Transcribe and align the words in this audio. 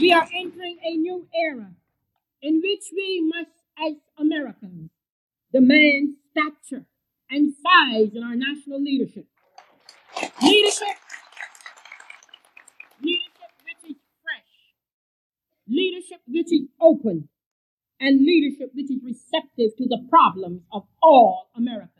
We 0.00 0.12
are 0.14 0.26
entering 0.34 0.78
a 0.82 0.96
new 0.96 1.26
era 1.34 1.70
in 2.40 2.62
which 2.62 2.84
we 2.94 3.20
must, 3.20 3.50
as 3.86 3.96
Americans, 4.18 4.88
demand 5.52 6.14
stature 6.30 6.86
and 7.30 7.52
size 7.52 8.14
in 8.14 8.22
our 8.22 8.34
national 8.34 8.82
leadership. 8.82 9.26
Leadership, 10.42 10.96
leadership 13.02 13.52
which 13.62 13.90
is 13.90 13.96
fresh, 14.22 14.54
leadership 15.68 16.20
which 16.26 16.50
is 16.50 16.68
open, 16.80 17.28
and 18.00 18.24
leadership 18.24 18.70
which 18.74 18.90
is 18.90 19.02
receptive 19.04 19.76
to 19.76 19.86
the 19.86 20.06
problems 20.08 20.62
of 20.72 20.84
all 21.02 21.50
Americans. 21.54 21.90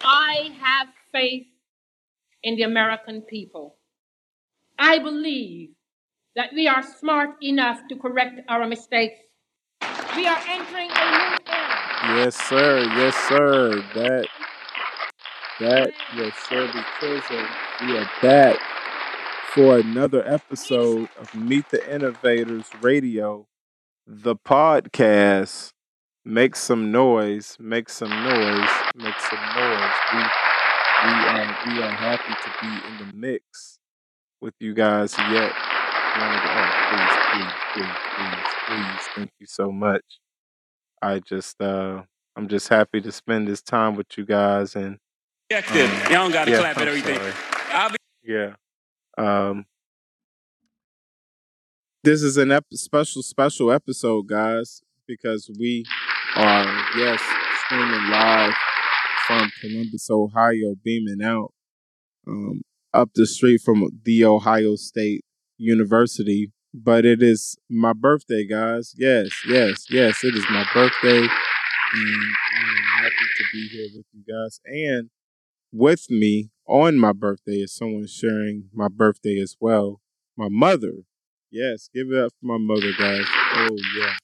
I 0.00 0.54
have 0.58 0.88
faith 1.12 1.48
in 2.42 2.56
the 2.56 2.62
American 2.62 3.22
people. 3.22 3.76
I 4.78 4.98
believe 4.98 5.70
that 6.36 6.52
we 6.54 6.68
are 6.68 6.82
smart 6.82 7.30
enough 7.42 7.80
to 7.88 7.96
correct 7.96 8.40
our 8.48 8.66
mistakes. 8.66 9.18
We 10.14 10.26
are 10.26 10.38
entering 10.48 10.90
a 10.90 11.10
new 11.10 11.38
era. 11.46 12.16
Yes, 12.16 12.36
sir. 12.36 12.80
Yes, 12.96 13.16
sir. 13.28 13.82
That, 13.94 14.26
that, 15.60 15.92
yes, 16.16 16.32
sir. 16.48 16.66
Because 16.66 17.22
we 17.80 17.98
are 17.98 18.10
back 18.22 18.58
for 19.52 19.78
another 19.78 20.26
episode 20.26 21.08
of 21.18 21.34
Meet 21.34 21.70
the 21.70 21.92
Innovators 21.92 22.66
Radio, 22.80 23.46
the 24.06 24.36
podcast. 24.36 25.72
Make 26.24 26.56
some 26.56 26.92
noise, 26.92 27.56
make 27.58 27.88
some 27.88 28.10
noise, 28.10 28.70
make 28.94 29.18
some 29.18 29.40
noise. 29.56 29.94
We 30.12 30.47
we 31.04 31.10
are 31.10 31.58
we 31.66 31.82
are 31.82 31.90
happy 31.90 32.34
to 32.34 32.50
be 32.60 32.88
in 32.88 32.98
the 32.98 33.16
mix 33.16 33.78
with 34.40 34.54
you 34.60 34.74
guys 34.74 35.16
yet. 35.18 35.52
Oh, 36.20 36.78
please, 36.90 37.16
please, 37.30 37.52
please, 37.74 37.96
please, 38.16 38.44
please. 38.66 39.08
Thank 39.14 39.30
you 39.38 39.46
so 39.46 39.70
much. 39.70 40.02
I 41.02 41.20
just 41.20 41.60
uh 41.60 42.02
I'm 42.36 42.48
just 42.48 42.68
happy 42.68 43.00
to 43.00 43.12
spend 43.12 43.46
this 43.48 43.62
time 43.62 43.94
with 43.96 44.06
you 44.16 44.24
guys 44.24 44.74
and 44.74 44.98
Yeah, 45.50 45.58
um 45.58 45.76
Y'all 45.76 46.08
don't 46.10 46.32
gotta 46.32 46.50
yeah, 46.50 46.58
clap 46.58 46.78
at 46.78 46.88
everything. 46.88 47.18
Be 48.24 48.32
Yeah. 48.32 48.54
Um 49.16 49.66
this 52.04 52.22
is 52.22 52.36
an 52.36 52.50
ep- 52.52 52.66
special 52.72 53.22
special 53.22 53.70
episode 53.72 54.26
guys 54.26 54.82
because 55.06 55.50
we 55.58 55.84
are 56.36 56.64
yes 56.96 57.20
streaming 57.64 58.10
live 58.10 58.54
from 59.28 59.50
Columbus, 59.60 60.08
Ohio, 60.10 60.74
beaming 60.82 61.22
out 61.22 61.52
um, 62.26 62.62
up 62.94 63.10
the 63.14 63.26
street 63.26 63.60
from 63.60 63.88
the 64.04 64.24
Ohio 64.24 64.74
State 64.74 65.24
University. 65.58 66.50
But 66.74 67.04
it 67.04 67.22
is 67.22 67.56
my 67.68 67.92
birthday, 67.92 68.46
guys. 68.46 68.94
Yes, 68.96 69.28
yes, 69.46 69.86
yes. 69.90 70.24
It 70.24 70.34
is 70.34 70.44
my 70.50 70.66
birthday, 70.74 71.20
and 71.20 72.22
I'm 72.56 73.02
happy 73.02 73.26
to 73.38 73.44
be 73.52 73.68
here 73.68 73.88
with 73.94 74.06
you 74.12 74.22
guys. 74.26 74.60
And 74.66 75.10
with 75.72 76.10
me 76.10 76.50
on 76.66 76.98
my 76.98 77.12
birthday 77.12 77.62
is 77.62 77.74
someone 77.74 78.06
sharing 78.06 78.68
my 78.72 78.88
birthday 78.88 79.38
as 79.40 79.56
well. 79.60 80.00
My 80.36 80.48
mother. 80.50 80.92
Yes, 81.50 81.88
give 81.94 82.12
it 82.12 82.18
up 82.18 82.32
for 82.38 82.46
my 82.46 82.58
mother, 82.58 82.92
guys. 82.98 83.24
Oh 83.54 83.76
yeah. 83.98 84.14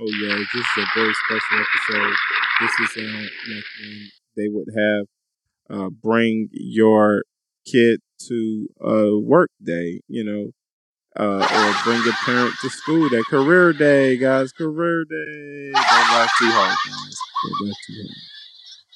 Oh 0.00 0.12
yeah. 0.22 0.36
This 0.36 0.54
is 0.54 0.66
a 0.76 0.86
very 0.94 1.14
special 1.24 1.64
episode. 1.64 2.14
This 2.60 2.72
is 2.80 2.96
uh, 2.98 3.20
like 3.54 3.64
when 3.80 4.10
they 4.36 4.48
would 4.48 4.68
have 4.76 5.06
uh, 5.68 5.90
bring 5.90 6.48
your 6.52 7.22
kid 7.66 8.00
to 8.28 8.68
a 8.80 9.18
work 9.18 9.50
day, 9.62 10.00
you 10.08 10.24
know, 10.24 10.50
uh, 11.18 11.42
or 11.42 11.84
bring 11.84 12.00
a 12.08 12.12
parent 12.24 12.54
to 12.60 12.68
school 12.70 13.08
day. 13.08 13.22
Career 13.28 13.72
day, 13.72 14.16
guys. 14.16 14.52
Career 14.52 15.04
day. 15.04 15.70
Don't 15.72 15.82
laugh 15.82 16.30
too 16.38 16.50
hard, 16.50 16.76
guys. 16.86 17.16
Don't 17.44 17.68
laugh 17.68 17.76
too 17.86 17.94
hard. 17.94 18.16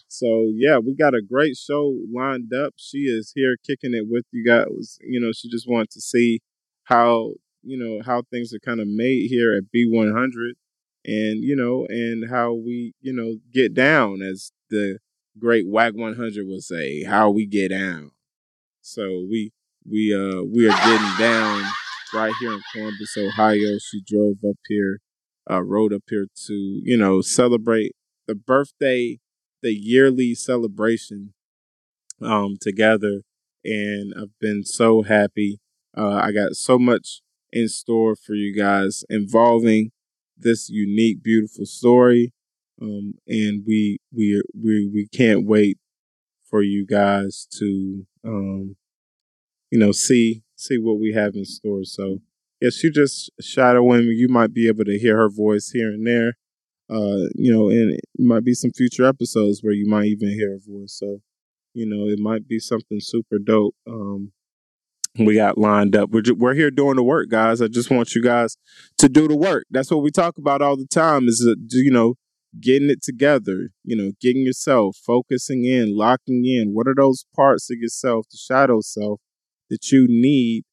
So 0.08 0.52
yeah, 0.54 0.78
we 0.78 0.94
got 0.94 1.14
a 1.14 1.22
great 1.22 1.56
show 1.56 1.96
lined 2.12 2.52
up. 2.52 2.74
She 2.76 2.98
is 2.98 3.32
here 3.34 3.56
kicking 3.66 3.94
it 3.94 4.04
with 4.08 4.26
you 4.32 4.44
guys. 4.44 4.98
You 5.00 5.18
know, 5.18 5.32
she 5.32 5.48
just 5.48 5.68
wanted 5.68 5.90
to 5.92 6.00
see 6.00 6.40
how 6.84 7.32
you 7.62 7.78
know 7.78 8.02
how 8.04 8.22
things 8.30 8.52
are 8.52 8.58
kind 8.58 8.80
of 8.80 8.88
made 8.88 9.30
here 9.30 9.56
at 9.56 9.64
B100, 9.74 10.52
and 11.06 11.42
you 11.42 11.56
know, 11.56 11.86
and 11.88 12.28
how 12.28 12.52
we 12.52 12.92
you 13.00 13.14
know 13.14 13.36
get 13.52 13.72
down, 13.72 14.20
as 14.20 14.52
the 14.68 14.98
great 15.38 15.66
WAG 15.66 15.96
100 15.96 16.46
would 16.46 16.62
say, 16.62 17.04
how 17.04 17.30
we 17.30 17.46
get 17.46 17.68
down. 17.68 18.10
So 18.82 19.26
we 19.28 19.52
we 19.88 20.14
uh 20.14 20.42
we 20.42 20.66
are 20.68 20.76
getting 20.76 21.18
down 21.18 21.64
right 22.12 22.32
here 22.40 22.52
in 22.52 22.62
Columbus, 22.72 23.16
Ohio. 23.16 23.78
She 23.78 24.02
drove 24.06 24.38
up 24.48 24.56
here, 24.68 25.00
uh, 25.50 25.62
rode 25.62 25.92
up 25.92 26.02
here 26.08 26.26
to 26.46 26.54
you 26.54 26.96
know 26.96 27.20
celebrate 27.20 27.92
the 28.26 28.34
birthday, 28.34 29.18
the 29.62 29.72
yearly 29.72 30.34
celebration 30.34 31.34
um 32.20 32.56
together, 32.60 33.22
and 33.64 34.12
I've 34.16 34.38
been 34.40 34.64
so 34.64 35.02
happy. 35.02 35.60
Uh, 35.96 36.20
I 36.22 36.32
got 36.32 36.54
so 36.54 36.78
much 36.78 37.20
in 37.52 37.68
store 37.68 38.14
for 38.14 38.34
you 38.34 38.54
guys 38.56 39.04
involving 39.08 39.90
this 40.36 40.68
unique, 40.70 41.22
beautiful 41.22 41.66
story. 41.66 42.32
Um, 42.80 43.14
and 43.26 43.62
we 43.66 43.98
we 44.14 44.42
we 44.54 44.90
we 44.92 45.08
can't 45.12 45.46
wait 45.46 45.78
for 46.48 46.62
you 46.62 46.86
guys 46.86 47.46
to 47.58 48.06
um, 48.24 48.76
you 49.70 49.78
know 49.78 49.92
see 49.92 50.42
see 50.56 50.78
what 50.78 50.98
we 50.98 51.12
have 51.12 51.34
in 51.34 51.44
store. 51.44 51.84
So 51.84 52.18
yes, 52.60 52.82
you 52.82 52.90
just 52.90 53.30
shadowing. 53.40 54.02
You 54.04 54.28
might 54.28 54.52
be 54.52 54.68
able 54.68 54.84
to 54.84 54.98
hear 54.98 55.16
her 55.16 55.28
voice 55.28 55.70
here 55.70 55.88
and 55.88 56.06
there. 56.06 56.34
Uh, 56.88 57.28
you 57.36 57.52
know, 57.52 57.68
and 57.68 57.92
it 57.92 58.00
might 58.18 58.44
be 58.44 58.52
some 58.52 58.72
future 58.72 59.04
episodes 59.04 59.60
where 59.62 59.72
you 59.72 59.86
might 59.86 60.06
even 60.06 60.28
hear 60.28 60.50
her 60.50 60.58
voice. 60.66 60.92
So, 60.98 61.20
you 61.72 61.86
know, 61.86 62.08
it 62.10 62.18
might 62.18 62.48
be 62.48 62.58
something 62.58 62.98
super 62.98 63.38
dope. 63.38 63.76
Um, 63.86 64.32
we 65.18 65.34
got 65.36 65.56
lined 65.56 65.94
up. 65.94 66.10
We're 66.10 66.22
ju- 66.22 66.34
we're 66.34 66.54
here 66.54 66.70
doing 66.70 66.96
the 66.96 67.04
work, 67.04 67.28
guys. 67.28 67.62
I 67.62 67.68
just 67.68 67.90
want 67.90 68.14
you 68.14 68.22
guys 68.22 68.56
to 68.98 69.08
do 69.08 69.28
the 69.28 69.36
work. 69.36 69.66
That's 69.70 69.90
what 69.90 70.02
we 70.02 70.10
talk 70.10 70.36
about 70.38 70.62
all 70.62 70.76
the 70.76 70.86
time. 70.86 71.28
Is 71.28 71.46
uh, 71.48 71.54
you 71.70 71.90
know 71.90 72.16
getting 72.58 72.90
it 72.90 73.02
together. 73.02 73.70
You 73.84 73.96
know, 73.96 74.12
getting 74.20 74.44
yourself 74.44 74.96
focusing 74.96 75.64
in, 75.64 75.96
locking 75.96 76.44
in. 76.44 76.72
What 76.72 76.88
are 76.88 76.94
those 76.94 77.24
parts 77.34 77.70
of 77.70 77.78
yourself, 77.78 78.26
the 78.30 78.38
shadow 78.38 78.80
self, 78.80 79.20
that 79.68 79.92
you 79.92 80.06
need 80.08 80.64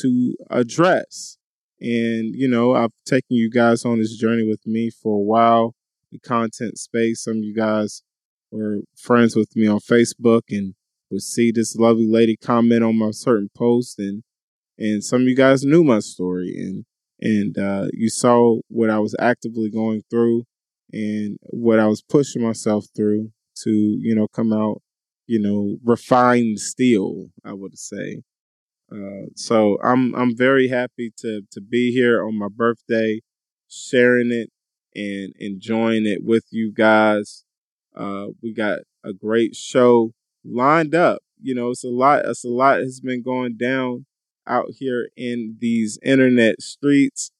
to 0.00 0.34
address? 0.50 1.38
And 1.80 2.34
you 2.34 2.48
know, 2.48 2.74
I've 2.74 2.92
taken 3.04 3.36
you 3.36 3.50
guys 3.50 3.84
on 3.84 3.98
this 3.98 4.16
journey 4.16 4.46
with 4.48 4.66
me 4.66 4.90
for 4.90 5.16
a 5.16 5.22
while. 5.22 5.74
The 6.10 6.18
content 6.20 6.78
space. 6.78 7.24
Some 7.24 7.38
of 7.38 7.44
you 7.44 7.54
guys 7.54 8.02
were 8.50 8.78
friends 8.96 9.34
with 9.34 9.56
me 9.56 9.66
on 9.66 9.80
Facebook 9.80 10.42
and 10.50 10.74
would 11.10 11.22
see 11.22 11.50
this 11.50 11.76
lovely 11.76 12.06
lady 12.06 12.36
comment 12.36 12.84
on 12.84 12.98
my 12.98 13.10
certain 13.10 13.50
post 13.56 13.98
and 13.98 14.22
and 14.78 15.04
some 15.04 15.22
of 15.22 15.28
you 15.28 15.36
guys 15.36 15.64
knew 15.64 15.84
my 15.84 16.00
story 16.00 16.54
and 16.56 16.84
and 17.20 17.56
uh, 17.58 17.86
you 17.92 18.10
saw 18.10 18.58
what 18.68 18.90
I 18.90 18.98
was 18.98 19.14
actively 19.18 19.70
going 19.70 20.02
through 20.10 20.44
and 20.94 21.38
what 21.42 21.78
I 21.80 21.86
was 21.86 22.02
pushing 22.02 22.42
myself 22.42 22.86
through 22.94 23.32
to 23.62 23.70
you 23.70 24.14
know 24.14 24.28
come 24.28 24.52
out 24.52 24.80
you 25.26 25.40
know 25.40 25.76
refined 25.84 26.60
steel 26.60 27.26
I 27.44 27.52
would 27.52 27.76
say 27.78 28.22
uh, 28.92 29.26
so 29.34 29.78
I'm 29.82 30.14
I'm 30.14 30.36
very 30.36 30.68
happy 30.68 31.12
to 31.18 31.42
to 31.50 31.60
be 31.60 31.92
here 31.92 32.24
on 32.24 32.38
my 32.38 32.48
birthday 32.48 33.20
sharing 33.68 34.30
it 34.30 34.50
and 34.94 35.34
enjoying 35.38 36.06
it 36.06 36.22
with 36.22 36.44
you 36.50 36.72
guys 36.72 37.44
uh, 37.96 38.26
we 38.42 38.52
got 38.52 38.80
a 39.04 39.12
great 39.12 39.54
show 39.54 40.12
lined 40.44 40.94
up. 40.94 41.22
You 41.40 41.54
know, 41.54 41.70
it's 41.70 41.84
a 41.84 41.88
lot. 41.88 42.24
It's 42.24 42.44
a 42.44 42.48
lot 42.48 42.78
has 42.78 43.00
been 43.00 43.22
going 43.22 43.56
down 43.56 44.06
out 44.46 44.66
here 44.78 45.08
in 45.16 45.56
these 45.60 45.98
internet 46.02 46.60
streets, 46.60 47.30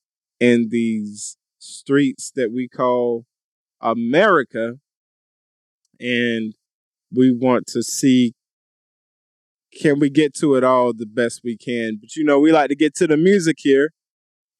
in 0.40 0.68
these 0.70 1.36
streets 1.58 2.32
that 2.34 2.52
we 2.52 2.68
call 2.68 3.24
America, 3.84 4.78
and 6.00 6.54
we 7.14 7.30
want 7.30 7.66
to 7.68 7.82
see 7.82 8.34
can 9.80 9.98
we 9.98 10.08
get 10.08 10.34
to 10.34 10.54
it 10.54 10.64
all 10.64 10.92
the 10.92 11.06
best 11.06 11.40
we 11.44 11.56
can. 11.56 11.98
But 12.00 12.16
you 12.16 12.24
know, 12.24 12.38
we 12.38 12.52
like 12.52 12.68
to 12.68 12.76
get 12.76 12.94
to 12.96 13.06
the 13.06 13.16
music 13.16 13.56
here, 13.58 13.90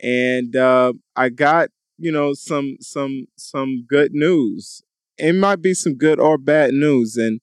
and 0.01 0.55
uh, 0.55 0.93
I 1.17 1.29
got 1.31 1.71
you 1.99 2.13
know 2.13 2.35
some 2.35 2.77
some 2.81 3.27
some 3.37 3.85
good 3.89 4.13
news. 4.13 4.83
It 5.17 5.35
might 5.35 5.63
be 5.63 5.75
some 5.75 5.95
good 5.95 6.19
or 6.19 6.39
bad 6.39 6.75
news, 6.75 7.17
and 7.17 7.41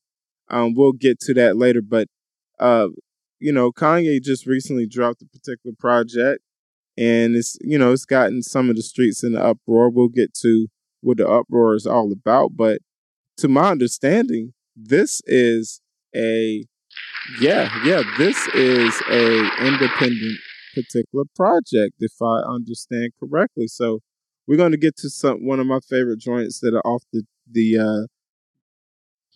um, 0.50 0.74
we'll 0.76 0.92
get 0.92 1.20
to 1.22 1.34
that 1.36 1.58
later. 1.58 1.82
But 1.82 2.08
uh, 2.60 2.90
you 3.40 3.52
know, 3.52 3.72
Kanye 3.72 4.22
just 4.22 4.46
recently 4.46 4.86
dropped 4.86 5.22
a 5.22 5.26
particular 5.26 5.76
project, 5.78 6.44
and 6.98 7.36
it's 7.36 7.58
you 7.62 7.78
know 7.78 7.92
it's 7.92 8.06
gotten 8.06 8.44
some 8.44 8.70
of 8.70 8.76
the 8.76 8.84
streets 8.84 9.24
in 9.24 9.34
the 9.34 9.44
uproar. 9.44 9.90
We'll 9.90 10.10
get 10.10 10.34
to 10.42 10.68
what 11.02 11.18
the 11.18 11.28
uproar 11.28 11.76
is 11.76 11.86
all 11.86 12.12
about, 12.12 12.52
but 12.56 12.80
to 13.38 13.48
my 13.48 13.72
understanding, 13.72 14.54
this 14.76 15.22
is 15.26 15.82
a 16.16 16.66
Yeah, 17.40 17.70
yeah. 17.86 18.04
This 18.18 18.48
is 18.50 18.94
a 19.10 19.66
independent 19.66 20.38
particular 20.74 21.26
project, 21.36 21.96
if 22.00 22.14
I 22.22 22.40
understand 22.48 23.12
correctly. 23.20 23.68
So 23.68 24.00
we're 24.48 24.58
going 24.58 24.72
to 24.72 24.78
get 24.78 24.98
to 24.98 25.10
some 25.10 25.46
one 25.46 25.60
of 25.60 25.68
my 25.68 25.80
favorite 25.80 26.20
joints 26.20 26.60
that 26.60 26.74
are 26.74 26.86
off 26.86 27.04
the 27.14 27.24
the 27.50 27.78
uh, 27.78 28.08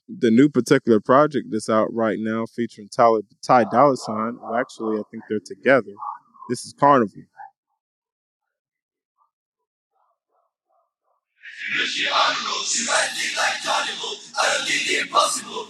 the 0.08 0.32
new 0.32 0.50
particular 0.50 1.00
project 1.00 1.48
that's 1.52 1.70
out 1.70 1.94
right 1.94 2.18
now, 2.20 2.46
featuring 2.46 2.90
Tyler, 2.90 3.22
Ty 3.42 3.66
Dolla 3.72 3.98
Sign. 3.98 4.38
Well, 4.42 4.56
actually, 4.56 4.98
I 5.00 5.04
think 5.10 5.24
they're 5.30 5.40
together. 5.46 5.94
This 6.50 6.66
is 6.66 6.74
Carnival. 6.74 7.24
She 11.57 11.74
like 13.38 13.63
carnival. 13.63 14.18
I 14.38 14.57
don't 14.57 14.68
think 14.68 14.88
the 14.88 15.00
impossible. 15.00 15.68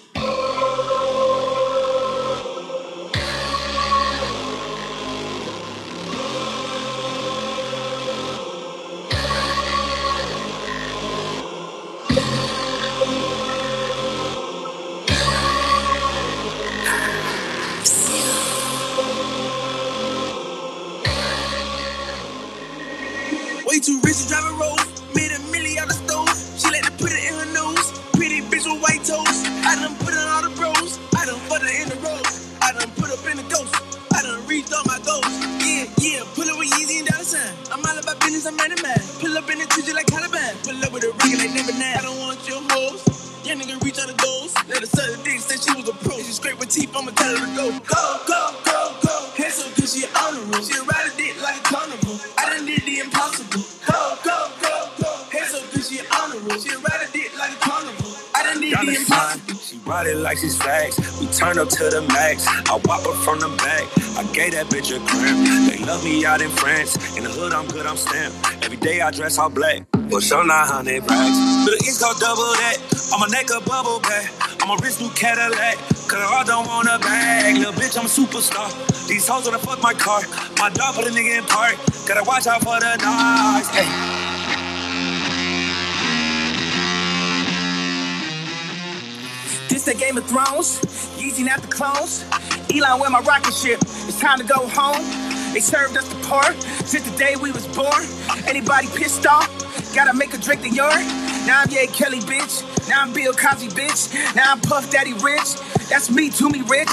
Way 23.68 23.80
too 23.80 24.00
rich 24.04 24.24
to 24.24 24.28
drive 24.28 24.46
a 24.46 24.54
road. 24.58 24.75
Yeah. 36.06 36.22
Pull 36.38 36.46
up 36.46 36.60
with 36.62 36.69
Yeezy 36.69 37.02
and 37.02 37.10
dollar 37.10 37.25
sign. 37.25 37.50
I'm 37.74 37.81
all 37.81 37.98
about 37.98 38.22
business. 38.22 38.46
I'm 38.46 38.54
of 38.62 38.78
man. 38.86 39.02
Pull 39.18 39.34
up 39.38 39.50
in 39.50 39.57
the 39.57 39.66
TJ 39.66 39.96
like 39.98 40.06
Caliban. 40.06 40.54
Pull 40.62 40.78
up 40.86 40.94
with 40.94 41.02
a 41.02 41.10
ring 41.10 41.34
like 41.42 41.50
never 41.57 41.74
now. 41.81 41.98
I 41.98 42.02
don't 42.06 42.19
want 42.22 42.38
your 42.46 42.62
hoes. 42.69 43.02
Yeah, 43.42 43.57
nigga 43.57 43.81
reach 43.81 43.98
out 43.98 44.06
the 44.06 44.18
goals. 44.22 44.54
Let 44.69 44.86
her 44.86 44.92
suck 44.92 45.10
the 45.10 45.18
dick. 45.25 45.42
Said 45.42 45.66
she 45.66 45.74
was 45.74 45.90
a 45.90 45.98
pro. 46.06 46.22
She 46.22 46.30
scrape 46.30 46.62
with 46.62 46.69
teeth. 46.69 46.94
I'ma 46.94 47.10
tell 47.10 47.34
her 47.34 47.42
to 47.42 47.52
go. 47.57 47.66
Go, 47.90 48.04
go, 48.30 48.42
go, 48.69 48.80
go. 49.02 49.16
Hands 49.34 49.56
so 49.57 49.66
good, 49.74 49.90
she 49.90 50.06
honorable. 50.13 50.62
She 50.62 50.78
ride 50.78 51.10
a 51.10 51.13
dick 51.18 51.42
like 51.42 51.57
a 51.57 51.63
carnival. 51.74 52.16
I 52.38 52.54
done 52.54 52.66
did 52.69 52.86
the 52.86 53.01
impossible. 53.01 53.66
Go, 53.90 53.98
go, 54.22 54.38
go, 54.62 54.75
go. 55.01 55.10
Hands 55.34 55.50
so 55.50 55.60
good, 55.74 55.86
she 55.90 56.06
honorable. 56.06 56.58
She 56.62 56.69
ride 56.69 57.01
a 57.01 57.10
dick 57.10 57.25
a. 57.25 57.25
I 58.66 58.72
done 58.72 58.86
did 58.88 58.96
the 58.96 59.00
impossible. 59.02 59.60
She 59.62 59.78
ride 59.86 60.08
it 60.08 60.18
like 60.18 60.38
she's 60.38 60.58
facts. 60.58 60.98
We 61.20 61.28
turn 61.28 61.60
up 61.60 61.70
to 61.70 61.84
the 61.90 62.02
max. 62.10 62.48
I 62.48 62.82
whop 62.86 63.06
her 63.06 63.14
from 63.22 63.40
the 63.40 63.50
back. 63.62 63.86
I 64.18 64.24
gave 64.34 64.54
that 64.54 64.66
bitch 64.74 64.90
a 64.90 65.00
cramp. 65.06 65.38
They 65.70 65.78
love 65.86 66.04
me 66.04 66.26
out 66.26 66.42
in 66.42 66.50
France. 66.50 66.98
In 67.18 67.24
the 67.24 67.30
hood, 67.30 67.54
I'm 67.54 67.68
good, 67.68 67.86
I'm 67.86 67.98
stamped. 67.98 68.66
Every 68.66 68.78
day 68.78 69.02
I 69.02 69.12
dress 69.12 69.38
all 69.38 69.50
black. 69.50 69.86
For 70.10 70.20
sure, 70.20 70.46
900 70.46 71.06
racks. 71.06 71.38
To 71.66 71.70
the 71.70 71.82
East 71.86 72.02
Coast, 72.02 72.20
double 72.20 72.42
that. 72.58 72.78
On 73.14 73.20
my 73.20 73.28
neck, 73.28 73.50
a 73.54 73.62
bubble 73.62 74.00
back. 74.02 74.34
I'm 74.62 74.74
a 74.74 74.82
rich 74.82 75.00
new 75.00 75.10
Cadillac. 75.14 75.78
Cause 76.10 76.22
I 76.26 76.44
don't 76.46 76.66
want 76.66 76.88
a 76.88 76.98
bag. 76.98 77.58
Little 77.58 77.74
bitch, 77.74 77.98
I'm 77.98 78.06
a 78.06 78.10
superstar. 78.10 78.70
These 79.08 79.28
hoes 79.28 79.46
wanna 79.46 79.60
fuck 79.60 79.82
my 79.82 79.94
car. 79.94 80.22
My 80.58 80.70
dog 80.70 80.96
put 80.96 81.06
a 81.06 81.12
nigga 81.12 81.38
in 81.38 81.46
park. 81.46 81.78
Gotta 82.08 82.24
watch 82.26 82.48
out 82.48 82.62
for 82.62 82.80
the 82.80 82.98
dogs. 82.98 83.70
Hey. 83.70 84.15
The 89.86 89.94
Game 89.94 90.18
of 90.18 90.26
Thrones. 90.26 90.82
Yeezy 91.16 91.46
not 91.46 91.62
the 91.62 91.68
clones. 91.68 92.26
Elon 92.74 93.00
with 93.00 93.12
my 93.12 93.20
rocket 93.20 93.54
ship. 93.54 93.80
It's 93.82 94.20
time 94.20 94.40
to 94.40 94.44
go 94.44 94.68
home. 94.68 95.06
They 95.54 95.60
served 95.60 95.96
us 95.96 96.10
the 96.10 96.20
part 96.28 96.56
since 96.90 97.08
the 97.08 97.16
day 97.18 97.36
we 97.36 97.52
was 97.52 97.68
born. 97.68 98.02
Anybody 98.48 98.88
pissed 98.88 99.28
off? 99.28 99.48
Gotta 99.94 100.14
make 100.14 100.34
a 100.34 100.40
drink 100.40 100.64
the 100.64 100.70
urine. 100.70 101.06
Now 101.46 101.62
I'm 101.62 101.70
Ye 101.70 101.86
Kelly, 101.88 102.20
bitch. 102.22 102.66
Now 102.90 103.04
I'm 103.04 103.14
Bill 103.14 103.32
Cosby, 103.32 103.68
bitch. 103.70 104.36
Now 104.36 104.54
I'm 104.54 104.60
Puff 104.60 104.90
Daddy 104.90 105.14
Rich. 105.14 105.54
That's 105.88 106.10
me, 106.10 106.32
to 106.32 106.50
me, 106.50 106.62
rich. 106.62 106.90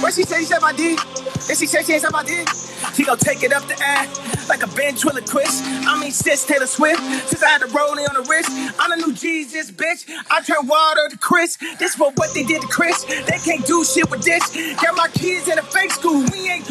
What 0.00 0.14
she 0.14 0.22
say? 0.22 0.38
She 0.38 0.44
said 0.46 0.62
my 0.62 0.72
dick. 0.72 1.00
Then 1.48 1.56
she 1.56 1.66
said 1.66 1.84
she 1.84 1.94
ain't 1.94 2.02
said 2.02 2.12
my 2.12 2.22
dick. 2.22 2.46
She 2.94 3.04
gon' 3.04 3.18
take 3.18 3.42
it 3.42 3.52
up 3.52 3.66
the 3.68 3.76
ass 3.82 4.48
like 4.48 4.62
a 4.62 4.66
ventriloquist. 4.66 5.64
I 5.64 6.00
mean, 6.00 6.12
sis 6.12 6.44
Taylor 6.44 6.66
Swift. 6.66 7.02
Since 7.28 7.42
I 7.42 7.48
had 7.48 7.60
to 7.62 7.68
roll 7.68 7.98
it 7.98 8.08
on 8.08 8.22
the 8.22 8.28
wrist, 8.28 8.50
I'm 8.78 8.90
the 8.90 9.06
new 9.06 9.12
Jesus, 9.12 9.70
bitch. 9.70 10.08
I 10.30 10.40
turn 10.42 10.66
water 10.66 11.08
to 11.10 11.18
Chris. 11.18 11.56
This 11.78 11.94
for 11.94 12.10
what 12.12 12.34
they 12.34 12.42
did 12.44 12.62
to 12.62 12.68
Chris. 12.68 13.04
They 13.04 13.38
can't 13.38 13.66
do 13.66 13.84
shit 13.84 14.10
with 14.10 14.22
this. 14.22 14.54
Got 14.82 14.96
my 14.96 15.08
kids 15.08 15.48
in 15.48 15.58
a 15.58 15.62
fake 15.62 15.92
school. 15.92 16.24
We 16.32 16.50
ain't. 16.50 16.66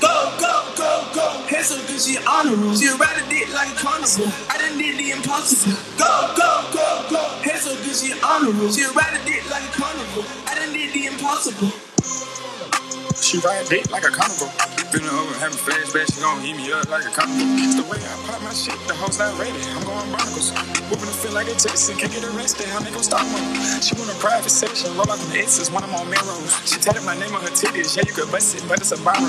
Go, 0.00 0.36
go, 0.38 0.72
go, 0.76 1.08
go. 1.14 1.28
Hands 1.48 1.66
so 1.66 1.76
good, 1.86 2.00
she 2.00 2.18
honorable. 2.26 2.74
She 2.74 2.88
ride 2.88 3.16
a 3.16 3.28
dick 3.28 3.52
like 3.54 3.72
a 3.72 3.76
carnival. 3.76 4.26
I 4.50 4.58
done 4.58 4.78
did 4.78 4.98
the 4.98 5.10
impossible. 5.12 5.72
Go, 5.96 6.34
go, 6.36 6.68
go, 6.72 7.06
go. 7.10 7.22
Hands 7.42 7.62
so 7.62 7.74
good, 7.76 7.96
she 7.96 8.12
honorable. 8.22 8.70
She 8.70 8.84
ride 8.84 9.18
a 9.18 9.24
dick 9.24 9.48
like 9.50 9.64
a 9.64 9.72
carnival. 9.72 10.24
I 10.46 10.54
done 10.54 10.72
did 10.72 10.92
the 10.92 11.06
impossible. 11.06 11.85
She 13.26 13.38
ride 13.38 13.66
dick 13.66 13.90
like 13.90 14.06
a 14.06 14.14
carnival. 14.14 14.46
Feeling 14.94 15.10
over, 15.10 15.34
having 15.42 15.58
flashbacks, 15.58 16.14
she 16.14 16.22
gon' 16.22 16.46
eat 16.46 16.54
me 16.54 16.70
up 16.70 16.86
like 16.86 17.02
a 17.02 17.10
carnival. 17.10 17.42
It's 17.58 17.74
the 17.74 17.82
way 17.82 17.98
I 17.98 18.14
pop 18.22 18.38
my 18.38 18.54
shit, 18.54 18.78
the 18.86 18.94
hoes 18.94 19.18
not 19.18 19.34
ready. 19.34 19.58
I'm 19.74 19.82
going 19.82 20.06
barnacles. 20.14 20.54
Whooping 20.86 21.10
the 21.10 21.16
feel 21.18 21.34
like 21.34 21.50
a 21.50 21.58
Texas, 21.58 21.90
can't 21.98 22.06
get 22.14 22.22
arrested. 22.22 22.70
How 22.70 22.78
they 22.78 22.94
gon' 22.94 23.02
stop 23.02 23.26
me? 23.26 23.42
She 23.82 23.98
want 23.98 24.14
a 24.14 24.18
private 24.22 24.54
session, 24.54 24.94
roll 24.94 25.10
in 25.10 25.18
the 25.34 25.42
X's 25.42 25.74
when 25.74 25.82
I'm 25.82 25.90
on 25.98 26.06
Melrose. 26.06 26.54
She 26.70 26.78
tatted 26.78 27.02
my 27.02 27.18
name 27.18 27.34
on 27.34 27.42
her 27.42 27.50
titties, 27.50 27.98
yeah, 27.98 28.06
you 28.06 28.14
could 28.14 28.30
bust 28.30 28.54
it, 28.54 28.62
but 28.70 28.78
it's 28.78 28.94
a 28.94 28.98
borrow. 29.02 29.26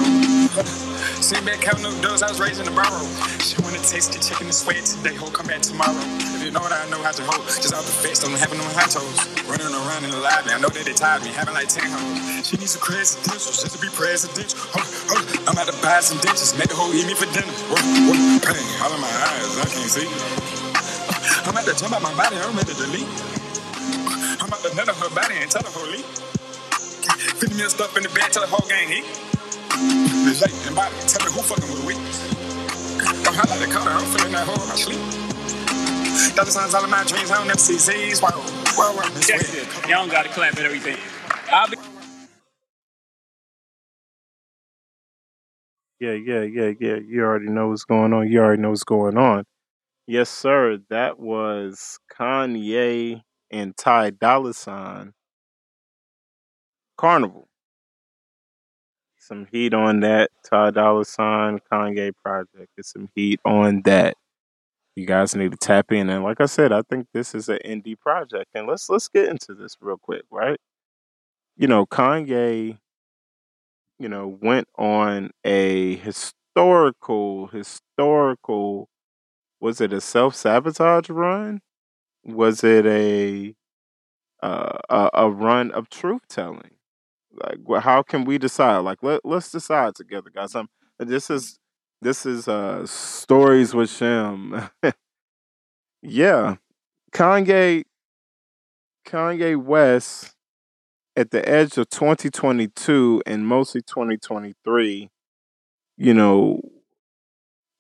Sitting 1.18 1.50
back 1.50 1.66
counting 1.66 1.90
up 1.90 1.98
doors, 2.06 2.22
I 2.22 2.30
was 2.30 2.38
raised 2.38 2.62
in 2.62 2.70
the 2.70 2.78
borrow. 2.78 3.02
She 3.42 3.58
wanna 3.66 3.82
taste 3.82 4.14
the 4.14 4.22
chicken 4.22 4.46
and 4.46 4.54
sweat 4.54 4.86
today, 4.86 5.18
ho, 5.18 5.34
come 5.34 5.50
back 5.50 5.66
tomorrow. 5.66 5.98
If 6.38 6.46
you 6.46 6.54
know 6.54 6.62
what 6.62 6.70
I 6.70 6.86
know 6.94 7.02
how 7.02 7.18
to 7.18 7.26
hold, 7.26 7.50
just 7.50 7.74
out 7.74 7.82
the 7.82 7.98
fence, 7.98 8.22
don't 8.22 8.38
have 8.38 8.54
no 8.54 8.62
high 8.78 8.86
toes. 8.94 9.18
Running 9.50 9.74
around 9.74 10.06
in 10.06 10.14
the 10.14 10.22
lobby, 10.22 10.54
I 10.54 10.62
know 10.62 10.70
that 10.70 10.86
they 10.86 10.94
tired 10.94 11.26
me, 11.26 11.34
having 11.34 11.58
like 11.58 11.74
10 11.74 11.82
hoes. 11.90 12.46
She 12.46 12.62
needs 12.62 12.78
some 12.78 12.86
credentials 12.86 13.58
just 13.58 13.74
to 13.74 13.82
be 13.82 13.87
Hold, 13.96 14.88
hold, 15.08 15.24
I'm 15.48 15.56
about 15.56 15.72
to 15.72 15.78
buy 15.82 16.00
some 16.02 16.20
dishes, 16.20 16.52
make 16.60 16.68
the 16.68 16.76
hoe 16.76 16.92
eat 16.92 17.08
me 17.08 17.16
for 17.16 17.26
dinner. 17.32 17.48
Pain, 18.44 18.68
all 18.84 18.92
in 18.92 19.00
my 19.00 19.08
eyes, 19.08 19.54
I 19.58 19.68
can't 19.72 19.88
see. 19.88 20.08
I'm 21.48 21.56
about 21.56 21.66
to 21.66 21.76
jump 21.80 21.96
out 21.96 22.04
my 22.04 22.14
body, 22.20 22.36
I'm 22.36 22.52
ready 22.52 22.74
to 22.74 22.78
delete. 22.78 23.08
I'm 24.44 24.52
about 24.52 24.62
to 24.68 24.76
nut 24.76 24.92
her 24.92 25.12
body 25.16 25.36
and 25.40 25.50
tell 25.50 25.64
her 25.64 25.72
whole 25.72 25.88
leave. 25.88 26.06
50 27.40 27.56
mil 27.56 27.70
stuff 27.70 27.96
in 27.96 28.04
the 28.04 28.10
bed, 28.10 28.32
tell 28.32 28.44
the 28.44 28.52
whole 28.52 28.68
gang 28.68 28.92
eat. 28.92 29.08
It's 30.28 30.44
late 30.44 30.52
and 30.68 30.76
body, 30.76 30.96
tell 31.08 31.24
me 31.24 31.32
who 31.32 31.42
fucking 31.48 31.70
with 31.72 31.84
we. 31.88 31.96
I'm 33.24 33.34
hot 33.34 33.48
like 33.48 33.64
the 33.64 33.72
color, 33.72 33.92
I'm 33.92 34.06
feeling 34.12 34.34
that 34.36 34.44
hole 34.44 34.60
in 34.60 34.68
my 34.68 34.76
sleep. 34.76 35.02
Dollar 36.36 36.52
signs 36.52 36.74
all 36.76 36.84
in 36.84 36.92
my 36.92 37.04
dreams, 37.06 37.32
I 37.32 37.40
don't 37.40 37.48
never 37.48 37.60
see 37.60 37.80
Z's. 37.80 38.22
Wow, 38.22 38.36
wow, 38.76 38.94
wow, 38.98 39.10
this 39.16 39.32
y'all 39.32 40.04
don't 40.04 40.12
gotta 40.12 40.30
clap 40.30 40.58
at 40.58 40.66
everything. 40.66 40.98
I'll 41.52 41.70
be 41.70 41.78
Yeah, 46.00 46.14
yeah, 46.14 46.42
yeah, 46.42 46.72
yeah. 46.80 46.98
You 46.98 47.24
already 47.24 47.50
know 47.50 47.70
what's 47.70 47.84
going 47.86 48.14
on. 48.14 48.30
You 48.30 48.40
already 48.40 48.62
know 48.62 48.70
what's 48.70 48.84
going 48.84 49.18
on. 49.18 49.46
Yes, 50.06 50.30
sir. 50.30 50.80
That 50.90 51.20
was 51.20 52.00
Kanye 52.18 53.22
and 53.52 53.76
Ty 53.76 54.12
Dolla 54.12 54.54
Sign. 54.54 55.14
Carnival. 56.98 57.48
Some 59.20 59.48
heat 59.52 59.74
on 59.74 60.00
that. 60.02 60.32
Ty 60.50 60.72
Dolla 60.72 61.04
Sign 61.04 61.60
Kanye 61.72 62.12
project. 62.24 62.70
Get 62.76 62.86
some 62.86 63.10
heat 63.16 63.40
on 63.44 63.82
that. 63.86 64.16
You 64.96 65.06
guys 65.06 65.36
need 65.36 65.52
to 65.52 65.58
tap 65.58 65.92
in. 65.92 66.10
And 66.10 66.24
like 66.24 66.42
I 66.42 66.46
said, 66.46 66.72
I 66.72 66.82
think 66.90 67.08
this 67.14 67.36
is 67.36 67.50
an 67.50 67.60
indie 67.66 68.00
project. 68.00 68.48
And 68.56 68.68
let's 68.68 68.90
let's 68.90 69.08
get 69.10 69.30
into 69.30 69.54
this 69.54 69.76
real 69.82 69.98
quick, 69.98 70.24
right? 70.32 70.60
You 71.58 71.68
know, 71.68 71.86
Kanye, 71.86 72.78
you 74.00 74.10
know, 74.10 74.38
went 74.42 74.68
on 74.78 75.32
a 75.44 75.96
historical, 75.98 77.48
historical 77.48 78.90
was 79.62 79.82
it 79.82 79.94
a 79.94 80.02
self 80.02 80.36
sabotage 80.36 81.10
run? 81.10 81.62
Was 82.26 82.64
it 82.64 82.86
a 82.86 83.56
uh, 84.44 84.78
a, 84.90 85.10
a 85.14 85.30
run 85.32 85.72
of 85.72 85.90
truth 85.90 86.22
telling? 86.30 86.72
Like, 87.34 87.84
how 87.84 88.04
can 88.04 88.26
we 88.26 88.38
decide? 88.38 88.80
Like, 88.80 89.04
let 89.04 89.26
let's 89.26 89.52
decide 89.52 89.96
together, 89.96 90.30
guys. 90.34 90.56
Um, 90.56 90.70
this 91.00 91.30
is 91.30 91.60
this 92.02 92.26
is 92.26 92.48
uh 92.48 92.86
stories 92.88 93.74
with 93.76 93.90
Shem. 93.92 94.70
yeah, 96.02 96.56
Kanye 97.14 97.86
Kanye 99.06 99.56
West 99.58 100.36
at 101.18 101.32
the 101.32 101.48
edge 101.50 101.78
of 101.78 101.90
2022 101.90 103.24
and 103.26 103.46
mostly 103.46 103.82
2023, 103.82 105.10
you 105.98 106.14
know, 106.14 106.62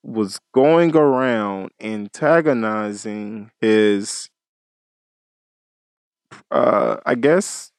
was 0.03 0.39
going 0.53 0.95
around 0.95 1.71
antagonizing 1.81 3.51
his 3.61 4.29
uh 6.51 6.97
I 7.05 7.15
guess 7.15 7.71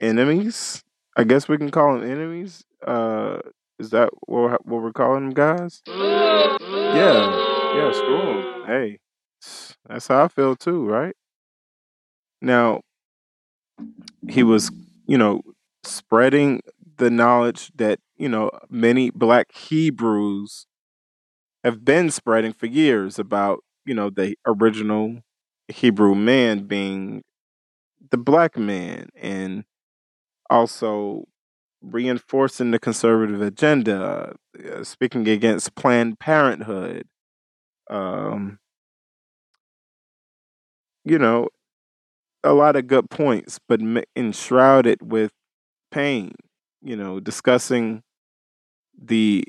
enemies 0.00 0.84
I 1.16 1.24
guess 1.24 1.48
we 1.48 1.56
can 1.56 1.70
call 1.70 1.98
them 1.98 2.08
enemies. 2.08 2.64
Uh, 2.86 3.38
is 3.78 3.90
that 3.90 4.10
what 4.26 4.66
what 4.66 4.82
we're 4.82 4.92
calling 4.92 5.30
them, 5.30 5.34
guys? 5.34 5.82
Yeah, 5.86 6.56
yeah. 7.74 7.92
Screw 7.92 8.18
them. 8.18 8.66
Hey, 8.66 8.98
that's 9.88 10.08
how 10.08 10.24
I 10.24 10.28
feel 10.28 10.56
too, 10.56 10.84
right? 10.84 11.16
Now, 12.42 12.82
he 14.28 14.42
was, 14.42 14.70
you 15.06 15.18
know, 15.18 15.42
spreading 15.84 16.62
the 16.98 17.10
knowledge 17.10 17.70
that 17.76 18.00
you 18.16 18.28
know 18.28 18.50
many 18.70 19.10
Black 19.10 19.52
Hebrews 19.54 20.66
have 21.64 21.84
been 21.84 22.10
spreading 22.10 22.52
for 22.52 22.66
years 22.66 23.18
about 23.18 23.64
you 23.84 23.94
know 23.94 24.10
the 24.10 24.36
original 24.46 25.20
Hebrew 25.68 26.14
man 26.14 26.66
being 26.66 27.22
the 28.10 28.16
black 28.18 28.56
man 28.56 29.08
and 29.20 29.64
also 30.50 31.24
reinforcing 31.82 32.70
the 32.70 32.78
conservative 32.78 33.42
agenda, 33.42 34.34
uh, 34.72 34.84
speaking 34.84 35.28
against 35.28 35.74
Planned 35.74 36.18
Parenthood. 36.18 37.06
Um, 37.90 38.58
you 41.04 41.18
know, 41.18 41.48
a 42.46 42.54
lot 42.54 42.76
of 42.76 42.86
good 42.86 43.10
points, 43.10 43.58
but 43.68 43.80
enshrouded 44.16 44.98
with 45.02 45.32
pain. 45.90 46.32
You 46.82 46.96
know, 46.96 47.20
discussing 47.20 48.02
the 49.00 49.44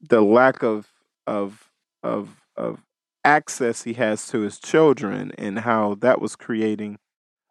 the 0.00 0.20
lack 0.20 0.62
of 0.62 0.88
of 1.26 1.70
of 2.02 2.36
of 2.56 2.82
access 3.24 3.82
he 3.82 3.94
has 3.94 4.26
to 4.28 4.40
his 4.40 4.58
children 4.58 5.32
and 5.36 5.60
how 5.60 5.94
that 5.96 6.20
was 6.20 6.36
creating 6.36 6.98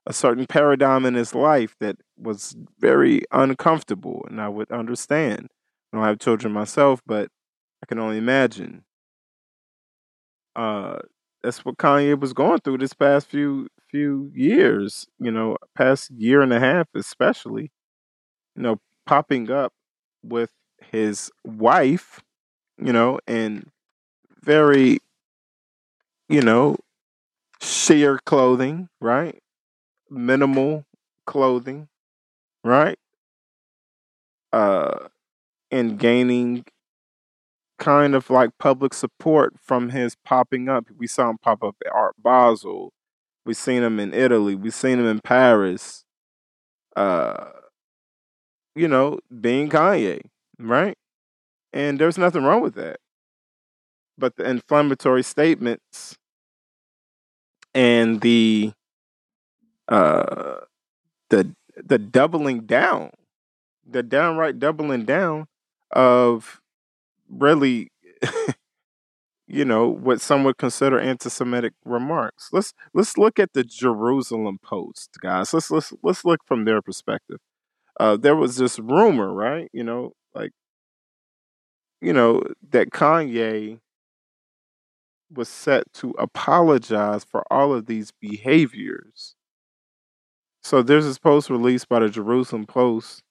a 0.05 0.13
certain 0.13 0.45
paradigm 0.47 1.05
in 1.05 1.13
his 1.15 1.35
life 1.35 1.75
that 1.79 1.97
was 2.17 2.55
very 2.79 3.21
uncomfortable 3.31 4.25
and 4.29 4.41
I 4.41 4.49
would 4.49 4.71
understand. 4.71 5.49
I 5.93 5.97
don't 5.97 6.05
have 6.05 6.19
children 6.19 6.53
myself, 6.53 7.01
but 7.05 7.29
I 7.83 7.85
can 7.87 7.99
only 7.99 8.17
imagine. 8.17 8.83
Uh 10.55 10.99
that's 11.43 11.63
what 11.65 11.77
Kanye 11.77 12.19
was 12.19 12.33
going 12.33 12.59
through 12.61 12.79
this 12.79 12.93
past 12.93 13.27
few 13.27 13.67
few 13.89 14.31
years, 14.35 15.07
you 15.19 15.31
know, 15.31 15.57
past 15.75 16.11
year 16.11 16.41
and 16.41 16.53
a 16.53 16.59
half 16.59 16.87
especially. 16.95 17.71
You 18.55 18.63
know, 18.63 18.81
popping 19.05 19.51
up 19.51 19.73
with 20.23 20.51
his 20.91 21.31
wife, 21.45 22.21
you 22.77 22.93
know, 22.93 23.19
and 23.27 23.69
very, 24.43 24.99
you 26.29 26.41
know, 26.41 26.77
sheer 27.61 28.19
clothing, 28.25 28.89
right? 29.01 29.39
Minimal 30.09 30.85
clothing, 31.25 31.89
right? 32.63 32.99
Uh, 34.53 35.07
and 35.71 35.99
gaining 35.99 36.65
kind 37.77 38.15
of 38.15 38.29
like 38.29 38.57
public 38.57 38.93
support 38.93 39.53
from 39.61 39.89
his 39.89 40.15
popping 40.25 40.69
up. 40.69 40.85
We 40.97 41.07
saw 41.07 41.29
him 41.29 41.37
pop 41.37 41.63
up 41.63 41.75
at 41.85 41.91
Art 41.91 42.15
Basel. 42.21 42.93
We 43.45 43.53
seen 43.53 43.83
him 43.83 43.99
in 43.99 44.13
Italy. 44.13 44.55
We 44.55 44.71
seen 44.71 44.99
him 44.99 45.05
in 45.05 45.19
Paris. 45.21 46.03
Uh, 46.95 47.51
you 48.75 48.87
know, 48.87 49.19
being 49.41 49.69
Kanye, 49.69 50.21
right? 50.59 50.97
And 51.73 51.99
there's 51.99 52.17
nothing 52.17 52.43
wrong 52.43 52.61
with 52.61 52.75
that. 52.75 52.99
But 54.17 54.35
the 54.35 54.49
inflammatory 54.49 55.23
statements 55.23 56.17
and 57.73 58.21
the 58.21 58.73
uh 59.87 60.55
the 61.29 61.53
the 61.75 61.99
doubling 61.99 62.61
down, 62.61 63.11
the 63.87 64.01
downright 64.01 64.59
doubling 64.59 65.05
down 65.05 65.45
of 65.91 66.61
really 67.29 67.89
you 69.47 69.63
know 69.65 69.87
what 69.87 70.21
some 70.21 70.43
would 70.43 70.57
consider 70.57 70.99
anti-Semitic 70.99 71.73
remarks. 71.85 72.49
Let's 72.51 72.73
let's 72.93 73.17
look 73.17 73.39
at 73.39 73.53
the 73.53 73.63
Jerusalem 73.63 74.59
Post, 74.61 75.17
guys. 75.21 75.53
Let's 75.53 75.71
let's 75.71 75.93
let's 76.03 76.25
look 76.25 76.41
from 76.45 76.65
their 76.65 76.81
perspective. 76.81 77.39
Uh, 77.99 78.17
there 78.17 78.35
was 78.35 78.57
this 78.57 78.79
rumor, 78.79 79.33
right? 79.33 79.69
You 79.73 79.83
know, 79.83 80.13
like 80.35 80.51
you 82.01 82.13
know 82.13 82.43
that 82.71 82.89
Kanye 82.91 83.79
was 85.33 85.49
set 85.49 85.91
to 85.93 86.11
apologize 86.17 87.23
for 87.23 87.43
all 87.51 87.73
of 87.73 87.85
these 87.85 88.11
behaviors. 88.21 89.35
So 90.63 90.81
there's 90.81 91.05
this 91.05 91.17
post 91.19 91.49
released 91.49 91.89
by 91.89 91.99
the 91.99 92.09
Jerusalem 92.09 92.65
Post, 92.65 93.23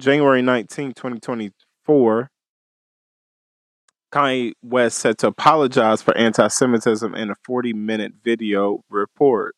January 0.00 0.42
19, 0.42 0.92
2024. 0.94 2.30
Kanye 4.14 4.52
West 4.62 4.98
set 4.98 5.18
to 5.18 5.26
apologize 5.26 6.00
for 6.00 6.16
anti 6.16 6.46
Semitism 6.46 7.14
in 7.14 7.30
a 7.30 7.34
40 7.44 7.72
minute 7.72 8.12
video 8.22 8.84
report. 8.88 9.56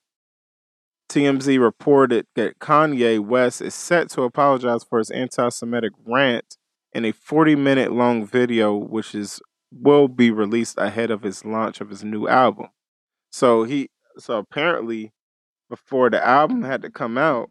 TMZ 1.10 1.60
reported 1.60 2.26
that 2.36 2.58
Kanye 2.58 3.20
West 3.20 3.60
is 3.60 3.74
set 3.74 4.08
to 4.10 4.22
apologize 4.22 4.82
for 4.82 4.98
his 4.98 5.10
anti 5.10 5.50
Semitic 5.50 5.92
rant 6.06 6.56
in 6.94 7.04
a 7.04 7.12
40 7.12 7.54
minute 7.56 7.92
long 7.92 8.26
video, 8.26 8.74
which 8.74 9.14
is 9.14 9.40
will 9.70 10.08
be 10.08 10.30
released 10.30 10.78
ahead 10.78 11.10
of 11.10 11.22
his 11.22 11.44
launch 11.44 11.82
of 11.82 11.90
his 11.90 12.02
new 12.02 12.26
album. 12.26 12.68
So 13.30 13.64
he 13.64 13.90
so 14.16 14.38
apparently 14.38 15.12
before 15.68 16.08
the 16.08 16.24
album 16.26 16.62
had 16.62 16.80
to 16.80 16.90
come 16.90 17.18
out, 17.18 17.50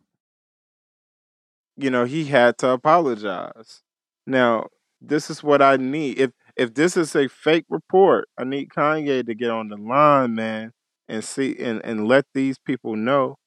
you 1.77 1.91
know, 1.91 2.05
he 2.05 2.25
had 2.25 2.57
to 2.59 2.69
apologize. 2.69 3.83
Now, 4.25 4.69
this 4.99 5.29
is 5.29 5.43
what 5.43 5.61
I 5.61 5.77
need. 5.77 6.17
If 6.17 6.31
if 6.57 6.73
this 6.73 6.97
is 6.97 7.15
a 7.15 7.27
fake 7.27 7.65
report, 7.69 8.27
I 8.37 8.43
need 8.43 8.69
Kanye 8.69 9.25
to 9.25 9.35
get 9.35 9.49
on 9.51 9.69
the 9.69 9.77
line, 9.77 10.35
man, 10.35 10.71
and 11.09 11.23
see 11.23 11.55
and, 11.59 11.83
and 11.85 12.07
let 12.07 12.25
these 12.33 12.57
people 12.57 12.95
know 12.95 13.37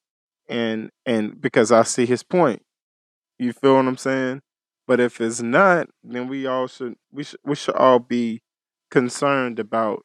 and 0.48 0.90
and 1.06 1.40
because 1.40 1.72
I 1.72 1.82
see 1.82 2.06
his 2.06 2.22
point. 2.22 2.62
You 3.38 3.52
feel 3.52 3.76
what 3.76 3.86
I'm 3.86 3.96
saying? 3.96 4.42
But 4.86 5.00
if 5.00 5.20
it's 5.20 5.42
not, 5.42 5.88
then 6.02 6.28
we 6.28 6.46
all 6.46 6.66
should 6.66 6.96
we 7.12 7.24
should 7.24 7.40
we 7.44 7.54
should 7.56 7.76
all 7.76 7.98
be 7.98 8.40
concerned 8.90 9.58
about 9.58 10.04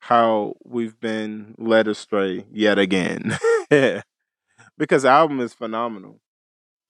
how 0.00 0.54
we've 0.64 0.98
been 1.00 1.54
led 1.58 1.88
astray 1.88 2.46
yet 2.52 2.78
again. 2.78 3.38
because 4.78 5.02
the 5.02 5.08
album 5.10 5.40
is 5.40 5.54
phenomenal. 5.54 6.20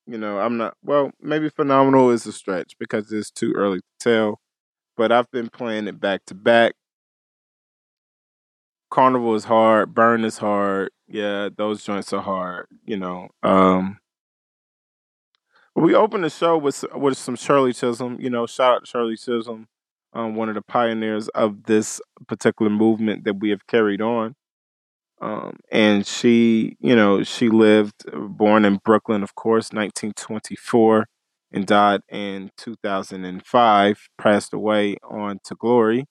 You 0.07 0.19
know, 0.19 0.39
I'm 0.39 0.57
not 0.57 0.75
well, 0.83 1.11
maybe 1.21 1.49
phenomenal 1.49 2.11
is 2.11 2.27
a 2.27 2.33
stretch 2.33 2.73
because 2.79 3.11
it's 3.13 3.31
too 3.31 3.53
early 3.53 3.79
to 3.79 3.85
tell. 3.99 4.40
But 5.01 5.11
I've 5.11 5.31
been 5.31 5.49
playing 5.49 5.87
it 5.87 5.99
back 5.99 6.25
to 6.27 6.35
back. 6.35 6.75
Carnival 8.91 9.33
is 9.33 9.45
hard, 9.45 9.95
Burn 9.95 10.23
is 10.23 10.37
hard. 10.37 10.91
Yeah, 11.07 11.49
those 11.57 11.83
joints 11.83 12.13
are 12.13 12.21
hard, 12.21 12.67
you 12.85 12.97
know. 12.97 13.29
Um 13.41 13.97
we 15.75 15.95
opened 15.95 16.23
the 16.23 16.29
show 16.29 16.55
with 16.55 16.85
with 16.93 17.17
some 17.17 17.35
Shirley 17.35 17.73
Chisholm, 17.73 18.17
you 18.21 18.29
know, 18.29 18.45
shout 18.45 18.75
out 18.75 18.87
Shirley 18.87 19.17
Chisholm 19.17 19.69
um, 20.13 20.35
one 20.35 20.49
of 20.49 20.53
the 20.53 20.61
pioneers 20.61 21.29
of 21.29 21.63
this 21.63 21.99
particular 22.27 22.69
movement 22.69 23.23
that 23.23 23.39
we 23.39 23.49
have 23.49 23.65
carried 23.65 24.01
on. 24.01 24.35
Um, 25.19 25.57
and 25.71 26.05
she, 26.05 26.77
you 26.79 26.95
know, 26.95 27.23
she 27.23 27.49
lived, 27.49 28.05
born 28.13 28.65
in 28.65 28.79
Brooklyn, 28.85 29.23
of 29.23 29.33
course, 29.33 29.71
1924, 29.73 31.07
and 31.51 31.65
died 31.65 32.01
in 32.09 32.51
2005, 32.57 34.09
passed 34.17 34.53
away 34.53 34.97
on 35.03 35.39
to 35.45 35.55
glory. 35.55 36.05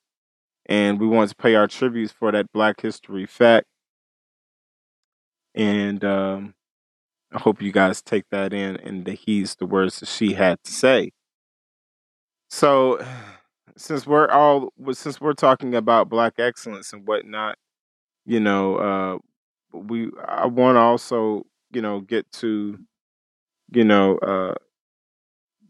And 0.67 0.99
we 0.99 1.07
want 1.07 1.29
to 1.29 1.35
pay 1.35 1.55
our 1.55 1.67
tributes 1.67 2.11
for 2.11 2.31
that 2.31 2.51
Black 2.53 2.81
History 2.81 3.25
fact. 3.25 3.65
And 5.55 6.03
um, 6.05 6.53
I 7.33 7.39
hope 7.39 7.61
you 7.61 7.71
guys 7.71 8.01
take 8.01 8.25
that 8.31 8.53
in 8.53 8.77
and 8.77 9.05
the 9.05 9.13
heeds 9.13 9.55
the 9.55 9.65
words 9.65 9.99
that 9.99 10.09
she 10.09 10.33
had 10.33 10.59
to 10.63 10.71
say. 10.71 11.11
So, 12.49 13.03
since 13.77 14.05
we're 14.05 14.27
all 14.29 14.73
since 14.91 15.19
we're 15.19 15.33
talking 15.33 15.73
about 15.75 16.09
black 16.09 16.33
excellence 16.37 16.93
and 16.93 17.07
whatnot, 17.07 17.57
you 18.25 18.39
know, 18.39 18.75
uh, 18.75 19.77
we 19.77 20.09
I 20.27 20.45
want 20.47 20.75
to 20.75 20.79
also 20.81 21.45
you 21.71 21.81
know 21.81 22.01
get 22.01 22.29
to 22.33 22.77
you 23.71 23.83
know 23.83 24.17
uh, 24.17 24.55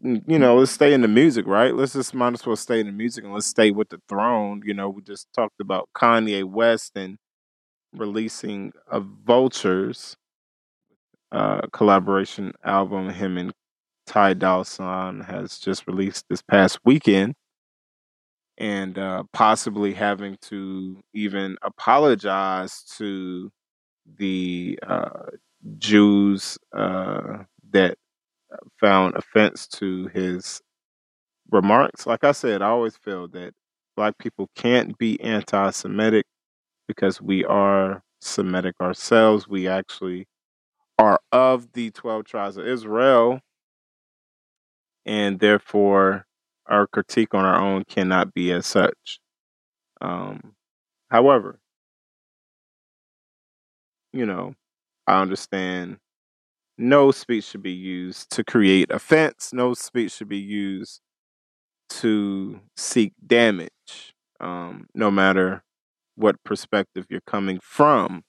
you 0.02 0.38
know 0.38 0.56
let's 0.56 0.72
stay 0.72 0.92
in 0.92 1.00
the 1.02 1.08
music, 1.08 1.46
right? 1.46 1.74
Let's 1.74 1.92
just 1.92 2.14
might 2.14 2.32
as 2.34 2.44
well 2.44 2.56
stay 2.56 2.80
in 2.80 2.86
the 2.86 2.92
music 2.92 3.24
and 3.24 3.32
let's 3.32 3.46
stay 3.46 3.70
with 3.70 3.88
the 3.88 4.00
throne. 4.08 4.62
You 4.64 4.74
know, 4.74 4.88
we 4.88 5.02
just 5.02 5.28
talked 5.34 5.60
about 5.60 5.88
Kanye 5.96 6.44
West 6.44 6.92
and 6.96 7.18
releasing 7.94 8.72
a 8.90 9.00
Vultures 9.00 10.16
uh, 11.32 11.62
collaboration 11.72 12.52
album. 12.64 13.08
Him 13.10 13.38
and 13.38 13.52
Ty 14.06 14.34
Dolla 14.34 14.64
Sign 14.64 15.20
has 15.20 15.58
just 15.58 15.86
released 15.86 16.26
this 16.28 16.42
past 16.42 16.78
weekend 16.84 17.34
and 18.58 18.98
uh, 18.98 19.22
possibly 19.32 19.92
having 19.94 20.36
to 20.42 21.00
even 21.14 21.56
apologize 21.62 22.82
to 22.98 23.50
the 24.18 24.78
uh, 24.86 25.10
Jews 25.78 26.58
uh, 26.76 27.38
that 27.72 27.96
found 28.80 29.16
offense 29.16 29.66
to 29.66 30.08
his 30.08 30.60
remarks. 31.50 32.06
Like 32.06 32.24
I 32.24 32.32
said, 32.32 32.62
I 32.62 32.68
always 32.68 32.96
feel 32.96 33.28
that 33.28 33.54
black 33.96 34.18
people 34.18 34.48
can't 34.56 34.96
be 34.98 35.20
anti 35.20 35.70
Semitic 35.70 36.26
because 36.88 37.20
we 37.20 37.44
are 37.44 38.02
Semitic 38.20 38.76
ourselves. 38.80 39.48
We 39.48 39.68
actually 39.68 40.26
are 40.98 41.20
of 41.32 41.72
the 41.72 41.90
12 41.90 42.24
tribes 42.24 42.56
of 42.56 42.66
Israel, 42.66 43.40
and 45.04 45.40
therefore 45.40 46.26
our 46.66 46.86
critique 46.86 47.34
on 47.34 47.44
our 47.44 47.60
own 47.60 47.84
cannot 47.84 48.32
be 48.34 48.52
as 48.52 48.66
such. 48.66 49.18
Um, 50.00 50.54
however, 51.10 51.58
you 54.12 54.26
know, 54.26 54.54
I 55.06 55.20
understand 55.20 55.98
no 56.82 57.12
speech 57.12 57.44
should 57.44 57.62
be 57.62 57.72
used 57.72 58.30
to 58.30 58.44
create 58.44 58.90
offense, 58.90 59.52
no 59.52 59.72
speech 59.74 60.12
should 60.12 60.28
be 60.28 60.38
used 60.38 61.00
to 61.88 62.60
seek 62.76 63.12
damage, 63.26 64.14
um, 64.40 64.88
no 64.94 65.10
matter 65.10 65.62
what 66.16 66.42
perspective 66.44 67.06
you're 67.08 67.20
coming 67.26 67.60
from. 67.62 68.24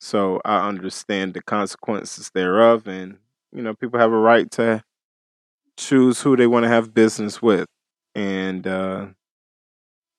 So 0.00 0.40
I 0.44 0.66
understand 0.68 1.34
the 1.34 1.42
consequences 1.42 2.30
thereof, 2.32 2.86
and 2.86 3.18
you 3.52 3.62
know, 3.62 3.74
people 3.74 4.00
have 4.00 4.12
a 4.12 4.18
right 4.18 4.50
to 4.52 4.82
choose 5.76 6.20
who 6.22 6.36
they 6.36 6.46
want 6.46 6.64
to 6.64 6.68
have 6.68 6.94
business 6.94 7.42
with. 7.42 7.66
And 8.14 8.66
uh, 8.66 9.08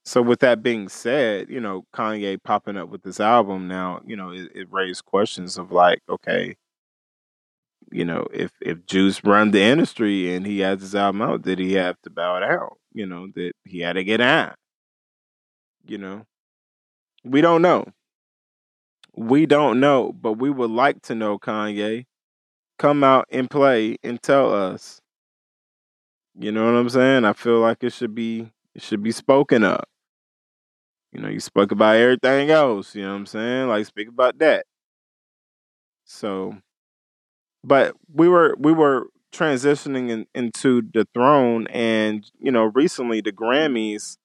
so, 0.05 0.21
with 0.21 0.39
that 0.39 0.63
being 0.63 0.89
said, 0.89 1.49
you 1.49 1.59
know, 1.59 1.85
Kanye 1.93 2.41
popping 2.43 2.77
up 2.77 2.89
with 2.89 3.03
this 3.03 3.19
album 3.19 3.67
now, 3.67 4.01
you 4.05 4.15
know, 4.15 4.31
it, 4.31 4.51
it 4.55 4.67
raised 4.71 5.05
questions 5.05 5.57
of 5.57 5.71
like, 5.71 6.01
okay, 6.09 6.55
you 7.91 8.05
know, 8.05 8.27
if 8.33 8.51
if 8.61 8.85
Juice 8.85 9.23
run 9.23 9.51
the 9.51 9.61
industry 9.61 10.33
and 10.33 10.45
he 10.45 10.59
has 10.59 10.81
his 10.81 10.95
album 10.95 11.21
out, 11.21 11.41
did 11.43 11.59
he 11.59 11.73
have 11.73 11.99
to 12.03 12.09
bow 12.09 12.39
down? 12.39 12.69
You 12.93 13.05
know, 13.05 13.27
that 13.35 13.53
he 13.65 13.79
had 13.79 13.93
to 13.93 14.03
get 14.03 14.21
out. 14.21 14.55
You 15.85 15.97
know, 15.97 16.25
we 17.23 17.41
don't 17.41 17.61
know. 17.61 17.85
We 19.15 19.45
don't 19.45 19.79
know, 19.79 20.13
but 20.13 20.33
we 20.33 20.49
would 20.49 20.71
like 20.71 21.01
to 21.03 21.15
know, 21.15 21.37
Kanye. 21.39 22.05
Come 22.77 23.03
out 23.03 23.25
and 23.31 23.49
play 23.49 23.97
and 24.03 24.21
tell 24.21 24.53
us. 24.53 25.01
You 26.39 26.51
know 26.51 26.65
what 26.65 26.79
I'm 26.79 26.89
saying? 26.89 27.25
I 27.25 27.33
feel 27.33 27.59
like 27.59 27.83
it 27.83 27.91
should 27.93 28.15
be 28.15 28.51
it 28.75 28.81
should 28.81 29.03
be 29.03 29.11
spoken 29.11 29.63
of. 29.63 29.83
You 31.11 31.21
know, 31.21 31.29
you 31.29 31.39
spoke 31.39 31.71
about 31.71 31.95
everything 31.97 32.51
else, 32.51 32.95
you 32.95 33.03
know 33.03 33.09
what 33.09 33.15
I'm 33.17 33.25
saying? 33.25 33.67
Like 33.67 33.85
speak 33.85 34.07
about 34.09 34.37
that. 34.39 34.65
So 36.05 36.55
but 37.63 37.95
we 38.13 38.27
were 38.27 38.55
we 38.57 38.71
were 38.71 39.07
transitioning 39.31 40.09
in, 40.09 40.25
into 40.33 40.81
the 40.93 41.07
throne 41.13 41.67
and 41.67 42.31
you 42.39 42.51
know 42.51 42.63
recently 42.73 43.21
the 43.21 43.31
grammys 43.31 44.17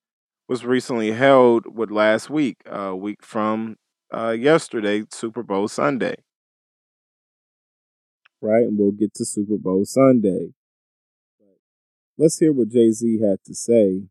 was 0.49 0.65
recently 0.65 1.13
held 1.13 1.67
with 1.77 1.91
last 1.91 2.31
week 2.31 2.57
a 2.67 2.95
week 2.97 3.23
from 3.23 3.77
uh 4.13 4.31
yesterday 4.31 5.05
super 5.11 5.43
bowl 5.43 5.69
sunday. 5.69 6.17
Right 8.41 8.63
and 8.65 8.79
we'll 8.79 8.93
get 8.93 9.15
to 9.15 9.25
super 9.25 9.57
bowl 9.59 9.85
sunday. 9.85 10.55
Let's 12.17 12.39
hear 12.39 12.53
what 12.53 12.69
jay-z 12.69 13.21
had 13.21 13.39
to 13.47 13.55
say 13.55 14.05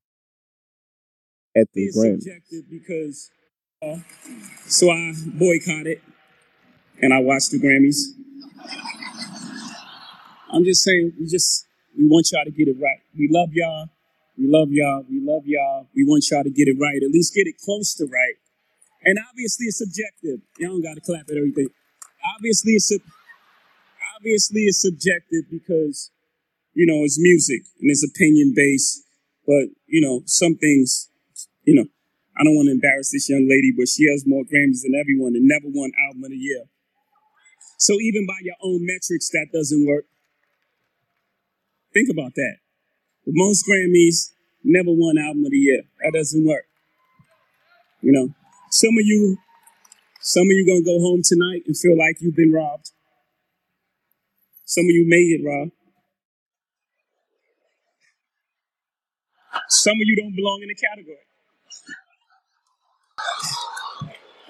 at 1.56 1.72
the 1.74 1.84
It's 1.86 1.98
grammys. 1.98 2.22
subjective 2.24 2.70
because 2.70 3.30
uh, 3.82 3.98
so 4.65 4.89
I 4.89 5.13
boycotted 5.25 6.01
and 7.01 7.13
I 7.13 7.20
watched 7.20 7.51
the 7.51 7.60
Grammys. 7.60 8.13
I'm 10.51 10.63
just 10.63 10.84
saying, 10.84 11.13
we 11.20 11.25
just 11.27 11.65
we 11.98 12.08
want 12.08 12.29
y'all 12.32 12.46
to 12.46 12.51
get 12.51 12.67
it 12.67 12.77
right. 12.79 13.01
We 13.17 13.27
love 13.32 13.50
y'all. 13.53 13.89
We 14.37 14.48
love 14.48 14.70
y'all. 14.72 15.05
We 15.09 15.20
love 15.22 15.44
y'all. 15.46 15.87
We 15.96 16.03
want 16.05 16.25
y'all 16.29 16.44
to 16.44 16.50
get 16.50 16.68
it 16.68 16.77
right. 16.79 17.01
At 17.01 17.09
least 17.09 17.33
get 17.33 17.48
it 17.48 17.55
close 17.64 17.94
to 17.96 18.05
right. 18.05 18.37
And 19.05 19.18
obviously, 19.29 19.66
it's 19.68 19.79
subjective. 19.79 20.42
Y'all 20.57 20.72
don't 20.77 20.83
got 20.83 20.96
to 20.96 21.01
clap 21.01 21.29
at 21.29 21.37
everything. 21.37 21.70
Obviously, 22.35 22.74
it's 22.74 22.92
obviously 24.16 24.61
it's 24.61 24.81
subjective 24.81 25.50
because 25.51 26.11
you 26.74 26.85
know 26.85 27.03
it's 27.03 27.20
music 27.20 27.61
and 27.81 27.92
it's 27.92 28.05
opinion 28.05 28.53
based. 28.55 29.03
But 29.46 29.74
you 29.87 30.01
know 30.01 30.22
some 30.25 30.55
things, 30.55 31.09
you 31.66 31.75
know, 31.75 31.85
I 32.37 32.44
don't 32.44 32.55
want 32.55 32.68
to 32.68 32.72
embarrass 32.72 33.11
this 33.11 33.29
young 33.29 33.48
lady, 33.50 33.74
but 33.75 33.90
she 33.90 34.09
has 34.09 34.24
more 34.25 34.44
Grammys 34.44 34.81
than 34.83 34.96
everyone 34.96 35.35
and 35.35 35.48
never 35.48 35.68
won 35.68 35.92
Album 36.07 36.24
of 36.24 36.31
the 36.31 36.37
Year. 36.37 36.64
So 37.77 38.00
even 38.00 38.25
by 38.25 38.40
your 38.42 38.55
own 38.62 38.86
metrics, 38.86 39.29
that 39.29 39.48
doesn't 39.51 39.86
work. 39.86 40.05
Think 41.94 42.09
about 42.09 42.33
that. 42.36 42.57
The 43.25 43.31
most 43.36 43.66
Grammys, 43.68 44.33
never 44.64 44.90
won 44.90 45.18
Album 45.18 45.46
of 45.46 45.51
the 45.51 45.57
Year. 45.57 45.83
That 46.01 46.14
doesn't 46.14 46.46
work. 46.46 46.66
You 48.01 48.12
know, 48.12 48.33
some 48.72 48.98
of 48.98 49.05
you, 49.05 49.38
some 50.22 50.44
of 50.44 50.51
you 50.51 50.66
gonna 50.66 50.83
go 50.83 51.00
home 51.00 51.22
tonight 51.24 51.64
and 51.68 51.77
feel 51.77 51.98
like 51.98 52.18
you've 52.20 52.36
been 52.36 52.51
robbed. 52.51 52.92
Some 54.66 54.86
of 54.86 54.92
you 54.92 55.05
may 55.07 55.38
get 55.38 55.46
robbed. 55.46 55.72
Some 59.70 59.98
of 59.98 60.01
you 60.03 60.16
don't 60.16 60.36
belong 60.36 60.62
in 60.64 60.70
the 60.70 60.75
category. 60.75 61.18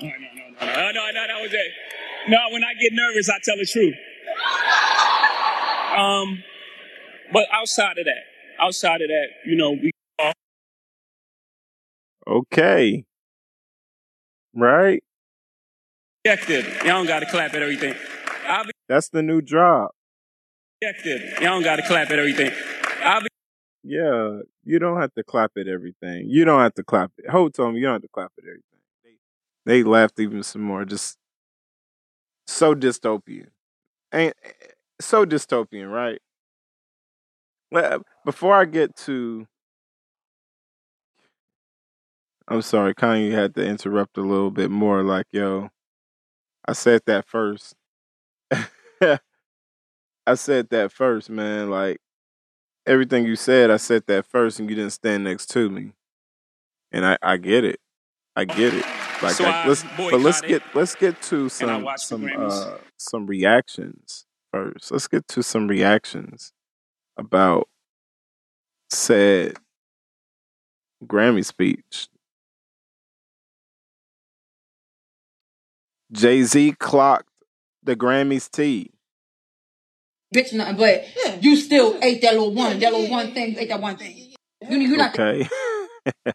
Oh, 0.02 0.06
no, 0.06 0.10
no, 0.10 0.30
no, 0.36 0.50
no, 0.50 0.58
oh, 0.62 0.92
no, 0.92 1.12
no, 1.12 1.28
that 1.28 1.42
was 1.42 1.54
it. 1.54 1.72
No, 2.28 2.38
when 2.52 2.64
I 2.64 2.74
get 2.80 2.92
nervous, 2.94 3.30
I 3.30 3.40
tell 3.44 3.58
the 3.58 3.66
truth. 3.66 3.96
Um, 5.98 6.44
but 7.32 7.48
outside 7.52 7.98
of 7.98 8.06
that, 8.06 8.24
outside 8.60 9.02
of 9.02 9.08
that, 9.10 9.28
you 9.46 9.56
know, 9.56 9.72
we 9.72 9.92
okay 12.26 13.04
right 14.56 15.04
objective. 16.26 16.66
Y'all 16.78 16.86
don't 16.86 17.08
got 17.08 17.20
to 17.20 17.26
clap 17.26 17.54
at 17.54 17.62
everything. 17.62 17.94
Be 17.94 18.72
that's 18.88 19.10
the 19.10 19.22
new 19.22 19.42
drop 19.42 19.92
objective. 20.82 21.42
Y'all 21.42 21.52
don't 21.52 21.64
got 21.64 21.76
to 21.78 21.84
clap 21.84 22.10
at 22.12 22.20
everything. 22.20 22.50
Be 22.50 23.28
Yeah, 23.84 24.40
you 24.64 24.80
don't 24.80 25.00
have 25.02 25.14
to 25.16 25.24
clap 25.24 25.52
at 25.58 25.68
everything. 25.68 26.30
You 26.30 26.46
don't 26.46 26.62
have 26.62 26.74
to 26.76 26.84
clap 26.84 27.12
it. 27.18 27.30
Hold 27.30 27.54
told 27.54 27.74
me 27.74 27.82
you 27.82 27.86
don't 27.86 27.96
have 27.96 28.02
to 28.04 28.08
clap 28.08 28.32
at 28.38 28.46
everything. 28.46 28.64
They, 29.66 29.82
they 29.82 29.84
laughed 29.84 30.20
even 30.20 30.44
some 30.44 30.62
more. 30.62 30.86
Just 30.86 31.18
so 32.48 32.76
dystopian. 32.76 33.48
Ain't 34.14 34.36
eh, 34.44 34.52
so 35.02 35.26
dystopian, 35.26 35.92
right? 35.92 36.20
Well, 37.72 37.94
uh, 37.96 38.00
before 38.26 38.56
I 38.56 38.66
get 38.66 38.96
to 38.98 39.48
I'm 42.48 42.62
sorry, 42.62 42.94
Kanye 42.94 43.32
had 43.32 43.56
to 43.56 43.66
interrupt 43.66 44.18
a 44.18 44.22
little 44.22 44.52
bit 44.52 44.70
more, 44.70 45.02
like, 45.02 45.28
yo, 45.32 45.70
I 46.68 46.74
said 46.74 47.02
that 47.06 47.26
first. 47.28 47.76
I 49.02 50.36
said 50.36 50.70
that 50.70 50.92
first, 50.92 51.30
man. 51.30 51.70
Like 51.70 52.00
everything 52.86 53.26
you 53.26 53.36
said, 53.36 53.72
I 53.72 53.78
said 53.78 54.04
that 54.08 54.26
first 54.26 54.60
and 54.60 54.70
you 54.70 54.76
didn't 54.76 54.94
stand 54.94 55.24
next 55.24 55.48
to 55.52 55.70
me. 55.70 55.94
And 56.92 57.06
I, 57.06 57.18
I 57.22 57.38
get 57.38 57.66
it. 57.66 57.80
I 58.36 58.46
get 58.46 58.74
it. 58.74 58.86
Like 59.24 59.36
So 59.36 59.46
I, 59.46 59.64
I 59.64 59.68
let's 59.68 59.86
but 59.98 60.20
let's 60.20 60.42
get 60.42 60.62
let's 60.76 60.96
get 60.96 61.22
to 61.24 61.48
some 61.48 61.88
some 61.98 62.30
uh 62.38 62.78
some 62.98 63.26
reactions 63.26 64.26
first. 64.52 64.92
Let's 64.92 65.08
get 65.08 65.28
to 65.30 65.42
some 65.42 65.68
reactions 65.68 66.52
about 67.18 67.70
said 68.92 69.56
Grammy 71.06 71.46
speech. 71.46 72.10
Jay 76.12 76.44
Z 76.44 76.76
clocked 76.80 77.30
the 77.82 77.96
Grammys 77.96 78.52
T. 78.52 78.92
bitch 80.36 80.54
nothing, 80.54 80.78
but 80.78 81.06
you 81.42 81.56
still 81.56 81.98
ate 82.02 82.22
that 82.22 82.34
little 82.34 82.54
one, 82.54 82.78
that 82.80 82.92
little 82.92 83.10
one 83.10 83.34
thing, 83.34 83.58
ate 83.58 83.70
that 83.70 83.80
one 83.82 83.96
thing. 83.98 84.34
You 84.70 84.78
you 84.78 84.98
not 84.98 85.18
Okay. 85.18 85.48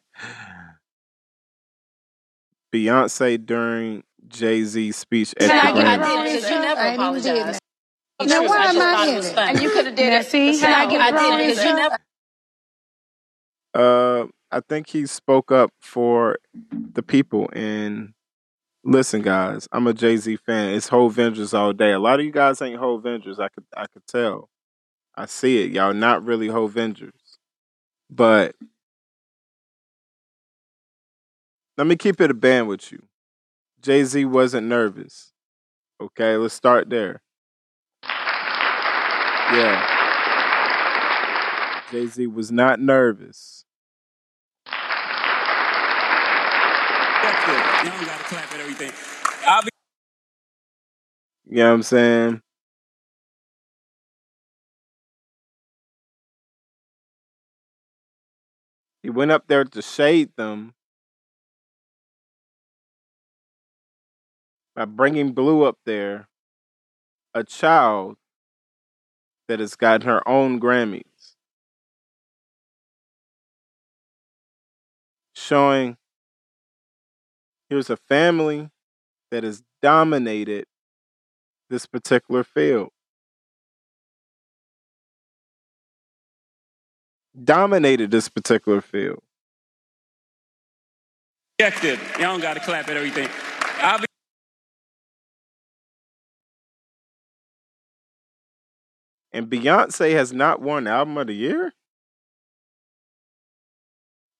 Beyonce 2.72 3.44
during 3.44 4.02
Jay 4.28 4.62
Z's 4.64 4.96
speech 4.96 5.34
at 5.40 5.48
Can 5.48 5.48
the 5.48 5.54
I 5.54 5.72
get 5.72 6.00
Grammys. 6.00 6.02
wrong 6.14 6.24
because 6.24 6.50
you 6.50 6.58
never 6.60 6.80
I 6.80 6.86
ain't 6.88 6.94
apologized. 6.96 7.60
Now, 8.20 8.26
Now, 8.26 8.42
why 8.42 8.48
why 8.48 8.64
am 8.66 8.76
I 8.80 8.80
thought 8.80 9.08
in 9.08 9.14
it? 9.24 9.38
And 9.38 9.62
you 9.62 9.70
could 9.70 9.86
have 9.86 9.94
did 9.94 10.10
Now, 10.10 10.18
it. 10.20 10.26
see, 10.26 10.60
No, 10.60 10.66
how 10.66 10.74
I 10.86 10.90
get 10.90 11.00
I 11.00 11.10
wrong 11.16 11.38
didn't 11.38 11.48
because 11.50 11.64
you 11.64 11.70
you. 11.70 11.76
never. 11.76 11.98
Uh, 13.74 14.26
I 14.50 14.60
think 14.60 14.88
he 14.88 15.06
spoke 15.06 15.52
up 15.52 15.70
for 15.80 16.38
the 16.92 17.02
people. 17.02 17.48
And 17.52 18.14
listen, 18.84 19.22
guys, 19.22 19.68
I'm 19.72 19.86
a 19.86 19.94
Jay 19.94 20.16
Z 20.16 20.36
fan. 20.44 20.74
It's 20.74 20.88
whole 20.88 21.10
Vengers 21.10 21.56
all 21.56 21.72
day. 21.72 21.92
A 21.92 21.98
lot 21.98 22.18
of 22.18 22.26
you 22.26 22.32
guys 22.32 22.60
ain't 22.60 22.78
whole 22.78 23.00
Vengers. 23.00 23.38
I 23.38 23.48
could 23.48 23.64
I 23.76 23.86
could 23.86 24.06
tell. 24.06 24.48
I 25.14 25.26
see 25.26 25.62
it. 25.64 25.72
Y'all 25.72 25.94
not 25.94 26.24
really 26.24 26.48
whole 26.48 26.68
Vengers. 26.68 27.10
But 28.10 28.54
let 31.78 31.86
me 31.86 31.96
keep 31.96 32.20
it 32.20 32.30
a 32.30 32.34
band 32.34 32.66
with 32.66 32.90
you. 32.90 33.04
Jay 33.80 34.02
Z 34.02 34.24
wasn't 34.24 34.66
nervous. 34.66 35.32
Okay, 36.00 36.36
let's 36.36 36.52
start 36.52 36.90
there. 36.90 37.22
Yeah. 38.02 39.94
Jay 41.92 42.06
Z 42.08 42.26
was 42.26 42.50
not 42.50 42.80
nervous. 42.80 43.64
That's. 44.66 44.76
Y'all 47.46 47.96
don't 47.96 48.06
gotta 48.06 48.24
clap 48.24 48.52
at 48.52 48.60
everything. 48.60 48.92
I'll 49.46 49.62
be 49.62 49.68
You 51.46 51.58
know 51.58 51.68
what 51.68 51.74
I'm 51.74 51.82
saying? 51.84 52.42
He 59.04 59.10
went 59.10 59.30
up 59.30 59.46
there 59.46 59.64
to 59.64 59.80
shade 59.80 60.30
them 60.36 60.74
by 64.78 64.84
bringing 64.84 65.32
Blue 65.32 65.64
up 65.64 65.76
there, 65.84 66.28
a 67.34 67.42
child 67.42 68.14
that 69.48 69.58
has 69.58 69.74
gotten 69.74 70.06
her 70.06 70.26
own 70.28 70.60
Grammys, 70.60 71.02
showing 75.34 75.96
here's 77.68 77.90
a 77.90 77.96
family 77.96 78.70
that 79.32 79.42
has 79.42 79.64
dominated 79.82 80.66
this 81.68 81.84
particular 81.84 82.44
field. 82.44 82.90
Dominated 87.42 88.12
this 88.12 88.28
particular 88.28 88.80
field. 88.80 89.24
objective. 91.60 92.00
Y'all 92.20 92.30
don't 92.30 92.40
gotta 92.40 92.60
clap 92.60 92.88
at 92.88 92.96
everything. 92.96 93.28
And 99.38 99.48
Beyonce 99.48 100.14
has 100.14 100.32
not 100.32 100.60
won 100.60 100.88
Album 100.88 101.16
of 101.16 101.28
the 101.28 101.32
Year? 101.32 101.72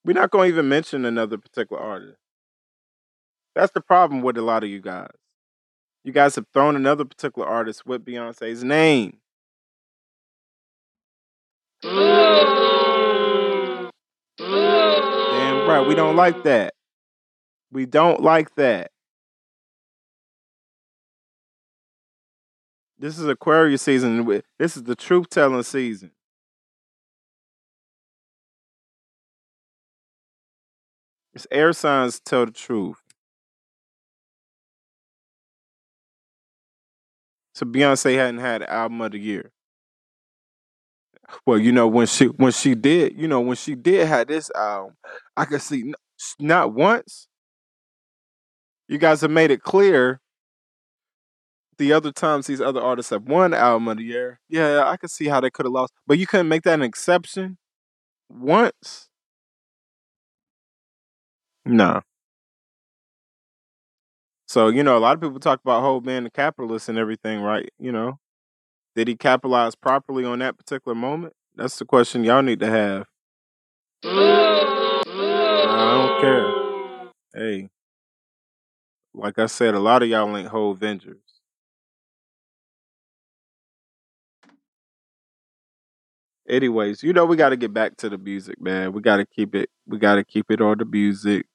We're 0.04 0.14
not 0.14 0.32
going 0.32 0.48
to 0.48 0.52
even 0.54 0.68
mention 0.68 1.04
another 1.04 1.38
particular 1.38 1.80
artist. 1.80 2.18
That's 3.54 3.70
the 3.70 3.80
problem 3.80 4.22
with 4.22 4.36
a 4.36 4.42
lot 4.42 4.64
of 4.64 4.70
you 4.70 4.80
guys. 4.80 5.12
You 6.02 6.10
guys 6.10 6.34
have 6.34 6.46
thrown 6.52 6.74
another 6.74 7.04
particular 7.04 7.46
artist 7.46 7.86
with 7.86 8.04
Beyonce's 8.04 8.64
name. 8.64 9.18
Damn 11.84 11.92
right, 15.68 15.86
we 15.86 15.94
don't 15.94 16.16
like 16.16 16.42
that. 16.42 16.74
We 17.70 17.86
don't 17.86 18.20
like 18.20 18.52
that. 18.56 18.90
This 22.98 23.18
is 23.18 23.26
Aquarius 23.26 23.82
season. 23.82 24.26
This 24.58 24.76
is 24.76 24.82
the 24.82 24.96
truth 24.96 25.30
telling 25.30 25.62
season. 25.62 26.10
It's 31.32 31.46
air 31.52 31.72
signs 31.72 32.18
tell 32.18 32.46
the 32.46 32.50
truth. 32.50 33.00
So 37.54 37.66
Beyonce 37.66 38.16
hadn't 38.16 38.40
had 38.40 38.62
album 38.64 39.00
of 39.00 39.12
the 39.12 39.18
year. 39.18 39.52
Well, 41.46 41.58
you 41.58 41.70
know 41.72 41.86
when 41.86 42.06
she 42.06 42.26
when 42.26 42.52
she 42.52 42.74
did, 42.74 43.16
you 43.16 43.28
know 43.28 43.40
when 43.40 43.56
she 43.56 43.74
did 43.74 44.08
have 44.08 44.26
this 44.26 44.50
album, 44.56 44.94
I 45.36 45.44
could 45.44 45.62
see 45.62 45.92
not 46.40 46.72
once. 46.72 47.28
You 48.88 48.98
guys 48.98 49.20
have 49.20 49.30
made 49.30 49.50
it 49.50 49.62
clear. 49.62 50.20
The 51.78 51.92
other 51.92 52.10
times 52.12 52.46
these 52.46 52.60
other 52.60 52.80
artists 52.80 53.10
have 53.10 53.24
won 53.24 53.54
album 53.54 53.88
of 53.88 53.98
the 53.98 54.04
year, 54.04 54.40
yeah, 54.48 54.84
I 54.84 54.96
could 54.96 55.10
see 55.10 55.26
how 55.28 55.40
they 55.40 55.50
could 55.50 55.64
have 55.66 55.72
lost, 55.72 55.92
but 56.06 56.18
you 56.18 56.26
couldn't 56.26 56.48
make 56.48 56.64
that 56.64 56.74
an 56.74 56.82
exception 56.82 57.56
once. 58.28 59.08
No. 61.64 62.02
So 64.48 64.68
you 64.68 64.82
know, 64.82 64.96
a 64.96 65.00
lot 65.00 65.14
of 65.14 65.20
people 65.20 65.38
talk 65.38 65.60
about 65.60 65.82
whole 65.82 66.00
being 66.00 66.26
a 66.26 66.30
capitalist 66.30 66.88
and 66.88 66.98
everything, 66.98 67.40
right? 67.42 67.68
You 67.78 67.92
know, 67.92 68.18
did 68.96 69.08
he 69.08 69.16
capitalize 69.16 69.74
properly 69.74 70.24
on 70.24 70.40
that 70.40 70.56
particular 70.58 70.94
moment? 70.94 71.34
That's 71.54 71.78
the 71.78 71.84
question 71.84 72.24
y'all 72.24 72.42
need 72.42 72.60
to 72.60 72.70
have. 72.70 73.06
I 74.04 74.98
don't 75.92 76.20
care. 76.20 77.12
Hey, 77.34 77.68
like 79.14 79.38
I 79.38 79.46
said, 79.46 79.74
a 79.74 79.80
lot 79.80 80.02
of 80.02 80.08
y'all 80.08 80.36
ain't 80.36 80.48
whole 80.48 80.72
Avengers. 80.72 81.27
Anyways, 86.48 87.02
you 87.02 87.12
know 87.12 87.26
we 87.26 87.36
got 87.36 87.50
to 87.50 87.56
get 87.56 87.74
back 87.74 87.96
to 87.98 88.08
the 88.08 88.16
music, 88.16 88.60
man. 88.60 88.92
We 88.92 89.02
got 89.02 89.18
to 89.18 89.26
keep 89.26 89.54
it. 89.54 89.68
We 89.86 89.98
got 89.98 90.14
to 90.14 90.24
keep 90.24 90.50
it 90.50 90.60
on 90.60 90.78
the 90.78 90.86
music. 90.86 91.46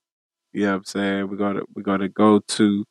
You 0.51 0.65
know 0.65 0.71
what 0.71 0.77
I'm 0.77 0.83
saying? 0.85 1.29
We're 1.29 1.37
gonna 1.37 1.61
we're 1.75 1.81
gonna 1.81 2.09
go 2.09 2.39
to, 2.39 2.85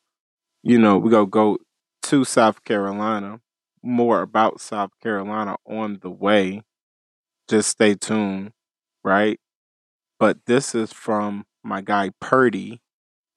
you 0.63 0.77
know, 0.77 0.97
we're 0.97 1.11
gonna 1.11 1.27
go 1.27 1.59
to 2.03 2.25
South 2.25 2.63
Carolina. 2.65 3.39
More 3.81 4.21
about 4.21 4.59
South 4.59 4.91
Carolina 5.01 5.55
on 5.65 5.99
the 6.01 6.09
way. 6.09 6.63
Just 7.47 7.69
stay 7.69 7.95
tuned, 7.95 8.51
right? 9.03 9.39
But 10.19 10.39
this 10.45 10.75
is 10.75 10.91
from 10.91 11.45
my 11.63 11.81
guy 11.81 12.11
Purdie. 12.19 12.81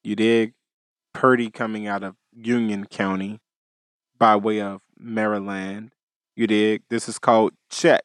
You 0.02 0.16
dig? 0.16 0.54
Purdie 1.14 1.50
coming 1.50 1.86
out 1.86 2.02
of 2.02 2.16
Union 2.32 2.84
County 2.86 3.40
by 4.18 4.36
way 4.36 4.60
of 4.60 4.82
Maryland. 4.98 5.92
You 6.34 6.46
dig? 6.46 6.82
This 6.90 7.08
is 7.08 7.18
called 7.18 7.54
Check. 7.70 8.02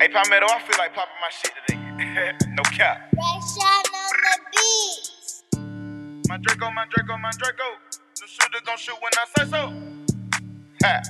Hey, 0.00 0.06
Palmetto, 0.10 0.46
I 0.46 0.60
feel 0.60 0.78
like 0.78 0.94
popping 0.94 1.20
my 1.20 1.28
shit 1.32 1.50
today. 1.66 2.32
no 2.54 2.62
cap. 2.64 3.10
My 6.28 6.38
Draco, 6.38 6.70
my 6.70 6.86
Draco, 6.88 7.16
my 7.18 7.30
Draco. 7.36 7.64
The 8.14 8.26
shooter 8.28 8.60
gon' 8.64 8.78
shoot 8.78 8.94
when 9.02 9.10
I 9.18 9.24
say 9.36 9.50
so. 9.50 9.72
Ha, 10.84 11.02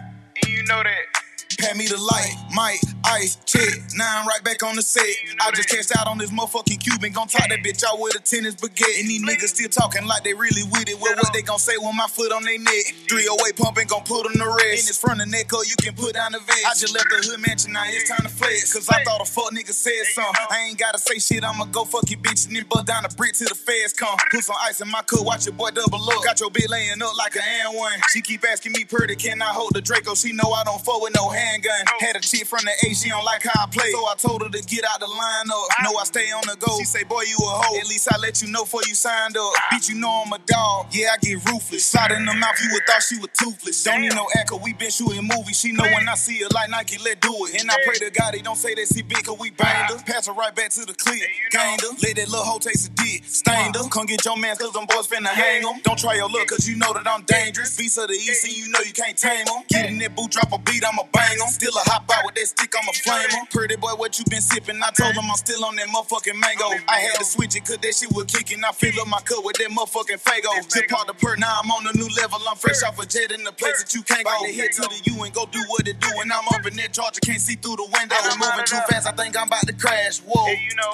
and 0.43 0.53
you 0.55 0.63
know 0.65 0.83
that. 0.83 1.18
Pat 1.59 1.77
me 1.77 1.91
the 1.91 1.99
light, 1.99 2.39
Mike, 2.55 2.79
ice, 3.05 3.35
check. 3.43 3.67
Now 3.97 4.23
I'm 4.23 4.27
right 4.31 4.43
back 4.45 4.63
on 4.63 4.77
the 4.77 4.83
set. 4.83 5.11
I 5.43 5.51
just 5.51 5.69
cashed 5.69 5.91
out 5.99 6.07
on 6.07 6.17
this 6.17 6.31
motherfucking 6.31 6.79
Cuban. 6.79 7.11
Gon' 7.11 7.27
top 7.27 7.51
that 7.51 7.67
bitch 7.67 7.83
out 7.83 7.99
with 7.99 8.15
a 8.15 8.23
tennis 8.23 8.55
baguette. 8.55 9.01
And 9.01 9.11
these 9.11 9.27
niggas 9.27 9.59
still 9.59 9.69
talking 9.69 10.07
like 10.07 10.23
they 10.23 10.35
really 10.35 10.63
with 10.71 10.89
it. 10.89 10.95
Well, 11.03 11.19
what 11.19 11.33
they 11.35 11.43
gon' 11.43 11.59
say 11.59 11.75
when 11.83 11.97
my 11.97 12.07
foot 12.07 12.31
on 12.31 12.45
their 12.45 12.63
neck? 12.63 13.11
308 13.11 13.57
pumping 13.59 13.89
gon' 13.91 14.07
put 14.07 14.23
them 14.23 14.39
to 14.39 14.47
rest. 14.47 14.87
In 14.87 14.87
this 14.87 14.99
front 15.03 15.21
of 15.21 15.27
neck, 15.27 15.51
oh, 15.53 15.65
you 15.67 15.75
can 15.83 15.99
put 15.99 16.15
down 16.15 16.31
the 16.31 16.39
vest. 16.39 16.63
I 16.63 16.79
just 16.79 16.95
left 16.95 17.11
the 17.11 17.27
hood 17.27 17.43
mansion, 17.43 17.73
now 17.75 17.83
it's 17.91 18.07
time 18.07 18.23
to 18.23 18.31
flex. 18.31 18.73
Cause 18.73 18.87
I 18.87 19.03
thought 19.03 19.19
a 19.21 19.27
fuck 19.27 19.51
nigga 19.51 19.75
said 19.75 20.07
something. 20.15 20.47
I 20.55 20.71
ain't 20.71 20.79
gotta 20.79 21.03
say 21.03 21.19
shit, 21.19 21.43
I'ma 21.43 21.67
go 21.75 21.85
fuck 21.85 22.07
your 22.07 22.23
bitch 22.23 22.47
and 22.47 22.55
then 22.55 22.71
bust 22.71 22.87
down 22.87 23.03
the 23.03 23.11
brick 23.19 23.35
till 23.35 23.51
the 23.51 23.59
feds 23.59 23.99
come. 23.99 24.15
Put 24.31 24.47
some 24.47 24.57
ice 24.63 24.81
in 24.81 24.87
my 24.87 25.03
cup, 25.03 25.27
watch 25.27 25.47
your 25.47 25.59
boy 25.59 25.75
double 25.75 25.99
up. 25.99 26.23
Got 26.23 26.39
your 26.39 26.51
bitch 26.55 26.71
laying 26.71 27.03
up 27.03 27.19
like 27.19 27.35
an 27.35 27.43
and 27.43 27.75
one. 27.75 27.99
She 28.15 28.23
keep 28.23 28.47
asking 28.47 28.79
me 28.79 28.85
pretty, 28.85 29.17
can 29.17 29.43
I 29.43 29.51
hold 29.51 29.75
the 29.75 29.83
Draco? 29.83 30.15
She 30.15 30.31
know 30.33 30.55
I 30.55 30.63
don't 30.63 30.79
fuck 30.87 31.03
with 31.03 31.17
no 31.17 31.29
handgun. 31.29 31.48
Handgun. 31.49 31.85
Oh. 31.89 31.97
Had 32.01 32.17
a 32.17 32.21
chick 32.21 32.47
from 32.47 32.65
the 32.65 32.75
A, 32.87 32.95
she 32.95 33.09
don't 33.09 33.25
like 33.25 33.43
how 33.45 33.65
I 33.65 33.67
play. 33.71 33.91
So 33.93 34.05
I 34.07 34.15
told 34.17 34.43
her 34.43 34.51
to 34.51 34.63
get 34.65 34.85
out 34.85 35.01
the 35.01 35.07
line 35.07 35.49
up. 35.49 35.69
Know 35.85 35.97
I 35.97 36.05
stay 36.05 36.31
on 36.33 36.43
the 36.47 36.57
go. 36.59 36.77
She 36.79 36.85
say, 36.85 37.05
boy, 37.05 37.23
you 37.23 37.37
a 37.39 37.53
hoe. 37.63 37.79
At 37.79 37.89
least 37.89 38.09
I 38.11 38.19
let 38.19 38.43
you 38.43 38.49
know 38.49 38.65
before 38.65 38.83
you 38.87 38.95
signed 38.95 39.37
up. 39.37 39.53
Ah. 39.57 39.75
Bitch, 39.75 39.89
you 39.89 39.97
know 39.97 40.23
I'm 40.25 40.33
a 40.33 40.39
dog. 40.45 40.87
Yeah, 40.93 41.15
I 41.15 41.17
get 41.19 41.45
ruthless. 41.47 41.87
Slide 41.87 42.13
in 42.13 42.25
the 42.25 42.35
mouth, 42.35 42.59
you 42.63 42.71
would 42.73 42.87
thought 42.87 43.03
she 43.03 43.19
was 43.19 43.31
toothless. 43.33 43.85
Don't 43.85 44.01
need 44.01 44.15
no 44.15 44.27
echo, 44.37 44.59
we 44.59 44.73
been 44.73 44.91
shooting 44.91 45.29
movies. 45.29 45.61
She 45.61 45.73
know 45.73 45.85
when 45.85 46.09
I 46.09 46.15
see 46.15 46.39
her 46.43 46.49
like 46.55 46.71
Nike, 46.71 46.99
let 47.05 47.21
do 47.21 47.33
it. 47.47 47.61
And 47.61 47.71
I 47.71 47.77
pray 47.85 47.97
to 48.01 48.11
God 48.11 48.35
he 48.35 48.43
don't 48.43 48.57
say 48.57 48.75
that 48.75 48.89
she 48.89 49.03
big, 49.03 49.25
cause 49.25 49.39
we 49.39 49.51
ah. 49.51 49.63
banged 49.63 49.91
her. 49.93 50.05
Pass 50.05 50.27
her 50.27 50.33
right 50.33 50.55
back 50.55 50.71
to 50.71 50.85
the 50.85 50.95
clip. 50.95 51.21
Gained 51.51 51.81
her. 51.81 51.93
Let 52.03 52.17
that 52.17 52.29
little 52.29 52.45
hoe 52.45 52.59
taste 52.59 52.89
a 52.89 52.91
dick. 52.91 53.25
Stained 53.25 53.77
her. 53.77 53.89
Come 53.89 54.07
get 54.07 54.25
your 54.25 54.37
man, 54.37 54.57
cause 54.57 54.73
them 54.73 54.87
boys 54.87 55.07
finna 55.07 55.29
hang 55.29 55.63
him. 55.63 55.81
Don't 55.83 55.99
try 55.99 56.15
your 56.15 56.29
luck, 56.29 56.47
cause 56.49 56.69
you 56.69 56.77
know 56.77 56.93
that 56.93 57.07
I'm 57.07 57.23
dangerous. 57.25 57.77
Beats 57.77 57.99
of 57.99 58.09
the 58.09 58.15
east, 58.15 58.45
and 58.45 58.57
you 58.57 58.69
know 58.69 58.81
you 58.81 58.93
can't 58.93 59.17
tame 59.17 59.45
them. 59.45 59.63
Get 59.69 59.91
in 59.91 59.99
that 59.99 60.15
boot, 60.15 60.31
drop 60.31 60.53
a 60.53 60.59
beat, 60.59 60.85
I'ma 60.85 61.05
bang 61.13 61.38
them. 61.39 61.49
Still 61.49 61.75
a 61.75 61.83
hop 61.89 62.05
out 62.11 62.27
with 62.27 62.35
that 62.35 62.47
stick, 62.47 62.73
I'ma 62.75 62.93
flame 62.93 63.31
them. 63.31 63.47
Pretty 63.51 63.77
boy, 63.77 63.95
what 63.97 64.19
you 64.19 64.25
been 64.29 64.43
sipping? 64.43 64.83
I 64.83 64.91
told 64.91 65.15
him 65.15 65.25
I'm 65.31 65.39
still 65.39 65.65
on 65.65 65.77
that 65.77 65.89
motherfucking 65.89 66.39
mango. 66.39 66.69
I 66.89 66.99
had 67.01 67.17
to 67.19 67.25
switch 67.25 67.57
it, 67.57 67.65
cause 67.65 67.79
that 67.79 67.95
shit 67.95 68.11
was 68.13 68.27
kicking. 68.27 68.63
I 68.65 68.73
fill 68.73 68.99
up 69.01 69.09
my 69.09 69.21
cup 69.23 69.45
with 69.45 69.57
that 69.57 69.71
motherfucking 69.71 70.21
Fago. 70.21 70.51
Tip 70.69 70.93
out 70.93 71.07
the 71.07 71.15
per, 71.15 71.37
now 71.37 71.61
I'm 71.63 71.71
on 71.71 71.87
a 71.87 71.95
new 71.97 72.09
level. 72.21 72.39
I'm 72.49 72.57
fresh 72.57 72.83
off 72.83 72.99
a 72.99 73.07
jet 73.07 73.33
in 73.33 73.45
the 73.45 73.53
place 73.53 73.83
that 73.83 73.95
you 73.95 74.03
can't 74.03 74.25
go. 74.25 74.35
The 74.45 74.53
head 74.53 74.73
to 74.77 74.83
the 74.83 75.01
U 75.15 75.23
and 75.23 75.33
go 75.33 75.47
do 75.47 75.63
what 75.69 75.87
it 75.87 76.01
do. 76.01 76.11
And 76.21 76.33
I'm 76.33 76.47
up 76.49 76.67
in 76.67 76.77
that 76.77 76.93
charger, 76.93 77.21
can't 77.21 77.41
see 77.41 77.55
through 77.55 77.77
the 77.77 77.89
window. 77.89 78.17
I'm 78.19 78.39
moving 78.39 78.67
too 78.67 78.83
fast, 78.91 79.07
I 79.07 79.13
think 79.13 79.39
I'm 79.39 79.47
about 79.47 79.67
to 79.67 79.75
crash. 79.75 80.19
Whoa, 80.21 80.47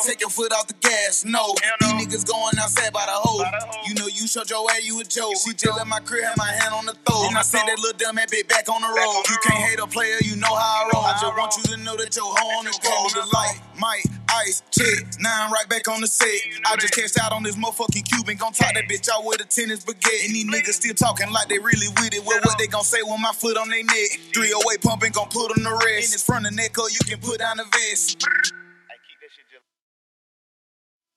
take 0.06 0.20
your 0.20 0.30
foot 0.30 0.52
off 0.52 0.66
the 0.66 0.74
gas. 0.80 1.24
No, 1.24 1.54
these 1.80 1.92
niggas 1.94 2.26
going 2.28 2.58
outside 2.58 2.92
by 2.92 3.06
the 3.06 3.16
hole. 3.16 3.44
You 3.86 3.94
know 3.94 4.06
you 4.06 4.26
showed 4.26 4.50
your 4.50 4.68
ass, 4.70 4.84
you 4.84 5.00
a 5.00 5.04
joke. 5.04 5.34
She 5.44 5.54
chill 5.54 5.76
in 5.78 5.88
my 5.88 6.00
crib, 6.00 6.24
had 6.24 6.36
my 6.36 6.50
hand 6.50 6.74
on 6.74 6.86
the 6.86 6.94
throat. 7.06 7.28
And 7.28 7.38
I 7.38 7.42
sent 7.42 7.66
that 7.66 7.78
little 7.78 7.96
dumb 7.98 8.18
ass 8.18 8.30
bitch 8.30 8.48
back 8.48 8.68
on 8.68 8.80
the 8.80 8.88
road. 8.88 9.22
You 9.28 9.36
can't 9.44 9.62
hate 9.62 9.80
a 9.80 9.86
player, 9.86 10.16
you 10.22 10.33
know 10.36 10.54
how 10.54 10.86
I 10.86 10.90
roll. 10.92 11.04
I 11.04 11.12
just 11.20 11.36
want 11.36 11.56
you 11.56 11.76
to 11.76 11.82
know 11.82 11.96
that 11.96 12.14
your 12.16 12.24
hoe 12.24 12.58
on 12.58 12.64
the 12.64 12.74
go. 12.82 13.20
The 13.20 13.26
light, 13.32 13.60
might, 13.78 14.04
ice, 14.28 14.62
check. 14.70 15.04
Now 15.20 15.46
I'm 15.46 15.52
right 15.52 15.68
back 15.68 15.88
on 15.88 16.00
the 16.00 16.06
set. 16.06 16.28
I 16.66 16.76
just 16.76 16.94
cashed 16.94 17.18
out 17.20 17.32
on 17.32 17.42
this 17.42 17.56
motherfucking 17.56 18.04
Cuban. 18.04 18.36
Gon' 18.36 18.52
top 18.52 18.74
that 18.74 18.84
bitch 18.88 19.08
out 19.08 19.24
with 19.24 19.40
a 19.40 19.44
tennis 19.44 19.84
baguette. 19.84 20.26
And 20.26 20.34
these 20.34 20.46
niggas 20.46 20.80
still 20.80 20.94
talking 20.94 21.30
like 21.30 21.48
they 21.48 21.58
really 21.58 21.88
with 21.88 22.14
it. 22.14 22.24
Well, 22.24 22.40
what 22.42 22.58
they 22.58 22.66
gon' 22.66 22.84
say 22.84 23.02
when 23.02 23.20
my 23.20 23.32
foot 23.32 23.56
on 23.56 23.68
their 23.68 23.84
neck? 23.84 24.10
308 24.32 24.82
pumping, 24.82 25.12
gon' 25.12 25.28
put 25.28 25.54
them 25.54 25.64
to 25.64 25.72
rest. 25.72 26.08
In 26.08 26.12
his 26.12 26.22
front 26.22 26.46
of 26.46 26.54
neck, 26.54 26.78
up, 26.78 26.86
you 26.90 27.00
can 27.06 27.20
put 27.20 27.38
down 27.38 27.56
the 27.58 27.64
vest. 27.64 28.24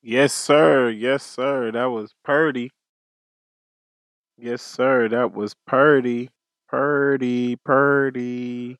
Yes, 0.02 0.32
sir. 0.32 0.90
Yes, 0.90 1.22
sir. 1.22 1.70
That 1.72 1.86
was 1.86 2.14
Purdie. 2.24 2.70
Yes, 4.38 4.62
sir. 4.62 5.08
That 5.08 5.34
was 5.34 5.54
Purdie. 5.66 6.30
Purdie. 6.68 7.56
Purdie. 7.56 8.78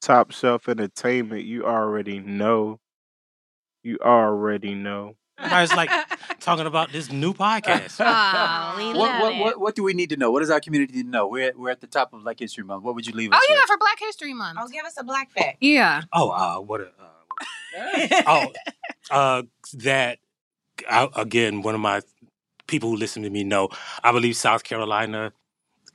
Top 0.00 0.30
Shelf 0.32 0.68
Entertainment. 0.68 1.44
You 1.44 1.64
already 1.66 2.18
know. 2.20 2.78
You 3.82 3.98
already 4.02 4.74
know. 4.74 5.16
I 5.38 5.62
was 5.62 5.72
like 5.74 5.90
talking 6.40 6.66
about 6.66 6.92
this 6.92 7.10
new 7.10 7.32
podcast. 7.32 7.96
Oh, 8.00 8.74
we 8.76 8.84
What, 8.88 8.94
love 8.96 9.20
what, 9.22 9.32
it. 9.32 9.38
what, 9.40 9.60
what 9.60 9.74
do 9.74 9.82
we 9.82 9.94
need 9.94 10.10
to 10.10 10.16
know? 10.16 10.30
What 10.30 10.40
does 10.40 10.50
our 10.50 10.60
community 10.60 10.96
need 10.96 11.04
to 11.04 11.08
know? 11.08 11.26
We're 11.28 11.48
at, 11.48 11.58
we're 11.58 11.70
at 11.70 11.80
the 11.80 11.86
top 11.86 12.12
of 12.12 12.22
Black 12.22 12.38
History 12.38 12.62
Month. 12.64 12.82
What 12.84 12.94
would 12.94 13.06
you 13.06 13.14
leave 13.14 13.32
us 13.32 13.38
Oh 13.42 13.46
yeah, 13.52 13.56
with? 13.60 13.66
for 13.66 13.78
Black 13.78 13.98
History 13.98 14.34
Month. 14.34 14.58
Oh, 14.60 14.68
give 14.68 14.84
us 14.84 14.94
a 14.98 15.04
black 15.04 15.30
fact. 15.30 15.58
Yeah. 15.60 16.02
Oh, 16.12 16.30
uh, 16.30 16.60
what 16.60 16.82
a. 16.82 16.84
Uh, 17.78 18.22
oh, 18.26 18.52
uh, 19.10 19.42
that 19.74 20.18
uh, 20.88 21.08
again, 21.16 21.62
one 21.62 21.74
of 21.74 21.80
my 21.80 22.02
people 22.66 22.90
who 22.90 22.96
listen 22.96 23.22
to 23.22 23.30
me 23.30 23.42
know. 23.44 23.68
I 24.04 24.12
believe 24.12 24.36
South 24.36 24.62
Carolina 24.64 25.32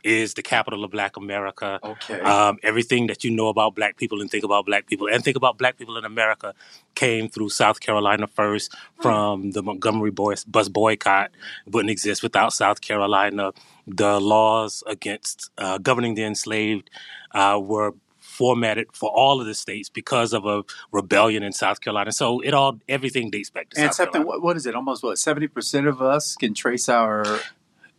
is 0.05 0.35
the 0.35 0.43
capital 0.43 0.83
of 0.83 0.91
Black 0.91 1.17
America. 1.17 1.79
Okay. 1.83 2.19
Um, 2.21 2.59
everything 2.61 3.07
that 3.07 3.23
you 3.23 3.31
know 3.31 3.47
about 3.47 3.73
Black 3.73 3.97
people 3.97 4.21
and 4.21 4.29
think 4.29 4.43
about 4.43 4.65
Black 4.67 4.85
people 4.85 5.07
and 5.07 5.23
think 5.23 5.35
about 5.35 5.57
Black 5.57 5.77
people 5.77 5.97
in 5.97 6.05
America 6.05 6.53
came 6.93 7.27
through 7.27 7.49
South 7.49 7.79
Carolina 7.79 8.27
first. 8.27 8.73
From 9.01 9.51
the 9.51 9.63
Montgomery 9.63 10.11
boys, 10.11 10.43
bus 10.43 10.69
boycott 10.69 11.31
wouldn't 11.65 11.89
exist 11.89 12.21
without 12.21 12.53
South 12.53 12.81
Carolina. 12.81 13.51
The 13.87 14.19
laws 14.19 14.83
against 14.85 15.49
uh, 15.57 15.79
governing 15.79 16.13
the 16.13 16.23
enslaved 16.23 16.89
uh, 17.33 17.59
were 17.61 17.93
formatted 18.19 18.87
for 18.93 19.09
all 19.09 19.39
of 19.41 19.47
the 19.47 19.55
states 19.55 19.89
because 19.89 20.33
of 20.33 20.45
a 20.45 20.63
rebellion 20.91 21.41
in 21.41 21.51
South 21.51 21.81
Carolina. 21.81 22.11
So 22.11 22.41
it 22.41 22.53
all 22.53 22.79
everything 22.87 23.31
dates 23.31 23.49
back 23.49 23.69
to 23.71 23.81
and 23.81 23.87
South 23.87 23.95
something, 23.95 24.21
Carolina. 24.21 24.29
what, 24.29 24.43
what 24.43 24.57
is 24.57 24.65
it? 24.65 24.75
Almost 24.75 25.03
what? 25.03 25.17
70% 25.17 25.87
of 25.87 26.01
us 26.01 26.35
can 26.35 26.53
trace 26.53 26.89
our. 26.89 27.39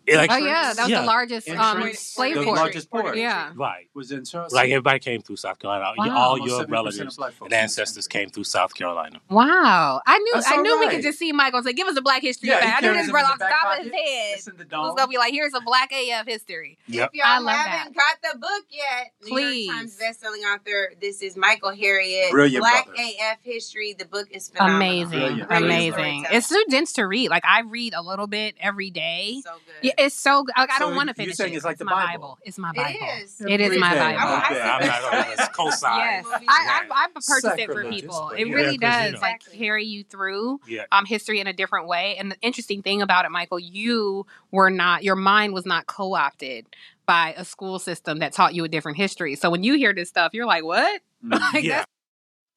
Like- 0.08 0.30
oh 0.30 0.36
yeah, 0.36 0.72
that 0.74 0.82
was 0.82 0.88
yeah. 0.90 1.00
the 1.00 1.06
largest 1.06 1.48
um, 1.48 1.76
Entrance, 1.78 1.98
slave 2.00 2.34
the 2.36 2.44
port. 2.44 2.56
largest 2.56 2.90
port. 2.90 3.16
Yeah. 3.16 3.52
Right. 3.56 3.88
Was 3.94 4.12
in 4.12 4.24
Charleston. 4.24 4.56
Like 4.56 4.70
everybody 4.70 4.98
came 5.00 5.20
through 5.20 5.36
South 5.36 5.58
Carolina. 5.58 5.92
Wow. 5.96 6.16
All 6.16 6.30
Almost 6.32 6.48
your 6.50 6.66
relatives 6.66 7.18
and 7.40 7.52
ancestors 7.52 8.06
came 8.06 8.28
through 8.28 8.44
South 8.44 8.74
Carolina. 8.74 9.20
Wow. 9.30 10.00
I 10.06 10.18
knew 10.18 10.30
That's 10.34 10.46
I 10.48 10.56
all 10.56 10.62
knew 10.62 10.78
we 10.80 10.88
could 10.88 11.02
just 11.02 11.18
see 11.18 11.32
Michael 11.32 11.58
and 11.58 11.66
say, 11.66 11.72
give 11.72 11.88
us 11.88 11.96
a 11.96 12.02
black 12.02 12.22
history 12.22 12.48
Yeah, 12.50 12.60
he. 12.60 12.66
I 12.66 12.74
knew 12.80 12.80
carries 12.92 13.02
this 13.06 13.10
brother 13.10 13.26
the 13.26 13.32
off 13.32 13.38
the 13.38 13.44
back 13.44 13.62
top 13.62 13.78
of 13.78 13.84
his 13.84 13.92
head 13.92 14.34
It's 14.34 14.46
in 14.48 14.56
the 14.56 14.64
was 14.64 14.68
dome. 14.70 14.96
gonna 14.96 15.08
be 15.08 15.18
like, 15.18 15.32
here's 15.32 15.54
a 15.54 15.60
black 15.60 15.90
AF 15.92 16.26
history. 16.26 16.78
Yep. 16.88 17.10
If 17.12 17.14
y'all 17.18 17.26
I 17.26 17.38
love 17.38 17.56
haven't 17.56 17.96
got 17.96 18.16
the 18.32 18.38
book 18.38 18.64
yet, 18.70 19.10
New 19.22 19.28
Please. 19.30 19.66
York 19.66 19.76
Times 19.78 19.98
bestselling 19.98 20.54
author. 20.54 20.92
This 21.00 21.22
is 21.22 21.36
Michael 21.36 21.72
Harriot. 21.72 22.30
Brilliant 22.30 22.62
Black 22.62 22.86
brother. 22.86 23.02
AF 23.32 23.38
history. 23.42 23.94
The 23.98 24.04
book 24.04 24.28
is 24.30 24.48
phenomenal. 24.50 24.76
Amazing. 24.76 25.46
Brilliant. 25.46 25.50
Amazing. 25.50 26.26
It's 26.30 26.46
so 26.46 26.56
dense 26.68 26.92
to 26.94 27.06
read. 27.06 27.30
Like 27.30 27.44
I 27.44 27.62
read 27.62 27.94
a 27.94 28.02
little 28.02 28.26
bit 28.26 28.54
every 28.60 28.90
day. 28.90 29.40
so 29.44 29.52
good. 29.64 29.74
Yeah, 29.82 29.92
it's 29.98 30.14
so 30.14 30.42
good. 30.44 30.52
Like, 30.56 30.70
I 30.70 30.78
So 30.78 30.86
don't 30.86 30.96
want 30.96 31.08
to 31.08 31.14
you're 31.16 31.24
finish 31.26 31.36
saying 31.36 31.52
it. 31.52 31.56
it's 31.56 31.64
like 31.64 31.78
the 31.78 31.84
my 31.84 32.06
Bible. 32.06 32.38
It's 32.44 32.58
my 32.58 32.72
Bible. 32.72 32.98
is. 33.22 33.40
It 33.40 33.60
is 33.60 33.78
my 33.78 33.94
Bible. 33.94 34.18
I- 34.18 34.24
I- 34.24 34.50
Okay, 34.50 34.60
I'm 34.60 34.86
not 34.86 35.36
gonna 35.36 35.48
co-sign. 35.54 35.98
Yes, 35.98 36.24
Movies 36.24 36.48
I, 36.50 36.80
and 36.82 36.92
I, 36.92 37.04
I 37.04 37.06
purchase 37.14 37.58
it 37.58 37.66
for 37.72 37.84
people. 37.84 38.28
but 38.30 38.40
It 38.40 38.48
yeah. 38.48 38.54
really 38.54 38.72
you 38.72 38.78
does 38.78 39.12
know. 39.14 39.20
like 39.20 39.40
carry 39.52 39.84
you 39.84 40.04
through 40.04 40.60
Yeah. 40.66 40.84
um 40.92 41.04
history 41.06 41.40
in 41.40 41.46
a 41.46 41.52
different 41.52 41.88
way. 41.88 42.16
And 42.18 42.30
the 42.32 42.36
interesting 42.42 42.82
thing 42.82 43.02
about 43.02 43.24
it, 43.24 43.30
Michael, 43.30 43.58
you 43.58 44.26
were 44.50 44.70
not 44.70 45.04
your 45.04 45.16
mind 45.16 45.52
was 45.54 45.66
not 45.66 45.86
co-opted 45.86 46.66
by 47.06 47.34
a 47.36 47.44
school 47.44 47.78
system 47.78 48.18
that 48.18 48.32
taught 48.32 48.54
you 48.54 48.64
a 48.64 48.68
different 48.68 48.96
history. 48.98 49.36
So 49.36 49.48
when 49.50 49.62
you 49.62 49.74
hear 49.74 49.94
this 49.94 50.08
stuff, 50.08 50.32
you're 50.34 50.46
like, 50.46 50.64
"What?" 50.64 51.00
Mm. 51.24 51.40
Like, 51.54 51.64
Yeah. 51.64 51.84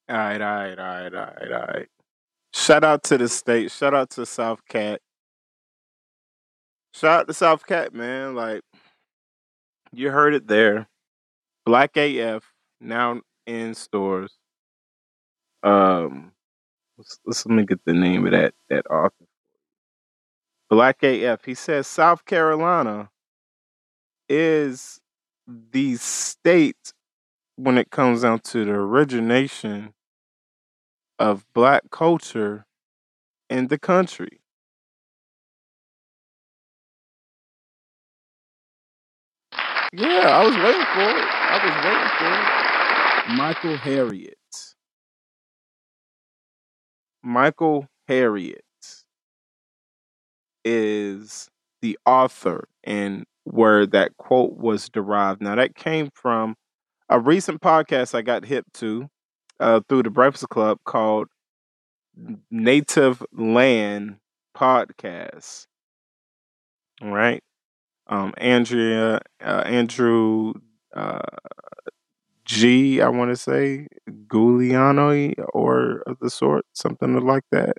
All 0.10 0.18
right, 0.18 0.42
all 0.42 0.48
right, 0.56 0.80
all 0.80 0.86
right, 0.86 1.14
all 1.14 1.26
right, 1.26 1.52
all 1.52 1.68
right. 1.74 1.88
Shout 2.54 2.84
out 2.84 3.04
to 3.04 3.18
the 3.20 3.30
state. 3.30 3.72
Shout 3.72 3.94
out 3.94 4.10
to 4.12 4.26
South 4.26 4.60
Cat. 4.68 5.02
Shout 6.94 7.22
out 7.22 7.28
to 7.28 7.34
South 7.34 7.66
Cat, 7.66 7.94
man. 7.94 8.36
Like, 8.36 8.62
you 9.92 10.12
heard 10.12 10.34
it 10.34 10.48
there. 10.48 10.88
Black 11.66 11.96
AF 11.98 12.44
now 12.82 13.22
in 13.46 13.74
stores. 13.76 14.38
Um, 15.64 16.32
let's, 16.98 17.20
let's 17.26 17.46
let 17.46 17.56
me 17.56 17.66
get 17.66 17.84
the 17.86 17.94
name 17.94 18.26
of 18.26 18.32
that 18.32 18.54
that 18.70 18.86
author. 18.88 19.26
Black 20.70 21.04
AF. 21.04 21.46
He 21.46 21.54
says 21.54 21.88
South 21.88 22.26
Carolina 22.26 23.10
is 24.28 25.00
the 25.48 25.96
state 25.96 26.94
when 27.56 27.78
it 27.78 27.90
comes 27.90 28.22
down 28.22 28.40
to 28.40 28.64
the 28.64 28.72
origination 28.72 29.94
of 31.18 31.46
black 31.54 31.90
culture 31.92 32.66
in 33.50 33.68
the 33.68 33.78
country. 33.80 34.40
Yeah, 39.94 40.30
I 40.30 40.46
was 40.46 40.56
waiting 40.56 40.86
for 40.94 41.10
it. 41.18 41.26
I 41.30 41.60
was 41.66 41.86
waiting 41.86 42.10
for 42.18 43.32
it. 43.34 43.38
Michael 43.38 43.78
Harriot. 43.78 44.76
Michael 47.24 47.88
Harriot 48.10 48.64
is 50.66 51.50
the 51.82 51.98
author 52.06 52.68
and 52.84 53.26
where 53.44 53.86
that 53.88 54.16
quote 54.18 54.54
was 54.58 54.90
derived. 54.90 55.42
Now, 55.42 55.56
that 55.56 55.76
came 55.76 56.10
from 56.14 56.56
a 57.10 57.20
recent 57.20 57.62
podcast 57.62 58.16
I 58.16 58.22
got 58.22 58.46
hip 58.46 58.66
to 58.76 59.08
uh, 59.60 59.82
through 59.90 60.04
the 60.04 60.10
Breakfast 60.10 60.50
Club 60.50 60.80
called 60.86 61.28
Native 62.52 63.24
Land 63.34 64.18
Podcast. 64.56 65.66
All 67.02 67.10
right. 67.12 67.42
Um, 68.10 68.34
Andrea, 68.38 69.22
uh, 69.40 69.64
Andrew 69.66 70.54
uh, 70.96 71.20
G, 72.44 73.02
I 73.02 73.10
want 73.10 73.30
to 73.32 73.36
say, 73.36 73.88
Giuliano 74.32 75.32
or 75.54 76.02
of 76.08 76.18
the 76.20 76.32
sort, 76.32 76.66
something 76.74 77.20
like 77.20 77.44
that. 77.52 77.78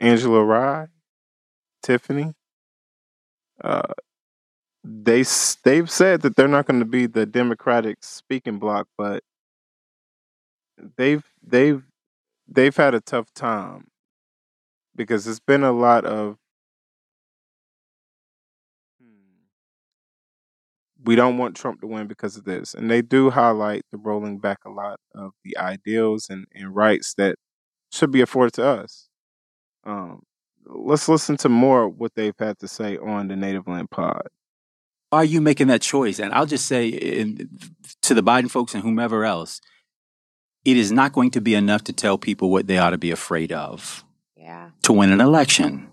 Angela 0.00 0.44
Rye, 0.44 0.88
Tiffany. 1.82 2.34
Uh, 3.62 3.92
they 4.84 5.24
they've 5.64 5.90
said 5.90 6.22
that 6.22 6.36
they're 6.36 6.48
not 6.48 6.66
going 6.66 6.80
to 6.80 6.86
be 6.86 7.06
the 7.06 7.26
Democratic 7.26 7.98
speaking 8.02 8.58
bloc, 8.58 8.88
but 8.98 9.22
they've 10.96 11.24
they've 11.42 11.82
they've 12.48 12.76
had 12.76 12.94
a 12.94 13.00
tough 13.00 13.32
time 13.34 13.88
because 14.94 15.26
it's 15.26 15.40
been 15.40 15.64
a 15.64 15.72
lot 15.72 16.04
of 16.04 16.38
we 21.06 21.14
don't 21.14 21.38
want 21.38 21.56
Trump 21.56 21.80
to 21.80 21.86
win 21.86 22.08
because 22.08 22.36
of 22.36 22.44
this. 22.44 22.74
And 22.74 22.90
they 22.90 23.00
do 23.00 23.30
highlight 23.30 23.84
the 23.92 23.98
rolling 23.98 24.38
back 24.38 24.58
a 24.66 24.70
lot 24.70 24.98
of 25.14 25.32
the 25.44 25.56
ideals 25.56 26.28
and, 26.28 26.46
and 26.52 26.74
rights 26.74 27.14
that 27.14 27.36
should 27.92 28.10
be 28.10 28.20
afforded 28.20 28.54
to 28.54 28.66
us. 28.66 29.08
Um, 29.84 30.22
let's 30.66 31.08
listen 31.08 31.36
to 31.38 31.48
more 31.48 31.84
of 31.84 31.96
what 31.96 32.14
they've 32.16 32.34
had 32.38 32.58
to 32.58 32.68
say 32.68 32.96
on 32.98 33.28
the 33.28 33.36
Native 33.36 33.68
Land 33.68 33.90
Pod. 33.90 34.26
Why 35.10 35.20
are 35.20 35.24
you 35.24 35.40
making 35.40 35.68
that 35.68 35.80
choice? 35.80 36.18
And 36.18 36.32
I'll 36.34 36.46
just 36.46 36.66
say 36.66 36.88
in, 36.88 37.48
to 38.02 38.12
the 38.12 38.22
Biden 38.22 38.50
folks 38.50 38.74
and 38.74 38.82
whomever 38.82 39.24
else, 39.24 39.60
it 40.64 40.76
is 40.76 40.90
not 40.90 41.12
going 41.12 41.30
to 41.30 41.40
be 41.40 41.54
enough 41.54 41.84
to 41.84 41.92
tell 41.92 42.18
people 42.18 42.50
what 42.50 42.66
they 42.66 42.78
ought 42.78 42.90
to 42.90 42.98
be 42.98 43.12
afraid 43.12 43.52
of. 43.52 44.04
Yeah. 44.36 44.70
To 44.82 44.92
win 44.92 45.12
an 45.12 45.20
election, 45.20 45.88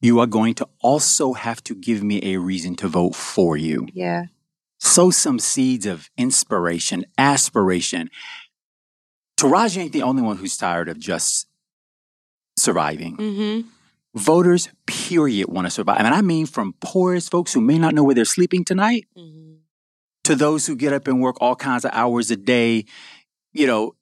you 0.00 0.18
are 0.20 0.26
going 0.26 0.54
to 0.54 0.68
also 0.80 1.34
have 1.34 1.62
to 1.64 1.74
give 1.74 2.02
me 2.02 2.20
a 2.34 2.38
reason 2.38 2.74
to 2.76 2.88
vote 2.88 3.14
for 3.14 3.56
you. 3.56 3.86
Yeah. 3.92 4.24
Sow 4.78 5.10
some 5.10 5.38
seeds 5.38 5.84
of 5.86 6.08
inspiration, 6.16 7.04
aspiration. 7.18 8.08
Taraji 9.36 9.78
ain't 9.78 9.92
the 9.92 10.02
only 10.02 10.22
one 10.22 10.38
who's 10.38 10.56
tired 10.56 10.88
of 10.88 10.98
just 10.98 11.46
surviving. 12.56 13.16
Mm-hmm. 13.16 13.68
Voters, 14.14 14.68
period, 14.86 15.48
want 15.48 15.66
to 15.66 15.70
survive. 15.70 15.96
I 16.00 16.04
And 16.04 16.14
I 16.14 16.20
mean 16.22 16.46
from 16.46 16.74
poorest 16.80 17.30
folks 17.30 17.52
who 17.52 17.60
may 17.60 17.78
not 17.78 17.94
know 17.94 18.02
where 18.02 18.14
they're 18.14 18.24
sleeping 18.24 18.64
tonight 18.64 19.06
Mm-hmm. 19.16 19.54
to 20.24 20.34
those 20.34 20.66
who 20.66 20.76
get 20.76 20.92
up 20.92 21.06
and 21.06 21.20
work 21.20 21.36
all 21.40 21.56
kinds 21.56 21.84
of 21.84 21.90
hours 21.94 22.30
a 22.30 22.36
day, 22.36 22.84
you 23.52 23.66
know, 23.66 23.94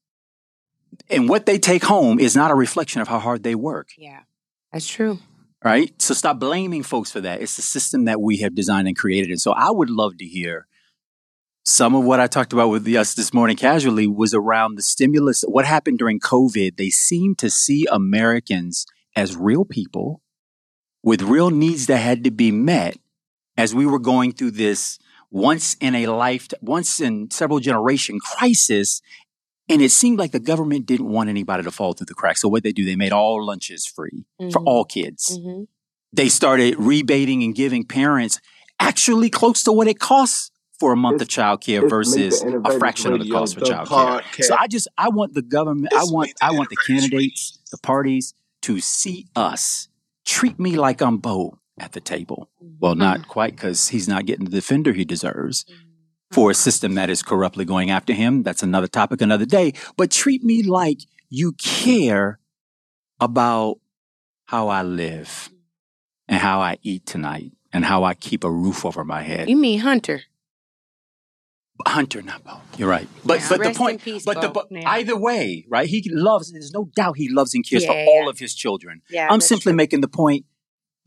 and 1.10 1.28
what 1.28 1.46
they 1.46 1.58
take 1.58 1.84
home 1.84 2.18
is 2.18 2.34
not 2.34 2.50
a 2.50 2.54
reflection 2.54 3.00
of 3.00 3.08
how 3.08 3.18
hard 3.18 3.42
they 3.42 3.54
work, 3.54 3.88
Yeah. 3.98 4.20
That's 4.72 4.86
true. 4.88 5.18
Right? 5.64 6.00
So 6.00 6.14
stop 6.14 6.38
blaming 6.38 6.82
folks 6.82 7.10
for 7.10 7.20
that. 7.20 7.40
It's 7.42 7.56
the 7.56 7.62
system 7.62 8.04
that 8.04 8.20
we 8.20 8.38
have 8.38 8.54
designed 8.54 8.88
and 8.88 8.96
created. 8.96 9.30
And 9.30 9.40
so 9.40 9.52
I 9.52 9.70
would 9.70 9.90
love 9.90 10.16
to 10.18 10.24
hear 10.24 10.66
some 11.64 11.94
of 11.94 12.04
what 12.04 12.18
I 12.18 12.26
talked 12.26 12.54
about 12.54 12.68
with 12.68 12.86
us 12.86 13.14
this 13.14 13.34
morning 13.34 13.56
casually 13.56 14.06
was 14.06 14.32
around 14.32 14.76
the 14.76 14.82
stimulus. 14.82 15.42
What 15.46 15.66
happened 15.66 15.98
during 15.98 16.18
COVID? 16.18 16.76
They 16.76 16.88
seemed 16.88 17.38
to 17.38 17.50
see 17.50 17.86
Americans 17.90 18.86
as 19.14 19.36
real 19.36 19.64
people 19.64 20.22
with 21.02 21.20
real 21.22 21.50
needs 21.50 21.86
that 21.86 21.98
had 21.98 22.24
to 22.24 22.30
be 22.30 22.50
met 22.50 22.96
as 23.56 23.74
we 23.74 23.84
were 23.84 23.98
going 23.98 24.32
through 24.32 24.52
this 24.52 24.98
once 25.30 25.74
in 25.74 25.94
a 25.94 26.06
life, 26.06 26.48
once 26.62 27.00
in 27.00 27.30
several 27.30 27.60
generation 27.60 28.18
crisis. 28.18 29.02
And 29.68 29.82
it 29.82 29.90
seemed 29.90 30.18
like 30.18 30.32
the 30.32 30.40
government 30.40 30.86
didn't 30.86 31.08
want 31.08 31.28
anybody 31.28 31.62
to 31.62 31.70
fall 31.70 31.92
through 31.92 32.06
the 32.06 32.14
cracks. 32.14 32.40
So 32.40 32.48
what 32.48 32.62
they 32.62 32.72
do, 32.72 32.84
they 32.84 32.96
made 32.96 33.12
all 33.12 33.44
lunches 33.44 33.86
free 33.86 34.24
for 34.38 34.60
Mhm. 34.60 34.66
all 34.66 34.84
kids. 34.84 35.38
Mm-hmm. 35.38 35.64
They 36.12 36.28
started 36.28 36.76
rebating 36.78 37.42
and 37.42 37.54
giving 37.54 37.84
parents 37.84 38.40
actually 38.80 39.28
close 39.28 39.62
to 39.64 39.72
what 39.72 39.86
it 39.88 39.98
costs 39.98 40.50
for 40.80 40.92
a 40.92 40.96
month 40.96 41.20
of 41.20 41.28
child 41.28 41.60
care 41.60 41.86
versus 41.88 42.40
a 42.42 42.46
Innovators 42.46 42.78
fraction 42.78 43.12
of 43.12 43.20
the 43.20 43.28
cost 43.28 43.54
for 43.54 43.60
the 43.60 43.66
child 43.66 43.88
care. 44.32 44.44
So 44.46 44.54
I 44.58 44.68
just 44.68 44.88
I 44.96 45.08
want 45.08 45.34
the 45.34 45.42
government, 45.42 45.92
I 45.92 46.04
want 46.04 46.30
the 46.40 46.46
I 46.46 46.50
want 46.52 46.68
the 46.70 46.76
Innovators 46.88 47.10
candidates, 47.10 47.58
the 47.70 47.78
parties 47.78 48.34
to 48.62 48.80
see 48.80 49.26
us, 49.36 49.88
treat 50.24 50.58
me 50.58 50.76
like 50.76 51.02
I'm 51.02 51.18
Beau 51.18 51.58
at 51.78 51.92
the 51.92 52.00
table. 52.00 52.48
Well, 52.80 52.94
not 52.94 53.28
quite 53.28 53.56
because 53.56 53.88
he's 53.88 54.08
not 54.08 54.24
getting 54.24 54.44
the 54.44 54.50
defender 54.52 54.92
he 54.92 55.04
deserves 55.04 55.64
for 56.30 56.50
a 56.50 56.54
system 56.54 56.94
that 56.94 57.10
is 57.10 57.22
corruptly 57.22 57.64
going 57.64 57.90
after 57.90 58.12
him. 58.12 58.42
That's 58.42 58.62
another 58.62 58.86
topic, 58.86 59.20
another 59.22 59.46
day. 59.46 59.72
But 59.96 60.10
treat 60.10 60.42
me 60.44 60.62
like 60.62 61.00
you 61.30 61.52
care 61.52 62.38
about 63.20 63.78
how 64.46 64.68
I 64.68 64.82
live 64.82 65.50
and 66.28 66.38
how 66.40 66.60
I 66.60 66.78
eat 66.82 67.06
tonight 67.06 67.52
and 67.72 67.84
how 67.84 68.04
I 68.04 68.14
keep 68.14 68.44
a 68.44 68.50
roof 68.50 68.84
over 68.84 69.04
my 69.04 69.22
head. 69.22 69.48
You 69.48 69.56
mean 69.56 69.80
Hunter? 69.80 70.22
Hunter, 71.86 72.22
not 72.22 72.42
Beau. 72.44 72.60
You're 72.76 72.88
right. 72.88 73.08
But 73.24 73.40
Yeah. 73.40 73.48
but 73.50 73.58
the 73.58 73.64
Rest 73.68 73.78
point, 73.78 74.02
peace, 74.02 74.24
but 74.24 74.40
the 74.40 74.48
Beau. 74.48 74.52
but 74.52 74.66
Yeah. 74.70 74.90
either 74.90 75.16
way, 75.16 75.64
right? 75.68 75.88
He 75.88 76.02
loves. 76.12 76.50
There's 76.52 76.72
no 76.72 76.90
doubt 76.96 77.16
he 77.18 77.28
loves 77.28 77.54
and 77.54 77.66
cares 77.68 77.84
for 77.86 77.92
Yeah, 77.92 78.06
all 78.08 78.28
of 78.28 78.38
his 78.40 78.54
children. 78.54 79.00
Yeah, 79.08 79.28
I'm 79.30 79.40
simply 79.40 79.72
making 79.72 80.00
the 80.00 80.08
point. 80.08 80.44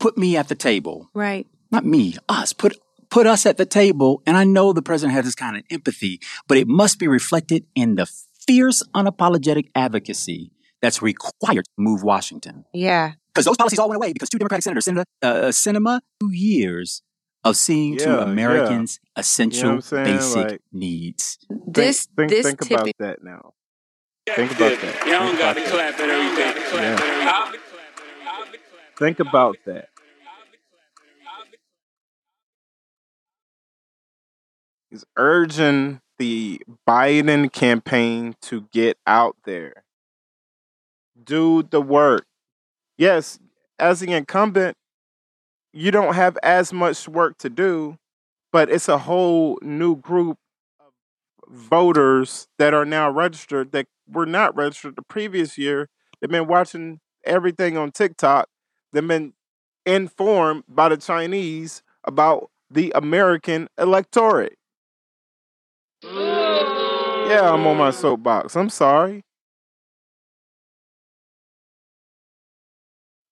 Put 0.00 0.16
me 0.18 0.36
at 0.36 0.48
the 0.48 0.54
table, 0.54 1.10
Right. 1.14 1.46
not 1.70 1.84
me. 1.84 2.16
Us. 2.28 2.52
Put 2.52 2.76
put 3.12 3.26
us 3.26 3.44
at 3.46 3.58
the 3.58 3.66
table. 3.66 4.22
And 4.26 4.36
I 4.36 4.44
know 4.44 4.72
the 4.72 4.82
president 4.82 5.14
has 5.14 5.24
this 5.26 5.34
kind 5.34 5.56
of 5.56 5.62
empathy, 5.70 6.18
but 6.48 6.56
it 6.58 6.66
must 6.66 6.98
be 6.98 7.06
reflected 7.06 7.64
in 7.74 7.94
the 7.96 8.06
fierce, 8.46 8.82
unapologetic 8.94 9.68
advocacy 9.74 10.50
that's 10.80 11.00
required 11.02 11.64
to 11.66 11.70
move 11.78 12.02
Washington. 12.02 12.64
Yeah. 12.72 13.12
Because 13.32 13.44
those 13.44 13.56
policies 13.56 13.78
all 13.78 13.88
went 13.88 13.96
away 13.98 14.12
because 14.12 14.28
two 14.30 14.38
Democratic 14.38 14.64
senators, 14.64 14.84
Senator 14.86 15.04
uh, 15.22 15.48
Sinema, 15.52 16.00
two 16.20 16.32
years 16.32 17.02
of 17.44 17.56
seeing 17.56 17.94
Yeah, 17.94 18.04
to 18.06 18.10
yeah. 18.12 18.22
Americans 18.22 18.98
You 19.02 19.08
know 19.16 19.20
essential 19.20 19.68
what 19.68 19.74
I'm 19.76 19.82
saying? 19.82 20.16
basic 20.16 20.36
Like- 20.50 20.60
needs. 20.72 21.38
This 21.66 22.06
think 22.16 22.30
this 22.30 22.46
think 22.46 22.60
tipping. 22.60 22.76
about 22.78 22.94
that 22.98 23.18
now. 23.24 23.52
Think 24.26 24.52
about 24.52 24.80
that. 24.80 25.06
Y'all 25.06 25.18
don't 25.18 25.26
Think 25.28 25.38
got 25.38 25.56
about 25.56 25.56
to 25.56 25.60
that. 25.60 25.70
clap 25.70 26.00
at 26.00 26.08
everything. 26.08 26.82
Yeah. 26.82 27.32
I'll- 27.32 27.52
Think 28.98 29.18
about 29.20 29.56
that. 29.66 29.88
He's 34.92 35.06
urging 35.16 36.02
the 36.18 36.60
Biden 36.86 37.50
campaign 37.50 38.34
to 38.42 38.68
get 38.72 38.98
out 39.06 39.36
there. 39.46 39.84
Do 41.24 41.62
the 41.62 41.80
work. 41.80 42.26
Yes, 42.98 43.38
as 43.78 44.00
the 44.00 44.12
incumbent, 44.12 44.76
you 45.72 45.90
don't 45.92 46.14
have 46.14 46.36
as 46.42 46.74
much 46.74 47.08
work 47.08 47.38
to 47.38 47.48
do, 47.48 47.96
but 48.52 48.68
it's 48.68 48.86
a 48.86 48.98
whole 48.98 49.58
new 49.62 49.96
group 49.96 50.36
of 50.78 50.92
voters 51.48 52.48
that 52.58 52.74
are 52.74 52.84
now 52.84 53.10
registered 53.10 53.72
that 53.72 53.86
were 54.06 54.26
not 54.26 54.54
registered 54.54 54.96
the 54.96 55.02
previous 55.02 55.56
year. 55.56 55.88
They've 56.20 56.28
been 56.28 56.48
watching 56.48 57.00
everything 57.24 57.78
on 57.78 57.92
TikTok. 57.92 58.46
They've 58.92 59.08
been 59.08 59.32
informed 59.86 60.64
by 60.68 60.90
the 60.90 60.98
Chinese 60.98 61.82
about 62.04 62.50
the 62.70 62.92
American 62.94 63.68
electorate. 63.78 64.58
Yeah, 67.32 67.50
I'm 67.50 67.66
on 67.66 67.78
my 67.78 67.90
soapbox. 67.90 68.56
I'm 68.56 68.68
sorry. 68.68 69.22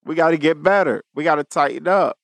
We 0.05 0.15
got 0.15 0.31
to 0.31 0.39
get 0.39 0.63
better. 0.63 1.03
We 1.15 1.25
got 1.25 1.35
to 1.35 1.45
tighten 1.45 1.87
up. 1.87 2.17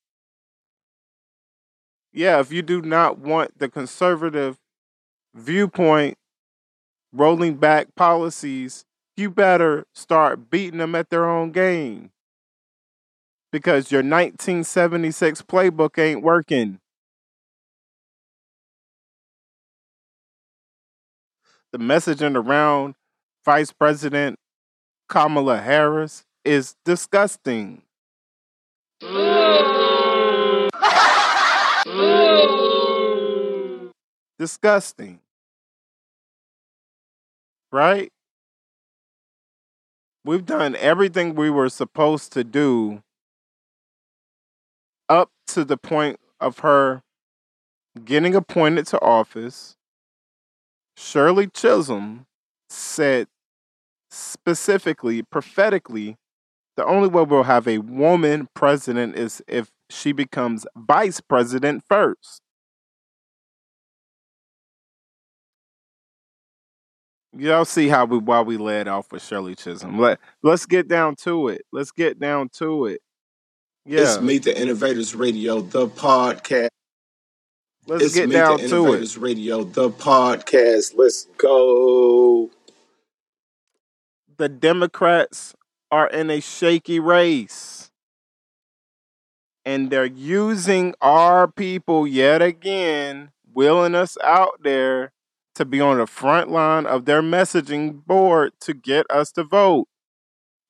Yeah, 2.12 2.40
if 2.40 2.50
you 2.50 2.62
do 2.62 2.80
not 2.80 3.18
want 3.18 3.58
the 3.58 3.68
conservative 3.68 4.56
viewpoint 5.34 6.16
rolling 7.12 7.56
back 7.56 7.94
policies, 7.94 8.84
you 9.16 9.30
better 9.30 9.84
start 9.94 10.48
beating 10.50 10.78
them 10.78 10.94
at 10.94 11.10
their 11.10 11.28
own 11.28 11.52
game. 11.52 12.10
Because 13.52 13.92
your 13.92 14.00
1976 14.00 15.42
playbook 15.42 15.98
ain't 15.98 16.22
working. 16.22 16.78
The 21.76 21.82
messaging 21.82 22.42
around 22.42 22.94
Vice 23.44 23.70
President 23.70 24.38
Kamala 25.10 25.60
Harris 25.60 26.24
is 26.42 26.74
disgusting. 26.86 27.82
Disgusting. 34.38 35.20
Right? 37.70 38.10
We've 40.24 40.46
done 40.46 40.76
everything 40.76 41.34
we 41.34 41.50
were 41.50 41.68
supposed 41.68 42.32
to 42.32 42.42
do 42.42 43.02
up 45.10 45.28
to 45.48 45.62
the 45.62 45.76
point 45.76 46.20
of 46.40 46.60
her 46.60 47.02
getting 48.02 48.34
appointed 48.34 48.86
to 48.86 49.00
office. 49.02 49.75
Shirley 50.96 51.48
Chisholm 51.48 52.26
said 52.70 53.28
specifically, 54.10 55.22
prophetically, 55.22 56.16
the 56.76 56.84
only 56.84 57.08
way 57.08 57.22
we'll 57.22 57.42
have 57.44 57.68
a 57.68 57.78
woman 57.78 58.48
president 58.54 59.16
is 59.16 59.42
if 59.46 59.70
she 59.90 60.12
becomes 60.12 60.66
vice 60.76 61.20
president 61.20 61.84
first. 61.88 62.40
Y'all 67.38 67.66
see 67.66 67.88
how 67.88 68.06
we 68.06 68.16
why 68.18 68.40
we 68.40 68.56
led 68.56 68.88
off 68.88 69.12
with 69.12 69.22
Shirley 69.22 69.54
Chisholm. 69.54 69.98
Let 69.98 70.18
let's 70.42 70.64
get 70.64 70.88
down 70.88 71.16
to 71.16 71.48
it. 71.48 71.62
Let's 71.70 71.92
get 71.92 72.18
down 72.18 72.48
to 72.54 72.86
it. 72.86 73.02
It's 73.84 74.16
Yeah, 74.16 74.22
Meet 74.22 74.44
the 74.44 74.58
Innovators 74.58 75.14
Radio, 75.14 75.60
the 75.60 75.86
podcast. 75.86 76.70
Let's 77.86 78.04
It's 78.04 78.14
get 78.14 78.30
down 78.30 78.58
to 78.58 78.92
it. 78.94 79.16
Radio, 79.16 79.64
the 79.64 79.90
podcast. 79.90 80.94
Let's 80.96 81.24
go. 81.38 82.50
The 84.36 84.48
Democrats 84.48 85.54
are 85.90 86.08
in 86.08 86.30
a 86.30 86.40
shaky 86.40 87.00
race. 87.00 87.90
And 89.64 89.90
they're 89.90 90.04
using 90.04 90.94
our 91.00 91.48
people 91.48 92.06
yet 92.06 92.42
again. 92.42 93.30
willing 93.52 93.94
us 93.94 94.18
out 94.22 94.62
there 94.62 95.12
to 95.54 95.64
be 95.64 95.80
on 95.80 95.98
the 95.98 96.06
front 96.06 96.50
line 96.50 96.84
of 96.86 97.06
their 97.06 97.22
messaging 97.22 98.04
board 98.04 98.52
to 98.60 98.74
get 98.74 99.06
us 99.10 99.32
to 99.32 99.42
vote. 99.42 99.88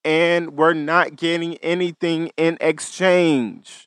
And 0.04 0.56
we're 0.56 0.72
not 0.74 1.16
getting 1.16 1.56
anything 1.56 2.30
in 2.36 2.56
exchange. 2.60 3.85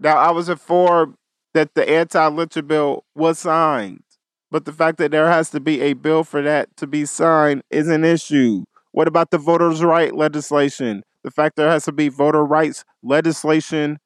Now, 0.00 0.16
I 0.16 0.30
was 0.30 0.48
informed 0.48 1.14
that 1.52 1.74
the 1.74 1.88
anti 1.88 2.26
lynching 2.28 2.66
bill 2.66 3.04
was 3.14 3.38
signed, 3.38 4.02
but 4.50 4.64
the 4.64 4.72
fact 4.72 4.96
that 4.98 5.10
there 5.10 5.30
has 5.30 5.50
to 5.50 5.60
be 5.60 5.82
a 5.82 5.92
bill 5.92 6.24
for 6.24 6.40
that 6.42 6.74
to 6.78 6.86
be 6.86 7.04
signed 7.04 7.62
is 7.70 7.88
an 7.88 8.02
issue. 8.02 8.64
What 8.92 9.08
about 9.08 9.30
the 9.30 9.38
voters' 9.38 9.84
right 9.84 10.14
legislation? 10.14 11.02
The 11.22 11.30
fact 11.30 11.56
there 11.56 11.70
has 11.70 11.84
to 11.84 11.92
be 11.92 12.08
voter 12.08 12.42
rights 12.44 12.82
legislation 13.02 13.98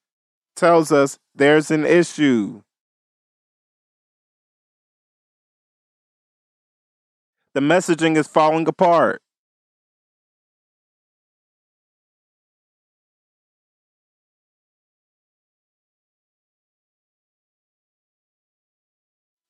tells 0.57 0.90
us 0.90 1.16
there's 1.32 1.70
an 1.70 1.86
issue. 1.86 2.62
The 7.55 7.61
messaging 7.61 8.16
is 8.16 8.26
falling 8.26 8.66
apart. 8.66 9.22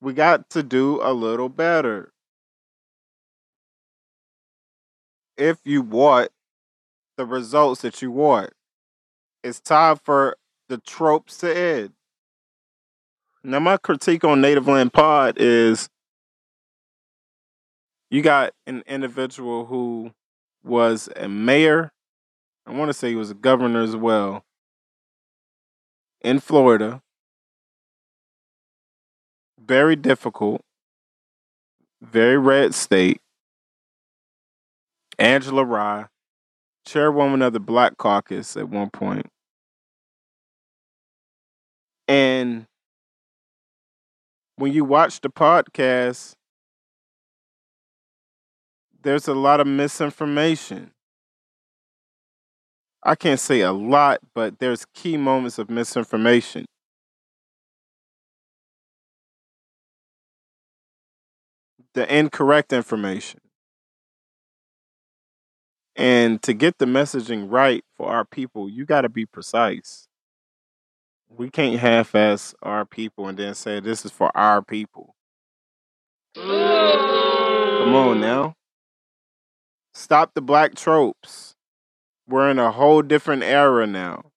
We 0.04 0.12
got 0.12 0.50
to 0.50 0.62
do 0.62 1.00
a 1.02 1.14
little 1.14 1.48
better. 1.48 2.12
If 5.38 5.60
you 5.64 5.80
want 5.80 6.28
the 7.16 7.24
results 7.24 7.80
that 7.80 8.02
you 8.02 8.10
want, 8.10 8.50
it's 9.42 9.60
time 9.60 9.96
for 9.96 10.36
the 10.68 10.76
tropes 10.76 11.38
to 11.38 11.56
end. 11.56 11.92
Now, 13.42 13.60
my 13.60 13.78
critique 13.78 14.24
on 14.24 14.42
Native 14.42 14.68
Land 14.68 14.92
Pod 14.92 15.38
is 15.38 15.88
you 18.10 18.20
got 18.20 18.52
an 18.66 18.82
individual 18.86 19.64
who 19.64 20.10
was 20.62 21.08
a 21.16 21.30
mayor. 21.30 21.92
I 22.66 22.72
want 22.72 22.90
to 22.90 22.94
say 22.94 23.08
he 23.08 23.16
was 23.16 23.30
a 23.30 23.34
governor 23.34 23.82
as 23.82 23.96
well 23.96 24.44
in 26.20 26.40
Florida. 26.40 27.00
Very 29.66 29.96
difficult, 29.96 30.60
very 32.02 32.36
red 32.36 32.74
state. 32.74 33.20
Angela 35.18 35.64
Rye, 35.64 36.06
chairwoman 36.86 37.40
of 37.40 37.54
the 37.54 37.60
Black 37.60 37.96
Caucus 37.96 38.58
at 38.58 38.68
one 38.68 38.90
point. 38.90 39.26
And 42.06 42.66
when 44.56 44.72
you 44.72 44.84
watch 44.84 45.20
the 45.22 45.30
podcast, 45.30 46.34
there's 49.02 49.28
a 49.28 49.34
lot 49.34 49.60
of 49.60 49.66
misinformation. 49.66 50.90
I 53.02 53.14
can't 53.14 53.40
say 53.40 53.62
a 53.62 53.72
lot, 53.72 54.20
but 54.34 54.58
there's 54.58 54.84
key 54.94 55.16
moments 55.16 55.58
of 55.58 55.70
misinformation. 55.70 56.66
The 61.94 62.12
incorrect 62.14 62.72
information. 62.72 63.40
And 65.96 66.42
to 66.42 66.52
get 66.52 66.78
the 66.78 66.86
messaging 66.86 67.46
right 67.48 67.84
for 67.96 68.08
our 68.08 68.24
people, 68.24 68.68
you 68.68 68.84
got 68.84 69.02
to 69.02 69.08
be 69.08 69.26
precise. 69.26 70.08
We 71.28 71.50
can't 71.50 71.78
half 71.78 72.14
ass 72.14 72.54
our 72.62 72.84
people 72.84 73.28
and 73.28 73.38
then 73.38 73.54
say 73.54 73.80
this 73.80 74.04
is 74.04 74.10
for 74.10 74.36
our 74.36 74.60
people. 74.60 75.14
Come 76.34 77.94
on 77.94 78.20
now. 78.20 78.54
Stop 79.92 80.34
the 80.34 80.40
black 80.40 80.74
tropes. 80.74 81.54
We're 82.26 82.50
in 82.50 82.58
a 82.58 82.72
whole 82.72 83.02
different 83.02 83.44
era 83.44 83.86
now. 83.86 84.32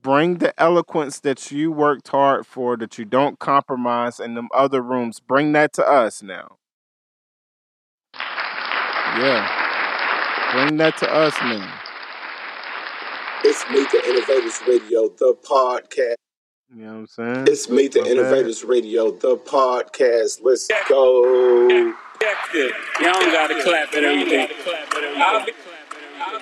Bring 0.00 0.38
the 0.38 0.58
eloquence 0.60 1.20
that 1.20 1.50
you 1.50 1.72
worked 1.72 2.08
hard 2.08 2.46
for, 2.46 2.76
that 2.76 2.98
you 2.98 3.04
don't 3.04 3.38
compromise 3.38 4.20
in 4.20 4.34
them 4.34 4.48
other 4.54 4.80
rooms. 4.80 5.20
Bring 5.20 5.52
that 5.52 5.72
to 5.74 5.86
us 5.86 6.22
now. 6.22 6.56
Yeah. 8.14 9.48
Bring 10.52 10.76
that 10.78 10.96
to 10.98 11.12
us 11.12 11.34
now. 11.42 11.80
It's 13.44 13.64
Meet 13.70 13.90
the 13.90 14.02
Innovators 14.08 14.60
Radio, 14.66 15.08
the 15.08 15.34
podcast. 15.42 16.14
You 16.74 16.84
know 16.84 16.92
what 16.92 16.98
I'm 16.98 17.06
saying? 17.06 17.46
It's 17.48 17.68
Meet 17.68 17.92
the 17.92 18.02
My. 18.02 18.08
Innovators 18.08 18.64
Radio, 18.64 19.10
the 19.10 19.36
podcast. 19.36 20.40
Let's 20.42 20.68
go. 20.88 21.68
Y'all 21.68 21.94
don't 23.00 23.32
gotta 23.32 23.62
clap 23.62 23.94
at 23.94 24.04
everything. 24.04 24.48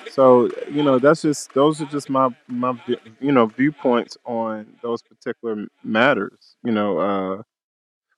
So 0.09 0.49
you 0.69 0.83
know, 0.83 0.99
that's 0.99 1.21
just 1.21 1.53
those 1.53 1.81
are 1.81 1.85
just 1.85 2.09
my 2.09 2.29
my 2.47 2.73
you 3.19 3.31
know 3.31 3.45
viewpoints 3.47 4.17
on 4.25 4.67
those 4.81 5.01
particular 5.01 5.65
matters. 5.83 6.55
You 6.63 6.71
know, 6.71 6.97
uh, 6.99 7.43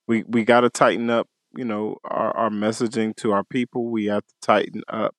we 0.06 0.24
we 0.24 0.44
got 0.44 0.60
to 0.62 0.70
tighten 0.70 1.10
up. 1.10 1.28
You 1.56 1.64
know, 1.64 1.96
our 2.04 2.36
our 2.36 2.50
messaging 2.50 3.16
to 3.16 3.32
our 3.32 3.44
people. 3.44 3.90
We 3.90 4.06
have 4.06 4.24
to 4.26 4.34
tighten 4.42 4.82
up 4.88 5.14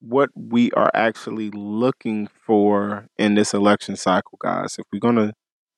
what 0.00 0.30
we 0.34 0.70
are 0.72 0.90
actually 0.94 1.50
looking 1.52 2.28
for 2.28 3.06
in 3.18 3.34
this 3.34 3.54
election 3.54 3.96
cycle, 3.96 4.38
guys. 4.42 4.76
If 4.78 4.86
we're 4.92 5.00
gonna 5.00 5.32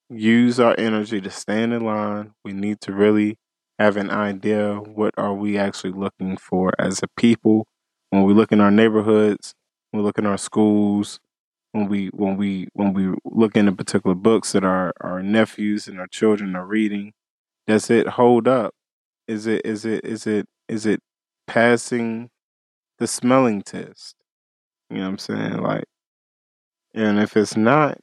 use 0.09 0.59
our 0.59 0.75
energy 0.77 1.21
to 1.21 1.29
stand 1.29 1.73
in 1.73 1.83
line, 1.85 2.31
we 2.43 2.53
need 2.53 2.81
to 2.81 2.93
really 2.93 3.37
have 3.79 3.97
an 3.97 4.09
idea 4.11 4.75
what 4.75 5.13
are 5.17 5.33
we 5.33 5.57
actually 5.57 5.93
looking 5.93 6.37
for 6.37 6.71
as 6.79 7.01
a 7.03 7.07
people 7.19 7.67
when 8.11 8.23
we 8.23 8.33
look 8.33 8.51
in 8.51 8.61
our 8.61 8.71
neighborhoods, 8.71 9.53
we 9.93 10.01
look 10.01 10.17
in 10.17 10.25
our 10.25 10.37
schools, 10.37 11.19
when 11.73 11.87
we 11.89 12.07
when 12.09 12.37
we 12.37 12.67
when 12.73 12.93
we 12.93 13.13
look 13.25 13.55
into 13.57 13.71
particular 13.73 14.15
books 14.15 14.53
that 14.53 14.63
our 14.63 14.93
our 15.01 15.21
nephews 15.23 15.87
and 15.87 15.99
our 15.99 16.07
children 16.07 16.55
are 16.55 16.65
reading, 16.65 17.13
does 17.67 17.89
it 17.89 18.07
hold 18.09 18.47
up? 18.47 18.73
Is 19.27 19.47
it 19.47 19.63
is 19.65 19.85
it 19.85 20.05
is 20.05 20.27
it 20.27 20.47
is 20.69 20.85
it 20.85 21.01
passing 21.47 22.29
the 22.99 23.07
smelling 23.07 23.61
test? 23.63 24.15
You 24.89 24.97
know 24.97 25.03
what 25.05 25.09
I'm 25.09 25.17
saying? 25.19 25.61
Like 25.61 25.85
and 26.93 27.19
if 27.19 27.37
it's 27.37 27.55
not, 27.55 27.99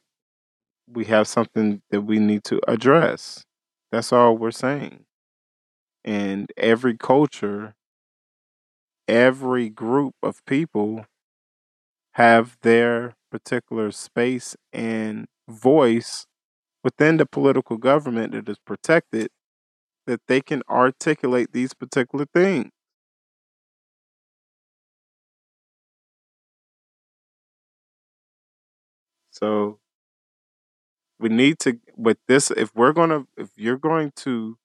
we 0.87 1.05
have 1.05 1.27
something 1.27 1.81
that 1.91 2.01
we 2.01 2.19
need 2.19 2.43
to 2.45 2.61
address. 2.67 3.43
That's 3.91 4.13
all 4.13 4.37
we're 4.37 4.51
saying. 4.51 5.05
And 6.03 6.51
every 6.57 6.97
culture, 6.97 7.75
every 9.07 9.69
group 9.69 10.13
of 10.23 10.45
people 10.45 11.05
have 12.15 12.57
their 12.61 13.13
particular 13.29 13.91
space 13.91 14.55
and 14.71 15.27
voice 15.49 16.27
within 16.81 17.17
the 17.17 17.25
political 17.25 17.77
government 17.77 18.31
that 18.31 18.47
is 18.47 18.57
protected 18.65 19.29
that 20.07 20.21
they 20.27 20.39
can 20.39 20.61
articulate 20.69 21.51
these 21.51 21.73
particular 21.73 22.25
things. 22.33 22.71
So 29.31 29.79
we 31.19 31.27
need 31.27 31.59
to 31.59 31.79
with 31.97 32.17
this 32.29 32.49
if 32.51 32.73
we're 32.73 32.93
going 32.93 33.09
to 33.09 33.27
if 33.35 33.49
you're 33.57 33.77
going 33.77 34.13
to 34.17 34.57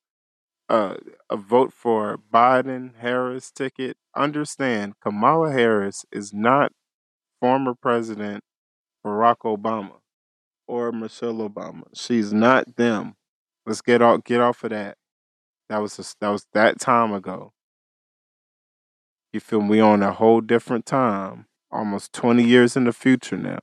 uh, 0.69 0.95
a 1.29 1.37
vote 1.37 1.73
for 1.73 2.21
Biden 2.33 2.93
Harris 2.99 3.51
ticket, 3.51 3.97
understand 4.17 4.95
Kamala 5.03 5.51
Harris 5.51 6.05
is 6.13 6.33
not 6.33 6.71
former 7.41 7.75
President 7.75 8.45
Barack 9.05 9.39
Obama 9.45 9.99
or 10.69 10.93
Michelle 10.93 11.49
Obama. 11.49 11.83
She's 11.95 12.33
not 12.33 12.77
them. 12.77 13.15
Let's 13.67 13.83
get 13.83 14.03
off 14.03 14.25
get 14.25 14.41
off 14.41 14.63
of 14.65 14.71
that. 14.71 14.97
That 15.69 15.79
was 15.79 15.97
just, 15.97 16.17
that 16.21 16.29
was 16.29 16.47
that 16.53 16.81
time 16.81 17.13
ago. 17.13 17.53
You 19.33 19.41
feel 19.41 19.61
me? 19.61 19.69
We 19.69 19.81
on 19.81 20.03
a 20.03 20.13
whole 20.13 20.41
different 20.41 20.87
time, 20.87 21.47
almost 21.71 22.13
twenty 22.13 22.43
years 22.43 22.77
in 22.77 22.85
the 22.85 22.93
future 22.93 23.37
now. 23.37 23.61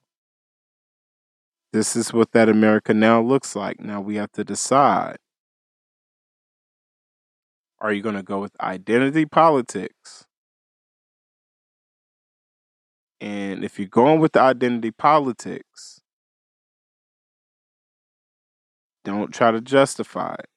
This 1.73 1.95
is 1.95 2.13
what 2.13 2.31
that 2.31 2.47
America 2.47 2.93
now 2.93 3.21
looks 3.21 3.55
like. 3.55 3.81
Now 3.81 3.99
we 3.99 4.15
have 4.15 4.31
to 4.33 4.43
decide. 4.45 5.17
Are 7.79 7.91
you 7.91 8.01
going 8.01 8.15
to 8.15 8.23
go 8.23 8.39
with 8.39 8.55
identity 8.61 9.25
politics? 9.25 10.26
And 13.19 13.63
if 13.63 13.79
you're 13.79 13.87
going 13.87 14.19
with 14.19 14.33
the 14.33 14.41
identity 14.41 14.91
politics, 14.91 16.01
don't 19.03 19.33
try 19.33 19.51
to 19.51 19.61
justify 19.61 20.35
it. 20.35 20.47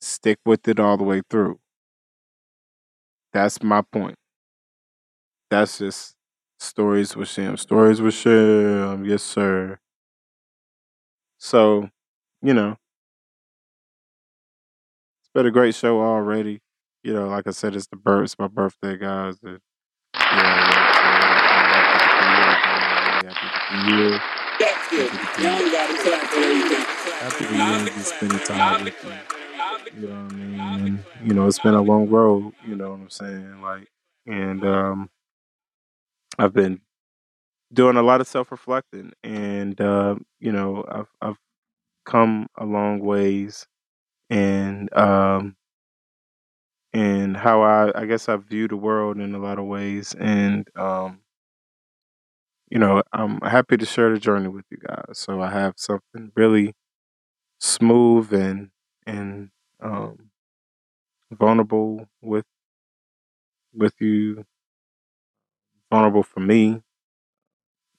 Stick 0.00 0.38
with 0.44 0.68
it 0.68 0.78
all 0.78 0.96
the 0.96 1.04
way 1.04 1.22
through. 1.28 1.58
That's 3.32 3.62
my 3.62 3.82
point. 3.82 4.16
That's 5.50 5.78
just 5.78 6.14
Stories 6.60 7.16
with 7.16 7.28
Sham. 7.28 7.56
Stories 7.56 8.00
with 8.00 8.14
Sham. 8.14 9.04
Yes, 9.04 9.22
sir. 9.22 9.78
So, 11.38 11.90
you 12.42 12.52
know, 12.54 12.76
it's 15.20 15.30
been 15.34 15.46
a 15.46 15.50
great 15.50 15.74
show 15.74 16.00
already. 16.00 16.60
You 17.02 17.14
know, 17.14 17.28
like 17.28 17.46
I 17.46 17.50
said, 17.50 17.76
it's 17.76 17.86
the 17.86 17.96
birth, 17.96 18.24
it's 18.24 18.38
my 18.38 18.48
birthday, 18.48 18.96
guys. 18.96 19.36
And, 19.42 19.60
yeah, 20.32 20.64
happy 20.64 20.87
year. 23.88 24.20
That's 24.58 24.90
good. 24.90 25.12
Y'all 25.12 25.70
got 25.70 25.86
to 25.88 26.02
clap 26.02 26.26
for 26.28 26.40
everything. 26.40 26.84
Year, 27.54 27.84
just 27.94 28.14
spending 28.14 28.38
time 28.40 28.84
with 28.84 28.94
you. 29.04 29.10
You 30.00 30.08
know 30.08 30.22
what 30.22 30.32
I 30.32 30.36
mean? 30.36 30.86
And, 30.86 31.04
you 31.24 31.34
know, 31.34 31.46
it's 31.46 31.58
been 31.58 31.74
a 31.74 31.82
long 31.82 32.08
road. 32.08 32.52
You 32.66 32.76
know 32.76 32.90
what 32.90 33.00
I'm 33.00 33.10
saying? 33.10 33.62
Like, 33.62 33.88
and 34.26 34.64
um, 34.64 35.10
I've 36.38 36.52
been 36.52 36.80
doing 37.72 37.96
a 37.96 38.02
lot 38.02 38.20
of 38.20 38.26
self 38.26 38.50
reflecting, 38.50 39.12
and 39.22 39.80
uh, 39.80 40.16
you 40.40 40.52
know, 40.52 40.84
I've 40.88 41.12
I've 41.20 41.38
come 42.04 42.48
a 42.56 42.64
long 42.64 43.00
ways, 43.00 43.66
and 44.30 44.92
um, 44.96 45.56
and 46.92 47.36
how 47.36 47.62
I 47.62 47.92
I 48.02 48.06
guess 48.06 48.28
I 48.28 48.36
view 48.36 48.68
the 48.68 48.76
world 48.76 49.18
in 49.18 49.34
a 49.34 49.38
lot 49.38 49.58
of 49.58 49.66
ways, 49.66 50.14
and 50.18 50.68
um, 50.76 51.20
you 52.70 52.78
know, 52.78 53.02
I'm 53.12 53.40
happy 53.40 53.76
to 53.76 53.86
share 53.86 54.12
the 54.12 54.18
journey 54.18 54.48
with 54.48 54.64
you 54.70 54.78
guys. 54.78 55.18
So 55.18 55.40
I 55.40 55.50
have 55.50 55.74
something 55.76 56.32
really 56.36 56.74
smooth 57.60 58.32
and 58.32 58.70
and 59.06 59.50
um, 59.80 60.30
vulnerable 61.32 62.08
with 62.20 62.44
with 63.74 63.94
you, 64.00 64.44
vulnerable 65.90 66.22
for 66.22 66.40
me 66.40 66.82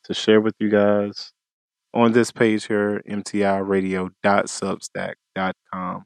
to 0.03 0.13
share 0.13 0.41
with 0.41 0.55
you 0.59 0.69
guys 0.69 1.33
on 1.93 2.11
this 2.11 2.31
page 2.31 2.65
here, 2.67 3.01
mtiradio.substack.com. 3.07 6.05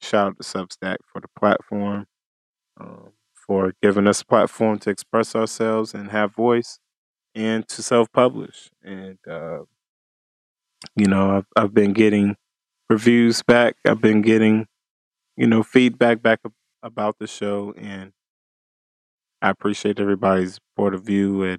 Shout 0.00 0.26
out 0.28 0.36
to 0.36 0.42
Substack 0.42 0.96
for 1.06 1.20
the 1.20 1.28
platform, 1.38 2.06
um, 2.80 3.12
for 3.34 3.74
giving 3.82 4.08
us 4.08 4.22
a 4.22 4.26
platform 4.26 4.78
to 4.80 4.90
express 4.90 5.36
ourselves 5.36 5.94
and 5.94 6.10
have 6.10 6.34
voice 6.34 6.80
and 7.34 7.66
to 7.68 7.82
self 7.82 8.12
publish. 8.12 8.70
And, 8.82 9.18
uh, 9.28 9.60
you 10.96 11.06
know, 11.06 11.36
I've, 11.38 11.46
I've 11.56 11.74
been 11.74 11.92
getting 11.92 12.36
reviews 12.90 13.42
back. 13.42 13.76
I've 13.86 14.00
been 14.00 14.22
getting, 14.22 14.66
you 15.36 15.48
know, 15.48 15.62
feedback 15.62 16.22
back 16.22 16.40
about 16.82 17.18
the 17.18 17.26
show. 17.28 17.74
And 17.76 18.12
I 19.40 19.50
appreciate 19.50 19.98
everybody's 20.00 20.58
point 20.76 20.94
of 20.94 21.02
view 21.04 21.42
and 21.42 21.58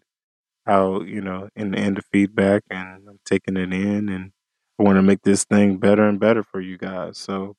how, 0.65 1.01
you 1.01 1.21
know, 1.21 1.49
and, 1.55 1.75
and 1.75 1.97
the 1.97 2.01
feedback. 2.03 2.63
And 2.69 3.07
I'm 3.09 3.19
taking 3.25 3.57
it 3.57 3.73
in 3.73 4.09
and 4.09 4.31
I 4.79 4.83
want 4.83 4.97
to 4.97 5.01
make 5.03 5.23
this 5.23 5.45
thing 5.45 5.77
better 5.77 6.07
and 6.07 6.19
better 6.19 6.43
for 6.43 6.61
you 6.61 6.77
guys. 6.77 7.17
So, 7.17 7.55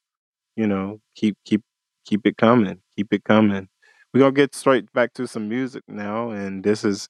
you 0.57 0.67
know, 0.67 1.01
keep, 1.17 1.37
keep, 1.45 1.63
keep 2.07 2.27
it 2.27 2.37
coming. 2.39 2.81
Keep 2.97 3.13
it 3.13 3.25
coming. 3.25 3.69
We're 4.15 4.21
going 4.21 4.35
to 4.35 4.43
get 4.43 4.55
straight 4.55 4.93
back 4.93 5.15
to 5.15 5.27
some 5.29 5.49
music 5.49 5.85
now. 5.89 6.31
And 6.31 6.65
this 6.65 6.85
is, 6.85 7.09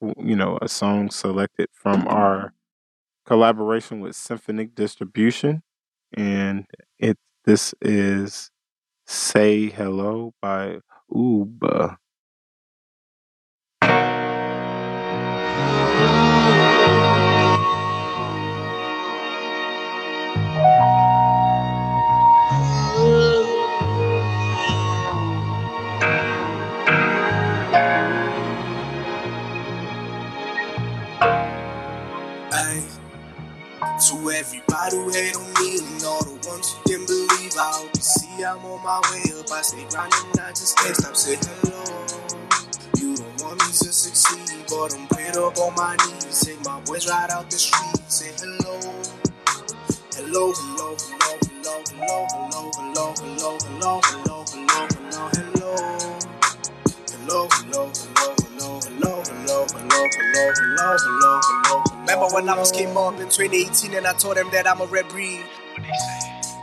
you 0.00 0.36
know, 0.36 0.58
a 0.62 0.68
song 0.68 1.10
selected 1.10 1.68
from 1.72 2.00
mm-hmm. 2.00 2.08
our 2.08 2.52
collaboration 3.24 4.00
with 4.00 4.16
Symphonic 4.16 4.74
Distribution, 4.74 5.62
and 6.14 6.66
it 6.98 7.18
this 7.44 7.74
is 7.80 8.50
"Say 9.06 9.70
Hello" 9.70 10.34
by 10.40 10.78
Ooba. 11.12 11.96
Everybody 34.86 34.96
who 34.96 35.10
hate 35.12 35.36
on 35.36 35.46
me 35.54 35.78
and 35.78 36.04
all 36.04 36.24
the 36.24 36.48
ones 36.48 36.72
who 36.72 36.82
didn't 36.86 37.06
believe, 37.06 37.52
I 37.58 37.70
hope 37.74 37.90
you 37.94 38.02
see 38.02 38.44
I'm 38.44 38.64
on 38.64 38.82
my 38.84 39.00
way 39.10 39.22
up. 39.38 39.50
I 39.50 39.62
stay 39.62 39.84
grinding, 39.90 40.40
I 40.40 40.50
just 40.50 40.76
can't 40.78 40.96
stop. 40.96 41.16
Say 41.16 41.36
hello. 41.36 41.84
You 42.98 43.16
don't 43.16 43.42
want 43.42 43.60
me 43.60 43.68
to 43.72 43.92
succeed, 43.92 44.64
but 44.68 44.94
I'm 44.94 45.06
prayed 45.08 45.36
up 45.36 45.58
on 45.58 45.74
my 45.74 45.96
knees. 45.96 46.40
Take 46.44 46.64
my 46.64 46.80
boys 46.82 47.08
right 47.08 47.30
out 47.30 47.50
the 47.50 47.58
street. 47.58 48.02
Say 48.08 48.30
hello. 48.38 48.80
Hello, 50.14 50.52
hello, 50.52 50.96
hello, 50.96 51.38
hello, 51.46 51.82
hello, 51.90 52.26
hello, 52.30 52.72
hello, 52.78 53.14
hello, 53.18 53.60
hello, 53.66 54.00
hello, 54.04 54.44
hello, 54.46 54.86
hello, 54.94 55.30
hello. 55.34 56.18
Hello, 57.10 57.48
hello, 57.50 57.90
hello, 57.90 58.34
hello, 58.38 58.80
hello, 58.80 59.22
hello, 59.26 59.66
hello, 59.66 59.66
hello, 59.74 60.52
hello, 60.54 60.96
hello, 60.98 61.40
hello. 61.44 61.85
Was 62.54 62.70
came 62.72 62.96
up 62.96 63.14
in 63.20 63.28
2018 63.28 63.94
and 63.94 64.06
I 64.06 64.12
told 64.14 64.36
them 64.36 64.48
that 64.52 64.66
I'm 64.66 64.80
a 64.80 64.86
red 64.86 65.08
breed? 65.08 65.44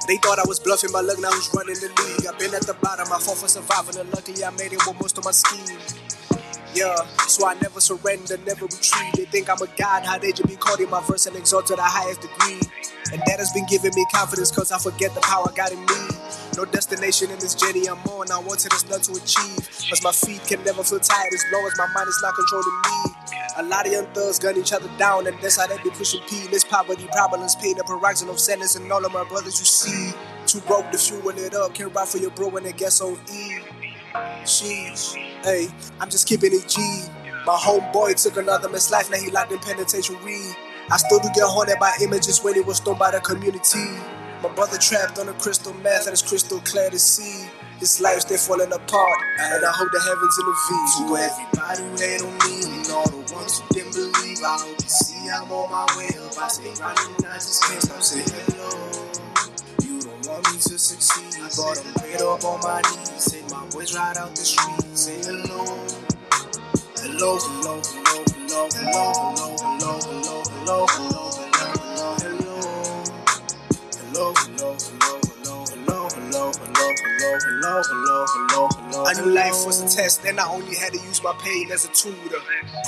They 0.08 0.18
thought 0.18 0.40
I 0.40 0.44
was 0.48 0.60
bluffing, 0.60 0.90
but 0.92 1.06
look 1.06 1.20
now 1.20 1.30
who's 1.30 1.50
running 1.54 1.76
the 1.76 1.88
league. 1.88 2.26
I've 2.26 2.40
been 2.40 2.54
at 2.56 2.64
the 2.64 2.74
bottom, 2.82 3.08
I 3.12 3.20
fought 3.20 3.38
for 3.38 3.48
surviving, 3.48 4.00
and 4.00 4.12
luckily 4.14 4.44
I 4.44 4.50
made 4.52 4.74
it 4.74 4.80
with 4.88 5.00
most 5.00 5.18
of 5.18 5.26
my 5.26 5.32
scheme. 5.32 5.78
Yeah, 6.76 6.96
so 7.28 7.48
I 7.48 7.56
never 7.62 7.82
surrender, 7.82 8.38
never 8.46 8.66
retreat. 8.66 9.14
They 9.16 9.26
think 9.26 9.50
I'm 9.50 9.62
a 9.62 9.68
god, 9.78 10.06
how 10.06 10.18
they 10.18 10.32
just 10.32 10.48
be 10.48 10.58
in 10.84 10.90
my 10.90 11.02
verse 11.06 11.28
and 11.28 11.36
exalt 11.36 11.68
to 11.68 11.76
the 11.76 11.84
highest 11.84 12.22
degree. 12.22 12.62
And 13.12 13.22
that 13.28 13.38
has 13.38 13.54
been 13.54 13.66
giving 13.68 13.92
me 13.94 14.06
confidence, 14.14 14.52
cause 14.52 14.72
I 14.72 14.80
forget 14.80 15.14
the 15.14 15.22
power 15.22 15.52
God 15.56 15.72
in 15.72 15.80
me. 15.86 16.02
No 16.58 16.66
destination 16.66 17.30
in 17.30 17.38
this 17.40 17.56
journey 17.56 17.88
I'm 17.88 18.00
on, 18.10 18.32
I 18.32 18.40
want 18.40 18.62
to 18.62 18.70
there's 18.70 18.90
none 18.90 19.02
to 19.02 19.14
achieve. 19.22 19.62
Cause 19.90 20.02
my 20.04 20.12
feet 20.14 20.42
can 20.48 20.64
never 20.64 20.84
feel 20.84 21.00
tired 21.00 21.34
as 21.34 21.46
long 21.54 21.66
as 21.66 21.78
my 21.78 21.88
mind 21.94 22.10
is 22.10 22.20
not 22.24 22.34
controlling 22.34 22.80
me. 22.82 23.14
A 23.58 23.64
lot 23.64 23.86
of 23.86 23.92
young 23.94 24.08
thugs 24.14 24.40
gun 24.40 24.58
each 24.58 24.74
other 24.74 24.90
down, 24.98 25.28
and 25.28 25.38
that's 25.42 25.58
how 25.62 25.68
they 25.68 25.78
be 25.84 25.92
pushing 25.92 26.22
P. 26.30 26.48
This 26.48 26.64
poverty, 26.64 27.08
problems, 27.12 27.56
pain, 27.56 27.78
the 27.78 27.84
horizon 27.86 28.30
of 28.30 28.40
sadness, 28.40 28.76
and 28.76 28.92
all 28.92 29.06
of 29.06 29.14
my 29.14 29.24
brothers 29.26 29.60
you 29.60 29.66
see. 29.66 30.14
Too 30.48 30.62
broke 30.62 30.90
to 30.92 30.98
fuel 30.98 31.30
it 31.30 31.54
up, 31.54 31.76
can't 31.76 31.94
ride 31.94 32.08
for 32.08 32.18
your 32.18 32.32
bro 32.32 32.50
when 32.50 32.66
it 32.66 32.78
gets 32.78 33.02
on 33.02 33.20
E. 33.32 33.60
Sheesh, 34.46 35.16
hey, 35.44 35.68
I'm 36.00 36.10
just 36.10 36.28
keeping 36.28 36.54
it 36.54 36.68
G. 36.70 36.82
My 37.46 37.56
homeboy 37.56 38.22
took 38.22 38.38
another 38.38 38.70
man's 38.70 38.92
life, 38.92 39.10
now 39.12 39.18
he 39.18 39.32
locked 39.32 39.52
in 39.52 39.60
penitentiary. 39.60 40.42
I 40.92 40.98
still 40.98 41.20
do 41.20 41.30
get 41.34 41.44
haunted 41.44 41.80
by 41.80 41.94
images 42.02 42.44
when 42.44 42.56
he 42.56 42.62
was 42.62 42.78
stoned 42.78 43.00
by 43.00 43.12
the 43.12 43.22
community. 43.22 43.86
My 44.44 44.50
brother 44.54 44.78
trapped 44.78 45.20
on 45.20 45.30
a 45.30 45.34
crystal 45.34 45.74
meth, 45.76 46.06
and 46.08 46.14
it's 46.14 46.22
crystal 46.22 46.60
clear 46.62 46.90
to 46.90 47.00
see. 47.00 47.48
His 47.80 48.02
life's 48.02 48.24
still 48.24 48.38
falling 48.38 48.72
apart, 48.72 49.20
and 49.40 49.66
I 49.66 49.72
hope 49.72 49.92
the 49.92 50.02
heavens 50.02 50.38
intervene. 50.40 50.88
To 50.98 51.18
everybody 51.18 51.84
who 51.84 51.98
hate 51.98 52.22
on 52.22 52.34
me, 52.46 52.80
and 52.80 52.92
all 52.92 53.10
the 53.10 53.34
ones 53.34 53.60
who 53.60 53.68
didn't 53.74 53.94
believe, 53.94 54.40
I 54.44 54.58
hope 54.60 54.78
you 54.82 54.90
see 54.90 55.30
I'm 55.30 55.52
on 55.52 55.72
my 55.72 55.88
way 55.98 56.10
up. 56.22 56.38
I 56.38 56.48
stay 56.50 56.74
grinding, 56.76 57.26
I 57.26 57.36
just 57.36 57.64
can't 57.64 57.82
stop 57.82 58.02
saying 58.04 58.28
hello. 58.30 59.03
Want 60.34 60.48
me 60.52 60.58
to 60.58 60.80
succeed, 60.80 61.32
but 61.56 61.78
I'm 61.86 61.94
prayed 61.94 62.22
up 62.24 62.44
on 62.44 62.60
my 62.62 62.82
knees. 62.82 63.32
Take 63.32 63.52
my 63.52 63.64
boys 63.70 63.94
right 63.96 64.18
out 64.18 64.32
the 64.36 64.44
street, 64.44 64.98
say 64.98 65.22
hello. 65.22 65.64
Hello, 66.98 67.38
hello, 67.38 67.82
hello, 67.86 68.24
hello, 68.34 68.68
hello, 68.74 69.14
hello, 69.14 69.54
hello, 69.62 70.00
hello, 70.50 70.88
hello, 70.90 70.90
hello, 70.90 71.30
hello, 71.38 71.78
hello, 71.78 72.18
hello. 72.18 72.58
Hello, 73.94 74.34
hello, 74.34 74.76
hello, 74.82 75.22
hello, 75.30 75.66
hello, 75.70 75.70
hello, 75.70 76.10
hello, 76.10 76.52
hello, 76.58 76.73
hello, 77.02 77.38
hello, 77.46 77.82
hello, 77.82 78.26
hello. 78.28 78.70
hello. 78.70 79.06
I 79.06 79.14
knew 79.14 79.34
life 79.34 79.66
was 79.66 79.82
a 79.82 79.88
test, 79.90 80.26
and 80.26 80.40
I 80.40 80.48
only 80.48 80.76
had 80.76 80.94
to 80.94 81.00
use 81.00 81.24
my 81.24 81.34
pain 81.44 81.72
as 81.72 81.86
a 81.86 81.92
tutor. 81.94 82.40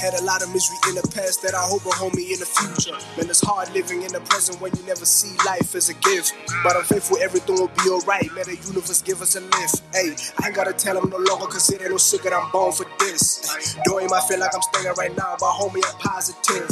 Had 0.02 0.14
a 0.16 0.24
lot 0.24 0.44
of 0.44 0.50
misery 0.54 0.78
in 0.90 0.96
the 0.96 1.08
past 1.14 1.42
that 1.44 1.56
I 1.56 1.64
hope 1.64 1.86
will 1.86 1.94
hold 1.94 2.16
me 2.16 2.34
in 2.34 2.40
the 2.40 2.46
future. 2.46 2.94
Man, 3.18 3.30
it's 3.30 3.42
hard 3.42 3.72
living 3.74 4.04
in 4.04 4.12
the 4.12 4.22
present 4.22 4.62
when 4.62 4.72
you 4.76 4.84
never 4.84 5.06
see 5.06 5.36
life 5.46 5.76
as 5.76 5.90
a 5.90 5.96
gift. 5.96 6.34
But 6.64 6.76
I'm 6.76 6.84
faithful, 6.84 7.18
everything 7.18 7.56
will 7.56 7.74
be 7.84 7.90
alright. 7.90 8.30
May 8.34 8.44
the 8.44 8.58
universe 8.68 9.02
give 9.02 9.22
us 9.22 9.36
a 9.36 9.42
lift. 9.42 9.82
Hey, 9.94 10.16
I 10.42 10.48
ain't 10.48 10.56
gotta 10.56 10.74
tell 10.74 11.00
them 11.00 11.10
no 11.10 11.18
longer, 11.18 11.48
cause 11.48 11.70
it 11.72 11.82
ain't 11.82 11.92
no 11.92 11.98
secret 11.98 12.34
I'm 12.34 12.52
born 12.52 12.72
for 12.72 12.86
this. 13.00 13.76
Though 13.86 14.00
it 14.00 14.12
feel 14.28 14.40
like 14.40 14.54
I'm 14.54 14.62
staying 14.62 14.94
right 14.98 15.16
now, 15.16 15.36
but 15.40 15.54
homie, 15.54 15.84
I'm 15.86 15.98
positive. 16.00 16.70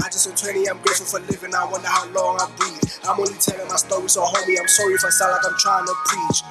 I 0.00 0.08
just 0.08 0.26
am 0.26 0.34
20, 0.34 0.68
I'm 0.68 0.78
grateful 0.82 1.06
for 1.06 1.20
living. 1.20 1.54
I 1.54 1.64
wonder 1.70 1.88
how 1.88 2.08
long 2.10 2.40
I 2.40 2.50
breathe. 2.56 2.90
I'm 3.04 3.18
only 3.20 3.38
telling 3.38 3.68
my 3.68 3.76
story, 3.76 4.08
so 4.08 4.22
homie, 4.22 4.58
I'm 4.58 4.68
sorry 4.68 4.94
if 4.94 5.04
I 5.04 5.10
sound 5.10 5.32
like 5.32 5.44
I'm 5.44 5.58
trying 5.58 5.86
to 5.86 5.94
preach. 6.06 6.42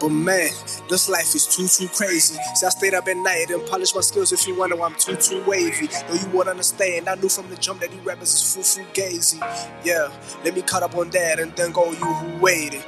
But 0.00 0.08
man, 0.10 0.50
this 0.88 1.08
life 1.08 1.34
is 1.34 1.46
too, 1.46 1.68
too 1.68 1.88
crazy. 1.94 2.36
So 2.56 2.66
I 2.66 2.70
stayed 2.70 2.94
up 2.94 3.06
at 3.06 3.16
night 3.16 3.50
and 3.50 3.64
polished 3.66 3.94
my 3.94 4.00
skills 4.00 4.32
if 4.32 4.46
you 4.48 4.56
wonder 4.56 4.74
why 4.76 4.86
I'm 4.86 4.96
too, 4.96 5.14
too 5.16 5.44
wavy. 5.44 5.86
Though 6.08 6.14
you 6.14 6.28
won't 6.30 6.48
understand, 6.48 7.08
I 7.08 7.14
knew 7.14 7.28
from 7.28 7.48
the 7.48 7.56
jump 7.56 7.80
that 7.80 7.90
these 7.92 8.00
rappers 8.00 8.34
is 8.34 8.54
full, 8.54 8.64
full 8.64 8.84
gazy. 8.92 9.38
Yeah, 9.84 10.10
let 10.44 10.54
me 10.56 10.62
cut 10.62 10.82
up 10.82 10.96
on 10.96 11.10
that 11.10 11.38
and 11.38 11.54
then 11.54 11.70
go 11.72 11.92
you 11.92 11.98
who 11.98 12.38
waited. 12.40 12.82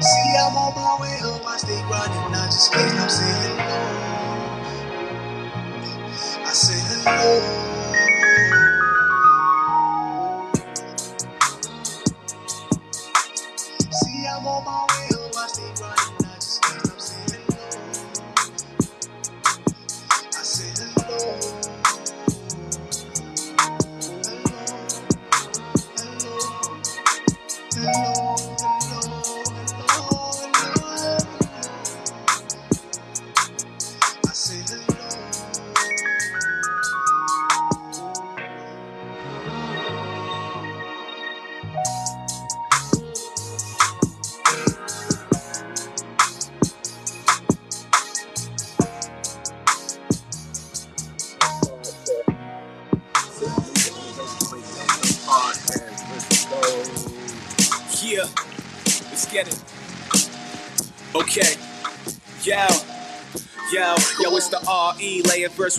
See, 0.00 0.36
I'm 0.38 0.56
on 0.56 0.74
my 0.74 0.96
way 1.00 1.18
up, 1.24 1.46
I 1.46 1.56
stay 1.58 1.80
grinding, 1.88 2.34
I 2.34 2.46
just 2.46 2.72
can't 2.72 2.90
stop 2.90 3.10
saying 3.10 3.58
hello. 3.58 4.06
I 6.44 6.52
say 6.52 6.80
hello. 7.04 7.65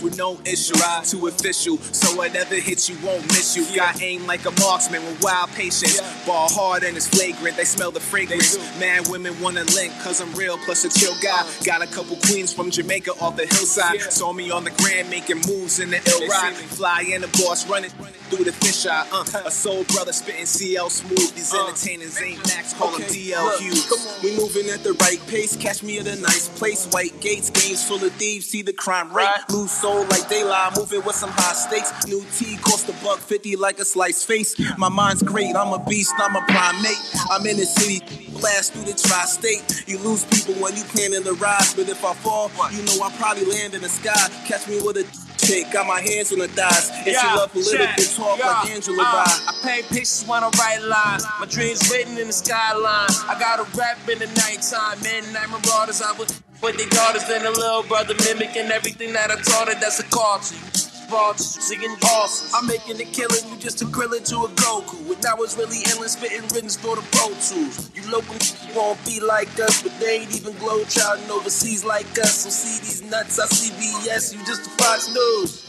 With 0.02 0.16
no 0.16 0.38
issue. 0.44 0.74
Too 1.04 1.26
official, 1.26 1.78
so 1.78 2.16
whatever 2.16 2.54
hits 2.54 2.88
you 2.88 2.96
won't 3.04 3.26
miss 3.28 3.56
you. 3.56 3.64
Got 3.76 4.02
aim 4.02 4.26
like 4.26 4.44
a 4.46 4.50
marksman 4.60 5.04
with 5.04 5.22
wild 5.22 5.50
patience. 5.50 6.00
Ball 6.26 6.48
hard 6.50 6.82
and 6.82 6.96
it's 6.96 7.08
flagrant, 7.08 7.56
they 7.56 7.64
smell 7.64 7.90
the 7.90 8.00
fragrance. 8.00 8.58
Man, 8.78 9.02
women 9.08 9.40
wanna 9.40 9.64
link, 9.74 9.92
cause 10.02 10.20
I'm 10.20 10.32
real, 10.34 10.58
plus 10.58 10.84
a 10.84 10.90
chill 10.90 11.14
guy. 11.22 11.46
Got 11.64 11.82
a 11.82 11.86
couple 11.86 12.16
queens 12.26 12.52
from 12.52 12.70
Jamaica 12.70 13.12
off 13.20 13.36
the 13.36 13.46
hillside. 13.46 14.00
Saw 14.00 14.32
me 14.32 14.50
on 14.50 14.64
the 14.64 14.70
grand 14.70 15.10
making 15.10 15.42
moves 15.46 15.80
in 15.80 15.90
the 15.90 16.00
ill 16.10 16.28
ride. 16.28 16.54
Fly 16.54 17.02
in 17.12 17.20
the 17.22 17.28
boss 17.28 17.68
running 17.68 17.90
through 18.28 18.44
the 18.44 18.52
fish 18.52 18.86
eye. 18.86 19.06
Uh, 19.12 19.24
a 19.46 19.50
soul 19.50 19.84
brother 19.84 20.12
spitting 20.12 20.46
CL 20.46 20.90
smooth. 20.90 21.34
These 21.34 21.54
entertainers 21.54 22.20
ain't 22.20 22.38
Max, 22.46 22.74
call 22.74 22.92
them 22.92 23.02
DL 23.02 23.58
Hughes. 23.58 24.20
We 24.22 24.36
moving 24.36 24.68
at 24.70 24.82
the 24.84 24.92
right 24.94 25.20
pace, 25.26 25.56
catch 25.56 25.82
me 25.82 25.98
at 25.98 26.06
a 26.06 26.20
nice 26.20 26.48
place. 26.48 26.86
White 26.86 27.20
gates, 27.20 27.50
games 27.50 27.86
full 27.86 28.02
of 28.04 28.12
thieves, 28.12 28.46
see 28.46 28.62
the 28.62 28.72
crime 28.72 29.12
rate. 29.14 29.28
Lose 29.50 29.70
soul 29.70 30.04
like 30.06 30.28
daylight, 30.28 30.72
moving 30.76 31.02
with 31.04 31.16
some 31.16 31.30
high 31.30 31.54
stakes. 31.54 32.06
New 32.06 32.24
T 32.36 32.56
cost 32.58 32.88
a 32.88 32.92
buck 33.04 33.18
fifty 33.18 33.56
like 33.56 33.78
a 33.78 33.84
sliced 33.84 34.26
face. 34.26 34.54
My 34.76 34.88
mind's 34.88 35.22
great, 35.22 35.56
I'm 35.56 35.72
a 35.72 35.84
beast, 35.84 36.14
I'm 36.18 36.36
a 36.36 36.42
primate. 36.42 36.98
I'm 37.30 37.46
in 37.46 37.56
the 37.56 37.66
city, 37.66 38.00
blast 38.40 38.72
through 38.72 38.84
the 38.84 38.94
tri-state. 38.94 39.84
You 39.86 39.98
lose 39.98 40.24
people 40.24 40.54
when 40.54 40.76
you 40.76 40.84
planning 40.84 41.24
to 41.24 41.32
rise, 41.34 41.74
but 41.74 41.88
if 41.88 42.04
I 42.04 42.14
fall, 42.14 42.50
you 42.72 42.82
know 42.84 43.02
I 43.02 43.10
probably 43.16 43.46
land 43.46 43.74
in 43.74 43.82
the 43.82 43.88
sky. 43.88 44.28
Catch 44.46 44.68
me 44.68 44.80
with 44.82 44.96
a 44.96 45.27
chick, 45.48 45.72
got 45.72 45.86
my 45.86 46.00
hands 46.00 46.32
on 46.32 46.38
the 46.38 46.48
thighs, 46.48 46.90
and 46.92 47.16
she 47.16 47.26
love 47.26 47.52
political 47.52 47.86
check. 47.86 47.96
talk 48.14 48.38
Yeah, 48.38 48.46
like 48.46 48.70
Angela 48.70 49.02
uh. 49.02 49.24
I 49.48 49.52
paint 49.64 49.88
pictures 49.88 50.24
when 50.28 50.44
I 50.44 50.50
write 50.60 50.82
lines. 50.84 51.24
My 51.40 51.46
dreams 51.46 51.88
written 51.90 52.18
in 52.18 52.26
the 52.28 52.32
skyline. 52.32 53.08
I 53.28 53.36
got 53.40 53.60
a 53.60 53.66
rap 53.76 53.96
in 54.08 54.18
the 54.18 54.28
nighttime. 54.36 55.00
Midnight 55.00 55.48
marauders, 55.48 56.02
I 56.02 56.12
would 56.18 56.28
with 56.60 56.76
their 56.76 56.88
daughters 56.90 57.22
and 57.30 57.46
a 57.46 57.50
little 57.50 57.84
brother 57.84 58.14
mimicking 58.24 58.70
everything 58.70 59.12
that 59.12 59.30
I 59.30 59.36
taught 59.40 59.68
her. 59.68 59.74
That's 59.80 60.00
a 60.00 60.04
call 60.04 60.40
to 61.08 61.42
singing 61.42 61.96
horses. 62.02 62.52
I'm 62.54 62.66
making 62.66 63.00
a 63.00 63.04
killing, 63.04 63.48
you 63.50 63.56
just 63.58 63.80
a 63.82 63.86
krillin 63.86 64.24
to 64.28 64.44
a 64.44 64.48
Goku. 64.48 65.14
And 65.14 65.24
I 65.26 65.34
was 65.34 65.56
really 65.56 65.78
endless 65.88 66.12
spitting 66.12 66.42
riddance 66.52 66.76
for 66.76 66.96
the 66.96 67.02
Pro 67.12 67.28
Tools. 67.28 67.90
You 67.94 68.10
local 68.10 68.34
you 68.34 68.76
won't 68.76 69.02
be 69.04 69.20
like 69.20 69.48
us, 69.60 69.82
but 69.82 69.98
they 70.00 70.20
ain't 70.20 70.34
even 70.36 70.56
glow 70.58 70.84
trotting 70.84 71.30
overseas 71.30 71.84
like 71.84 72.06
us. 72.18 72.44
So 72.44 72.50
see 72.50 72.78
these 72.80 73.02
nuts, 73.10 73.38
I 73.38 73.46
CBS, 73.46 74.34
you 74.34 74.44
just 74.44 74.66
a 74.66 74.70
Fox 74.82 75.08
News. 75.08 75.67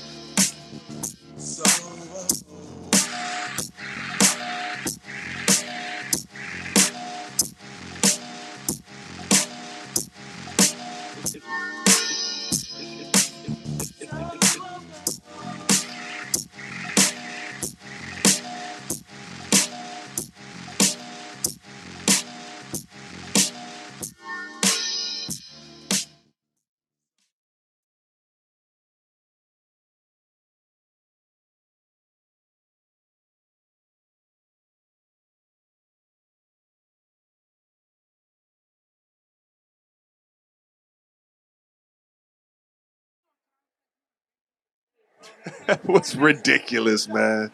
That 45.70 45.88
was 45.88 46.16
ridiculous, 46.16 47.08
man. 47.08 47.52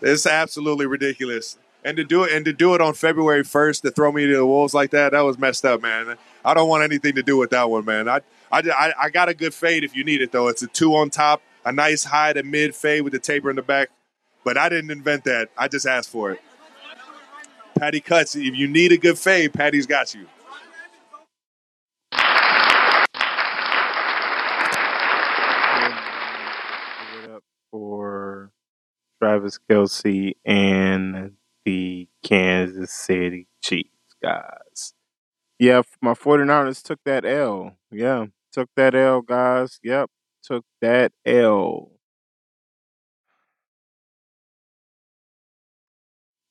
It's 0.00 0.24
absolutely 0.24 0.86
ridiculous. 0.86 1.58
And 1.84 1.94
to 1.98 2.04
do 2.04 2.24
it 2.24 2.32
and 2.32 2.42
to 2.46 2.54
do 2.54 2.74
it 2.74 2.80
on 2.80 2.94
February 2.94 3.44
first 3.44 3.82
to 3.82 3.90
throw 3.90 4.10
me 4.10 4.26
to 4.26 4.36
the 4.36 4.46
wolves 4.46 4.72
like 4.72 4.90
that, 4.92 5.12
that 5.12 5.20
was 5.20 5.38
messed 5.38 5.66
up, 5.66 5.82
man. 5.82 6.16
I 6.42 6.54
don't 6.54 6.66
want 6.66 6.82
anything 6.82 7.16
to 7.16 7.22
do 7.22 7.36
with 7.36 7.50
that 7.50 7.68
one, 7.68 7.84
man. 7.84 8.08
I 8.08 8.20
I, 8.50 8.60
I, 8.60 8.92
I 8.98 9.10
got 9.10 9.28
a 9.28 9.34
good 9.34 9.52
fade 9.52 9.84
if 9.84 9.94
you 9.94 10.04
need 10.04 10.22
it 10.22 10.32
though. 10.32 10.48
It's 10.48 10.62
a 10.62 10.66
two 10.66 10.94
on 10.94 11.10
top, 11.10 11.42
a 11.66 11.72
nice 11.72 12.04
high 12.04 12.32
to 12.32 12.42
mid 12.42 12.74
fade 12.74 13.02
with 13.02 13.12
the 13.12 13.18
taper 13.18 13.50
in 13.50 13.56
the 13.56 13.62
back. 13.62 13.90
But 14.42 14.56
I 14.56 14.70
didn't 14.70 14.90
invent 14.90 15.24
that. 15.24 15.50
I 15.58 15.68
just 15.68 15.86
asked 15.86 16.08
for 16.08 16.32
it. 16.32 16.40
Patty 17.78 18.00
cuts. 18.00 18.36
If 18.36 18.54
you 18.54 18.68
need 18.68 18.92
a 18.92 18.96
good 18.96 19.18
fade, 19.18 19.52
Patty's 19.52 19.86
got 19.86 20.14
you. 20.14 20.26
Give 22.12 22.20
it 27.24 27.30
up 27.30 27.42
for 27.70 28.50
Travis 29.24 29.58
Kelce 29.70 30.34
and 30.44 31.32
the 31.64 32.06
Kansas 32.22 32.92
City 32.92 33.46
Chiefs, 33.62 33.88
guys. 34.22 34.92
Yeah, 35.58 35.80
my 36.02 36.12
49ers 36.12 36.82
took 36.82 37.00
that 37.06 37.24
L. 37.24 37.74
Yeah, 37.90 38.26
took 38.52 38.68
that 38.76 38.94
L, 38.94 39.22
guys. 39.22 39.80
Yep, 39.82 40.10
took 40.42 40.66
that 40.82 41.12
L. 41.24 41.92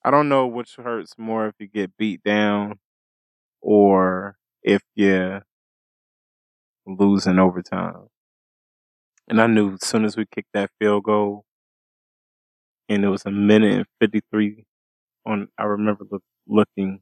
I 0.04 0.10
don't 0.10 0.28
know 0.28 0.48
which 0.48 0.76
hurts 0.78 1.14
more 1.16 1.46
if 1.46 1.54
you 1.60 1.68
get 1.68 1.96
beat 1.96 2.24
down 2.24 2.80
or 3.62 4.38
if 4.64 4.82
you 4.96 5.42
lose 6.88 7.28
in 7.28 7.38
overtime. 7.38 8.08
And 9.28 9.40
I 9.42 9.48
knew 9.48 9.74
as 9.74 9.86
soon 9.86 10.06
as 10.06 10.18
we 10.18 10.26
kicked 10.26 10.54
that 10.54 10.72
field 10.80 11.04
goal, 11.04 11.46
and 12.90 13.04
it 13.04 13.10
was 13.10 13.26
a 13.26 13.32
minute 13.32 13.74
and 13.74 13.86
53 14.00 14.66
on, 15.26 15.48
I 15.58 15.64
remember 15.66 16.06
look, 16.12 16.24
looking 16.48 17.02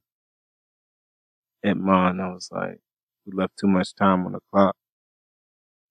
at 1.64 1.78
mine. 1.78 2.20
I 2.20 2.30
was 2.34 2.50
like, 2.52 2.80
we 3.26 3.34
left 3.34 3.58
too 3.60 3.68
much 3.68 3.94
time 3.96 4.26
on 4.26 4.34
the 4.34 4.40
clock. 4.52 4.76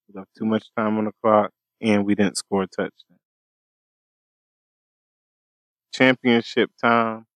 We 0.09 0.19
left 0.19 0.35
too 0.37 0.45
much 0.45 0.71
time 0.77 0.99
on 0.99 1.07
the 1.07 1.13
clock, 1.23 1.53
and 1.81 2.05
we 2.05 2.15
didn't 2.15 2.37
score 2.37 2.65
a 2.65 2.67
touchdown. 2.67 3.19
Championship 5.93 6.73
time. 6.83 7.27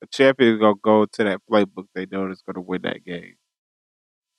A 0.00 0.06
champion 0.06 0.54
is 0.54 0.60
gonna 0.60 0.76
go 0.80 1.06
to 1.06 1.24
that 1.24 1.40
playbook 1.50 1.88
they 1.92 2.06
know 2.06 2.30
is 2.30 2.42
gonna 2.42 2.60
win 2.60 2.82
that 2.82 3.04
game. 3.04 3.34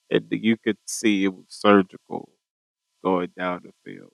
And 0.09 0.27
you 0.31 0.57
could 0.57 0.77
see 0.85 1.25
it 1.25 1.33
was 1.33 1.45
surgical 1.49 2.29
going 3.03 3.29
down 3.37 3.61
the 3.63 3.71
field. 3.83 4.11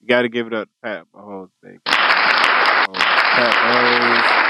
You 0.00 0.08
got 0.08 0.22
to 0.22 0.28
give 0.28 0.46
it 0.46 0.54
up 0.54 0.68
to 0.68 0.74
Pat 0.82 1.04
Mahomes, 1.14 1.50
baby. 1.62 1.78
Mahomes. 1.86 2.94
Pat 2.94 3.54
Mahomes. 3.54 4.40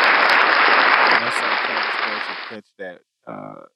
I 1.23 1.31
saw 1.39 1.51
Travis 1.67 1.95
Kelce 2.01 2.49
catch 2.49 2.69
that 2.79 3.01
uh, 3.27 3.67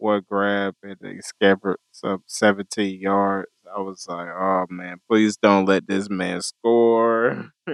one 0.00 0.22
grab 0.28 0.74
and 0.82 0.96
they 1.00 1.20
scampered 1.20 1.76
some 1.92 2.22
17 2.26 3.00
yards, 3.00 3.50
I 3.74 3.80
was 3.80 4.06
like, 4.08 4.28
oh 4.28 4.66
man, 4.68 4.96
please 5.08 5.36
don't 5.36 5.66
let 5.66 5.86
this 5.86 6.08
man 6.10 6.40
score. 6.40 7.52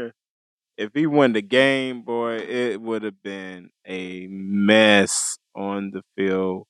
if 0.76 0.90
he 0.94 1.06
won 1.06 1.32
the 1.32 1.42
game, 1.42 2.02
boy, 2.02 2.36
it 2.36 2.80
would 2.80 3.02
have 3.02 3.22
been 3.22 3.70
a 3.86 4.26
mess 4.28 5.38
on 5.54 5.92
the 5.92 6.02
field 6.16 6.66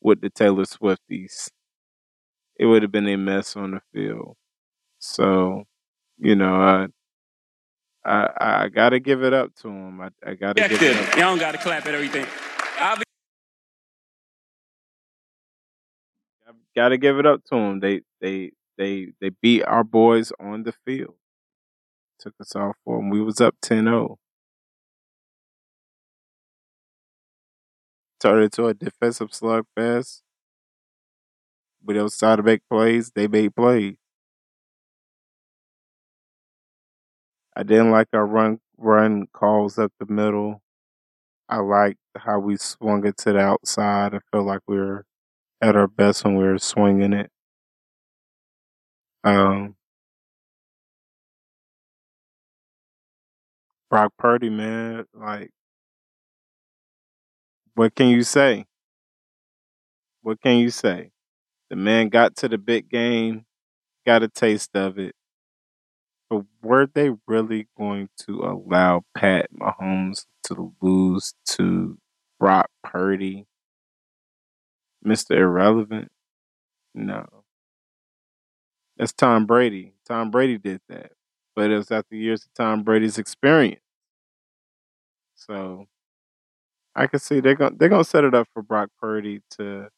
with 0.00 0.20
the 0.20 0.30
Taylor 0.30 0.64
Swifties. 0.64 1.50
It 2.58 2.66
would 2.66 2.82
have 2.82 2.92
been 2.92 3.08
a 3.08 3.16
mess 3.16 3.56
on 3.56 3.72
the 3.72 3.80
field. 3.92 4.36
So, 4.98 5.64
you 6.18 6.36
know, 6.36 6.54
I 6.54 6.86
I, 8.04 8.28
I 8.64 8.68
got 8.68 8.90
to 8.90 9.00
give 9.00 9.22
it 9.22 9.32
up 9.32 9.54
to 9.62 9.68
him. 9.68 10.00
I, 10.00 10.10
I 10.24 10.34
got 10.34 10.56
to 10.56 10.68
give 10.68 10.82
it 10.82 10.96
up. 10.96 11.16
Y'all 11.16 11.30
don't 11.30 11.38
got 11.38 11.52
to 11.52 11.58
clap 11.58 11.86
at 11.86 11.94
everything. 11.94 12.24
Be 12.24 13.02
Got 16.74 16.88
to 16.88 16.98
give 16.98 17.18
it 17.18 17.26
up 17.26 17.44
to 17.50 17.56
him. 17.56 17.80
They 17.80 18.00
they 18.20 18.52
they 18.78 19.12
they 19.20 19.30
beat 19.40 19.62
our 19.64 19.84
boys 19.84 20.32
on 20.40 20.64
the 20.64 20.72
field. 20.84 21.14
Took 22.18 22.34
us 22.40 22.54
off 22.56 22.76
for 22.84 22.98
them. 22.98 23.10
We 23.10 23.20
was 23.20 23.40
up 23.40 23.56
10-0. 23.62 24.16
Turned 28.20 28.44
into 28.44 28.66
a 28.66 28.74
defensive 28.74 29.30
slugfest. 29.30 30.22
Don't 31.86 32.12
try 32.18 32.36
to 32.36 32.42
make 32.42 32.62
plays. 32.68 33.10
They 33.14 33.28
made 33.28 33.54
plays. 33.54 33.96
I 37.56 37.62
didn't 37.62 37.90
like 37.90 38.08
our 38.12 38.26
run 38.26 38.60
run 38.76 39.26
calls 39.32 39.78
up 39.78 39.92
the 39.98 40.06
middle. 40.06 40.62
I 41.48 41.58
liked 41.58 42.00
how 42.16 42.40
we 42.40 42.56
swung 42.58 43.06
it 43.06 43.18
to 43.18 43.32
the 43.34 43.40
outside. 43.40 44.14
I 44.14 44.20
felt 44.32 44.46
like 44.46 44.62
we 44.68 44.78
were 44.78 45.06
at 45.62 45.76
our 45.76 45.88
best 45.88 46.24
when 46.24 46.36
we 46.36 46.44
were 46.44 46.58
swinging 46.58 47.12
it. 47.14 47.30
Um, 49.24 49.76
Brock 53.88 54.14
Purdy, 54.18 54.50
man, 54.50 55.06
like, 55.14 55.52
what 57.74 57.94
can 57.94 58.08
you 58.08 58.22
say? 58.22 58.66
What 60.22 60.40
can 60.40 60.56
you 60.58 60.70
say? 60.70 61.11
The 61.72 61.76
man 61.76 62.10
got 62.10 62.36
to 62.36 62.50
the 62.50 62.58
big 62.58 62.90
game, 62.90 63.46
got 64.04 64.22
a 64.22 64.28
taste 64.28 64.76
of 64.76 64.98
it. 64.98 65.14
But 66.28 66.44
were 66.62 66.86
they 66.86 67.12
really 67.26 67.66
going 67.78 68.10
to 68.26 68.40
allow 68.40 69.04
Pat 69.16 69.48
Mahomes 69.58 70.26
to 70.48 70.74
lose 70.82 71.32
to 71.52 71.96
Brock 72.38 72.68
Purdy, 72.84 73.46
Mr. 75.02 75.34
Irrelevant? 75.34 76.12
No. 76.94 77.26
That's 78.98 79.14
Tom 79.14 79.46
Brady. 79.46 79.94
Tom 80.06 80.30
Brady 80.30 80.58
did 80.58 80.82
that. 80.90 81.12
But 81.56 81.70
it 81.70 81.76
was 81.78 81.90
after 81.90 82.16
years 82.16 82.44
of 82.44 82.52
Tom 82.52 82.82
Brady's 82.82 83.16
experience. 83.16 83.80
So 85.36 85.86
I 86.94 87.06
can 87.06 87.18
see 87.18 87.40
they're 87.40 87.54
gonna 87.54 87.76
they're 87.78 87.88
gonna 87.88 88.04
set 88.04 88.24
it 88.24 88.34
up 88.34 88.46
for 88.52 88.60
Brock 88.60 88.90
Purdy 89.00 89.40
to 89.52 89.88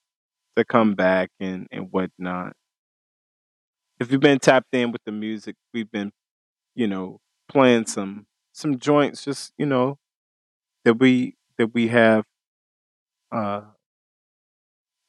to 0.56 0.64
come 0.64 0.94
back 0.94 1.30
and, 1.40 1.68
and 1.72 1.88
whatnot. 1.92 2.54
If 4.00 4.10
you've 4.10 4.20
been 4.20 4.38
tapped 4.38 4.74
in 4.74 4.92
with 4.92 5.02
the 5.04 5.12
music, 5.12 5.56
we've 5.72 5.90
been, 5.90 6.12
you 6.74 6.86
know, 6.88 7.20
playing 7.48 7.86
some 7.86 8.26
some 8.52 8.78
joints 8.78 9.24
just, 9.24 9.52
you 9.58 9.66
know, 9.66 9.98
that 10.84 10.94
we 10.94 11.36
that 11.58 11.74
we 11.74 11.88
have 11.88 12.24
uh 13.32 13.62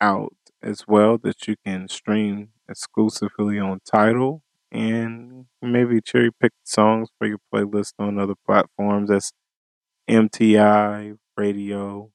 out 0.02 0.34
as 0.62 0.88
well 0.88 1.18
that 1.18 1.48
you 1.48 1.56
can 1.66 1.88
stream 1.88 2.50
exclusively 2.70 3.60
on 3.60 3.80
Tidal 3.86 4.42
and 4.72 5.46
maybe 5.62 6.02
cherry 6.02 6.32
pick 6.32 6.52
songs 6.64 7.10
for 7.18 7.28
your 7.28 7.40
playlist 7.54 7.94
on 8.00 8.20
other 8.20 8.36
platforms. 8.46 9.10
That's 9.10 9.32
MTI 10.08 11.18
Radio, 11.38 12.12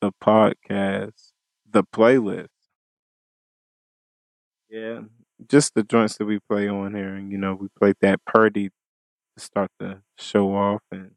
the 0.00 0.12
podcast, 0.22 1.32
the 1.70 1.84
playlist. 1.84 2.48
Yeah, 4.68 5.02
just 5.48 5.74
the 5.74 5.82
joints 5.82 6.16
that 6.18 6.24
we 6.24 6.38
play 6.40 6.68
on 6.68 6.94
here, 6.94 7.14
and 7.14 7.30
you 7.30 7.38
know, 7.38 7.54
we 7.54 7.68
played 7.78 7.96
that 8.00 8.24
Purdie 8.24 8.70
to 8.70 9.44
start 9.44 9.70
the 9.78 10.02
show 10.18 10.54
off, 10.54 10.82
and 10.92 11.12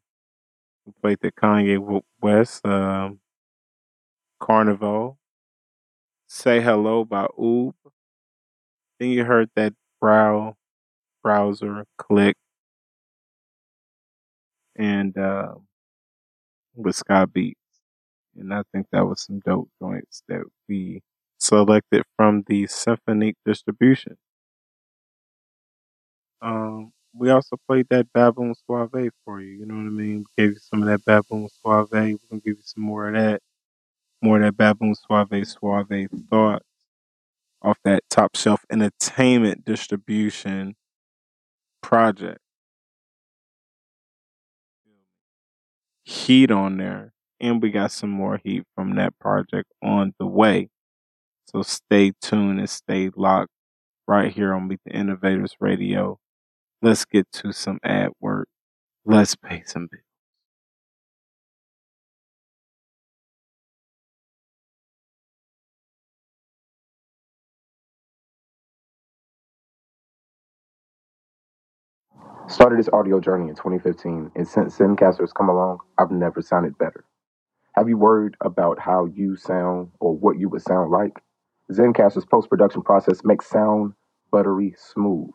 we 0.86 0.94
played 1.02 1.20
the 1.22 1.32
Kanye 1.32 2.04
West 2.22 2.66
um, 2.66 3.20
Carnival. 4.40 5.20
Say 6.28 6.62
Hello 6.62 7.04
by 7.04 7.26
Oob. 7.40 7.74
Then 9.00 9.10
you 9.10 9.26
heard 9.26 9.50
that 9.56 9.74
brow 10.00 10.56
browser 11.24 11.86
click 11.98 12.38
and 14.78 15.18
uh, 15.18 15.56
with 16.76 16.96
Sky 16.96 17.26
Beats. 17.26 17.60
And 18.38 18.54
I 18.54 18.64
think 18.74 18.88
that 18.92 19.06
was 19.06 19.22
some 19.24 19.40
dope 19.42 19.70
joints 19.82 20.24
that 20.30 20.44
we 20.70 21.02
selected 21.38 22.04
from 22.18 22.44
the 22.48 22.68
symphonic 22.68 23.36
distribution. 23.46 24.18
Um, 26.42 26.92
we 27.14 27.30
also 27.30 27.58
played 27.68 27.88
that 27.90 28.12
Bamboon 28.14 28.54
Suave 28.56 29.10
for 29.26 29.42
you. 29.42 29.52
You 29.60 29.66
know 29.66 29.76
what 29.76 29.82
I 29.88 29.90
mean? 29.90 30.20
We 30.38 30.44
gave 30.44 30.54
you 30.54 30.60
some 30.60 30.84
of 30.84 30.88
that 30.90 31.04
Bamboon 31.06 31.50
Suave. 31.50 31.90
We're 31.92 32.18
gonna 32.30 32.42
give 32.42 32.58
you 32.58 32.64
some 32.64 32.84
more 32.84 33.08
of 33.08 33.14
that. 33.16 33.42
More 34.22 34.38
of 34.42 34.44
that 34.44 34.58
Bamboon 34.58 34.96
Suave 34.96 35.48
Suave 35.48 36.10
thought 36.30 36.64
off 37.62 37.78
that 37.84 38.04
top 38.10 38.36
shelf 38.36 38.66
entertainment 38.72 39.64
distribution 39.66 40.76
project. 41.82 42.40
Heat 46.06 46.50
on 46.50 46.78
there. 46.78 47.14
And 47.40 47.62
we 47.62 47.70
got 47.70 47.92
some 47.92 48.10
more 48.10 48.40
heat 48.44 48.64
from 48.74 48.96
that 48.96 49.18
project 49.20 49.72
on 49.84 50.16
the 50.18 50.26
way. 50.26 50.70
So 51.48 51.62
stay 51.64 52.12
tuned 52.22 52.60
and 52.60 52.70
stay 52.70 53.10
locked 53.16 53.52
right 54.08 54.34
here 54.34 54.54
on 54.54 54.68
Meet 54.68 54.82
the 54.86 54.94
Innovators 54.94 55.56
Radio. 55.60 56.20
Let's 56.82 57.06
get 57.06 57.28
to 57.34 57.54
some 57.54 57.80
ad 57.84 58.12
work. 58.22 58.48
Let's 59.06 59.36
pay 59.36 59.64
some 59.66 59.88
bills. 59.92 60.04
Started 72.50 72.80
this 72.80 72.90
audio 72.94 73.20
journey 73.20 73.50
in 73.50 73.56
2015, 73.56 74.32
and 74.36 74.48
since 74.48 74.78
Zencaster 74.78 75.22
has 75.22 75.34
come 75.34 75.50
along, 75.50 75.80
I've 75.98 76.12
never 76.12 76.42
sounded 76.42 76.78
better. 76.78 77.04
Have 77.76 77.90
you 77.90 77.98
worried 77.98 78.36
about 78.42 78.80
how 78.80 79.06
you 79.06 79.36
sound 79.38 79.92
or 80.00 80.16
what 80.16 80.40
you 80.40 80.50
would 80.50 80.62
sound 80.62 80.92
like? 80.92 81.14
Zencaster's 81.72 82.26
post 82.26 82.50
production 82.50 82.82
process 82.82 83.22
makes 83.24 83.50
sound 83.50 83.94
buttery 84.32 84.74
smooth. 84.78 85.32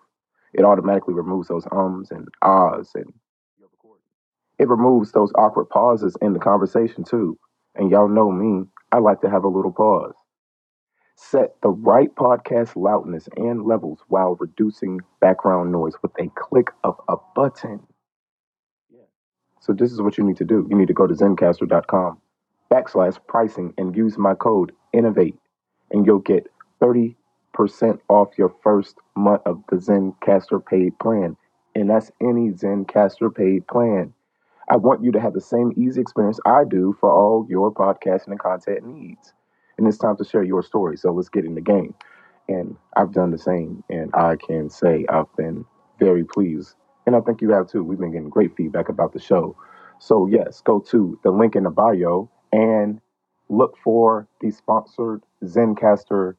It 0.54 0.64
automatically 0.64 1.14
removes 1.14 1.48
those 1.48 1.66
ums 1.70 2.10
and 2.10 2.28
ahs, 2.42 2.90
and 2.94 3.12
it 4.58 4.68
removes 4.68 5.12
those 5.12 5.32
awkward 5.34 5.66
pauses 5.66 6.16
in 6.20 6.32
the 6.32 6.38
conversation, 6.38 7.04
too. 7.04 7.38
And 7.74 7.90
y'all 7.90 8.08
know 8.08 8.30
me, 8.30 8.64
I 8.92 8.98
like 8.98 9.20
to 9.22 9.30
have 9.30 9.44
a 9.44 9.48
little 9.48 9.72
pause. 9.72 10.14
Set 11.16 11.54
the 11.62 11.70
right 11.70 12.14
podcast 12.14 12.76
loudness 12.76 13.28
and 13.36 13.64
levels 13.64 14.00
while 14.08 14.36
reducing 14.40 15.00
background 15.20 15.72
noise 15.72 15.94
with 16.02 16.12
a 16.18 16.28
click 16.34 16.68
of 16.84 16.96
a 17.08 17.16
button. 17.34 17.80
So 19.60 19.72
this 19.72 19.92
is 19.92 20.02
what 20.02 20.18
you 20.18 20.24
need 20.24 20.38
to 20.38 20.44
do. 20.44 20.66
You 20.68 20.76
need 20.76 20.88
to 20.88 20.94
go 20.94 21.06
to 21.06 21.14
zencaster.com 21.14 22.20
backslash 22.70 23.18
pricing 23.28 23.72
and 23.78 23.96
use 23.96 24.18
my 24.18 24.34
code 24.34 24.72
innovate 24.92 25.36
and 25.92 26.06
you'll 26.06 26.18
get 26.18 26.48
30% 26.80 27.14
off 28.08 28.28
your 28.36 28.54
first 28.62 28.96
month 29.14 29.42
of 29.46 29.62
the 29.70 29.76
Zencaster 29.76 30.64
paid 30.64 30.98
plan. 30.98 31.36
And 31.74 31.88
that's 31.88 32.10
any 32.20 32.50
Zencaster 32.50 33.34
paid 33.34 33.66
plan. 33.68 34.12
I 34.68 34.76
want 34.76 35.04
you 35.04 35.12
to 35.12 35.20
have 35.20 35.34
the 35.34 35.40
same 35.40 35.72
easy 35.76 36.00
experience 36.00 36.40
I 36.46 36.64
do 36.64 36.96
for 36.98 37.12
all 37.12 37.46
your 37.48 37.72
podcasting 37.72 38.28
and 38.28 38.40
content 38.40 38.86
needs. 38.86 39.32
And 39.76 39.86
it's 39.86 39.98
time 39.98 40.16
to 40.16 40.24
share 40.24 40.42
your 40.42 40.62
story. 40.62 40.96
So 40.96 41.12
let's 41.12 41.28
get 41.28 41.44
in 41.44 41.54
the 41.54 41.60
game. 41.60 41.94
And 42.48 42.76
I've 42.96 43.12
done 43.12 43.30
the 43.30 43.38
same. 43.38 43.84
And 43.90 44.10
I 44.14 44.36
can 44.36 44.70
say 44.70 45.04
I've 45.08 45.34
been 45.36 45.64
very 45.98 46.24
pleased. 46.24 46.74
And 47.06 47.16
I 47.16 47.20
think 47.20 47.40
you 47.40 47.50
have 47.50 47.68
too. 47.68 47.82
We've 47.82 47.98
been 47.98 48.12
getting 48.12 48.30
great 48.30 48.56
feedback 48.56 48.88
about 48.88 49.12
the 49.12 49.20
show. 49.20 49.56
So, 49.98 50.26
yes, 50.26 50.60
go 50.62 50.80
to 50.90 51.18
the 51.22 51.30
link 51.30 51.54
in 51.54 51.64
the 51.64 51.70
bio 51.70 52.30
and 52.52 53.00
look 53.52 53.76
for 53.84 54.26
the 54.40 54.50
sponsored 54.50 55.22
Zencaster 55.44 56.34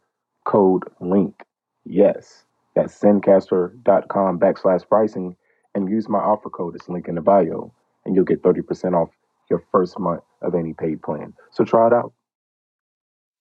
code 0.45 0.83
link. 0.99 1.43
Yes, 1.85 2.45
that's 2.75 2.99
zencaster.com 2.99 4.39
backslash 4.39 4.87
pricing 4.87 5.35
and 5.75 5.89
use 5.89 6.09
my 6.09 6.19
offer 6.19 6.49
code. 6.49 6.75
It's 6.75 6.89
link 6.89 7.07
in 7.07 7.15
the 7.15 7.21
bio 7.21 7.71
and 8.05 8.15
you'll 8.15 8.25
get 8.25 8.41
30% 8.41 8.93
off 8.93 9.09
your 9.49 9.63
first 9.71 9.99
month 9.99 10.23
of 10.41 10.55
any 10.55 10.73
paid 10.73 11.01
plan. 11.01 11.33
So 11.51 11.63
try 11.63 11.87
it 11.87 11.93
out. 11.93 12.13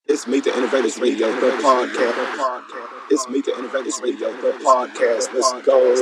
It's 0.06 0.26
Meet 0.26 0.44
the 0.44 0.56
Innovators 0.56 0.98
Radio, 0.98 1.28
the 1.28 1.52
podcast. 1.62 2.64
It's 3.10 3.28
Meet 3.28 3.44
the 3.46 3.56
Innovators 3.56 4.00
Radio, 4.02 4.32
the 4.42 4.52
podcast. 4.64 5.32
Let's 5.32 5.52
go. 5.64 5.94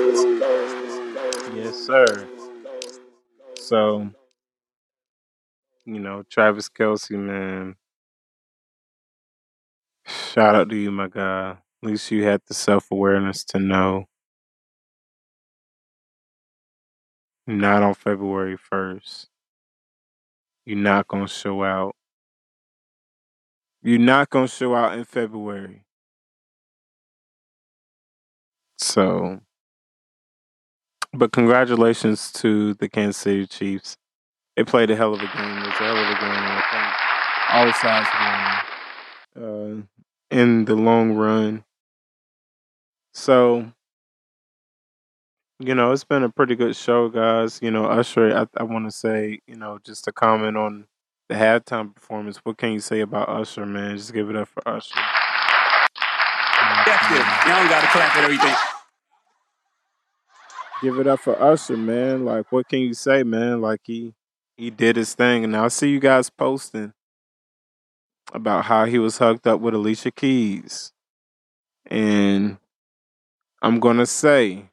Yes, 1.54 1.76
sir. 1.76 2.26
So, 3.56 4.10
you 5.94 6.00
know, 6.00 6.22
Travis 6.30 6.68
Kelce, 6.68 7.12
man, 7.12 7.76
shout 10.06 10.54
out 10.54 10.68
to 10.70 10.76
you, 10.76 10.90
my 10.90 11.08
guy. 11.08 11.50
At 11.82 11.88
least 11.88 12.10
you 12.10 12.24
had 12.24 12.42
the 12.46 12.54
self 12.54 12.90
awareness 12.90 13.44
to 13.46 13.58
know 13.58 14.06
not 17.46 17.82
on 17.82 17.94
February 17.94 18.56
1st. 18.56 19.26
You're 20.66 20.78
not 20.78 21.08
going 21.08 21.26
to 21.26 21.32
show 21.32 21.64
out. 21.64 21.96
You're 23.82 23.98
not 23.98 24.30
going 24.30 24.46
to 24.46 24.52
show 24.54 24.74
out 24.74 24.96
in 24.98 25.04
February. 25.04 25.84
So, 28.78 29.40
but 31.12 31.32
congratulations 31.32 32.32
to 32.32 32.74
the 32.74 32.88
Kansas 32.88 33.18
City 33.18 33.46
Chiefs. 33.46 33.96
They 34.60 34.64
played 34.64 34.90
a 34.90 34.94
hell 34.94 35.14
of 35.14 35.20
a 35.22 35.24
game. 35.24 35.56
It 35.56 35.66
was 35.68 35.68
a 35.68 35.84
hell 35.84 35.96
of 35.96 36.06
a 36.06 36.20
game. 36.20 36.36
I 36.36 36.62
think 36.70 36.84
all 37.56 37.72
sides 37.72 38.08
won 39.40 39.42
uh, 39.42 39.82
in 40.30 40.66
the 40.66 40.74
long 40.74 41.14
run. 41.14 41.64
So, 43.14 43.72
you 45.60 45.74
know, 45.74 45.92
it's 45.92 46.04
been 46.04 46.24
a 46.24 46.28
pretty 46.28 46.56
good 46.56 46.76
show, 46.76 47.08
guys. 47.08 47.60
You 47.62 47.70
know, 47.70 47.86
Usher, 47.86 48.36
I, 48.36 48.46
I 48.60 48.64
want 48.64 48.84
to 48.84 48.90
say, 48.90 49.40
you 49.46 49.56
know, 49.56 49.78
just 49.82 50.04
to 50.04 50.12
comment 50.12 50.58
on 50.58 50.84
the 51.30 51.36
halftime 51.36 51.94
performance. 51.94 52.36
What 52.44 52.58
can 52.58 52.72
you 52.72 52.80
say 52.80 53.00
about 53.00 53.30
Usher, 53.30 53.64
man? 53.64 53.96
Just 53.96 54.12
give 54.12 54.28
it 54.28 54.36
up 54.36 54.48
for 54.48 54.62
Usher. 54.68 55.00
That's 56.84 57.08
good. 57.08 57.16
Y'all 57.16 57.60
don't 57.60 57.70
got 57.70 57.80
to 57.80 57.86
clap 57.86 58.14
at 58.14 58.24
everything. 58.24 58.54
Give 60.82 60.98
it 60.98 61.06
up 61.06 61.20
for 61.20 61.42
Usher, 61.42 61.78
man. 61.78 62.26
Like, 62.26 62.52
what 62.52 62.68
can 62.68 62.80
you 62.80 62.92
say, 62.92 63.22
man? 63.22 63.62
Like 63.62 63.80
he 63.84 64.12
he 64.60 64.68
did 64.68 64.96
his 64.96 65.14
thing, 65.14 65.42
and 65.42 65.54
now 65.54 65.64
I 65.64 65.68
see 65.68 65.88
you 65.88 65.98
guys 65.98 66.28
posting 66.28 66.92
about 68.34 68.66
how 68.66 68.84
he 68.84 68.98
was 68.98 69.16
hooked 69.16 69.46
up 69.46 69.58
with 69.58 69.72
Alicia 69.72 70.10
Keys, 70.10 70.92
and 71.86 72.58
I'm 73.62 73.80
gonna 73.80 74.04
say 74.04 74.64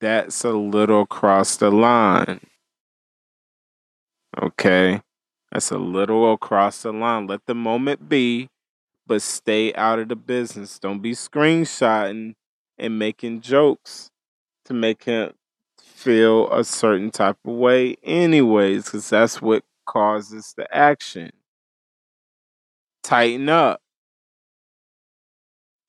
that's 0.00 0.44
a 0.44 0.50
little 0.50 1.00
across 1.00 1.56
the 1.56 1.70
line. 1.70 2.40
Okay, 4.38 5.00
that's 5.50 5.70
a 5.70 5.78
little 5.78 6.34
across 6.34 6.82
the 6.82 6.92
line. 6.92 7.26
Let 7.26 7.46
the 7.46 7.54
moment 7.54 8.06
be, 8.06 8.50
but 9.06 9.22
stay 9.22 9.72
out 9.72 9.98
of 9.98 10.08
the 10.08 10.16
business. 10.16 10.78
Don't 10.78 11.00
be 11.00 11.12
screenshotting 11.12 12.34
and 12.76 12.98
making 12.98 13.40
jokes 13.40 14.10
to 14.66 14.74
make 14.74 15.04
him 15.04 15.32
feel 15.94 16.52
a 16.52 16.64
certain 16.64 17.10
type 17.10 17.36
of 17.46 17.54
way, 17.54 17.96
anyways, 18.02 18.84
because 18.84 19.08
that's 19.08 19.40
what 19.40 19.62
causes 19.86 20.52
the 20.56 20.66
action. 20.76 21.30
Tighten 23.02 23.48
up. 23.48 23.80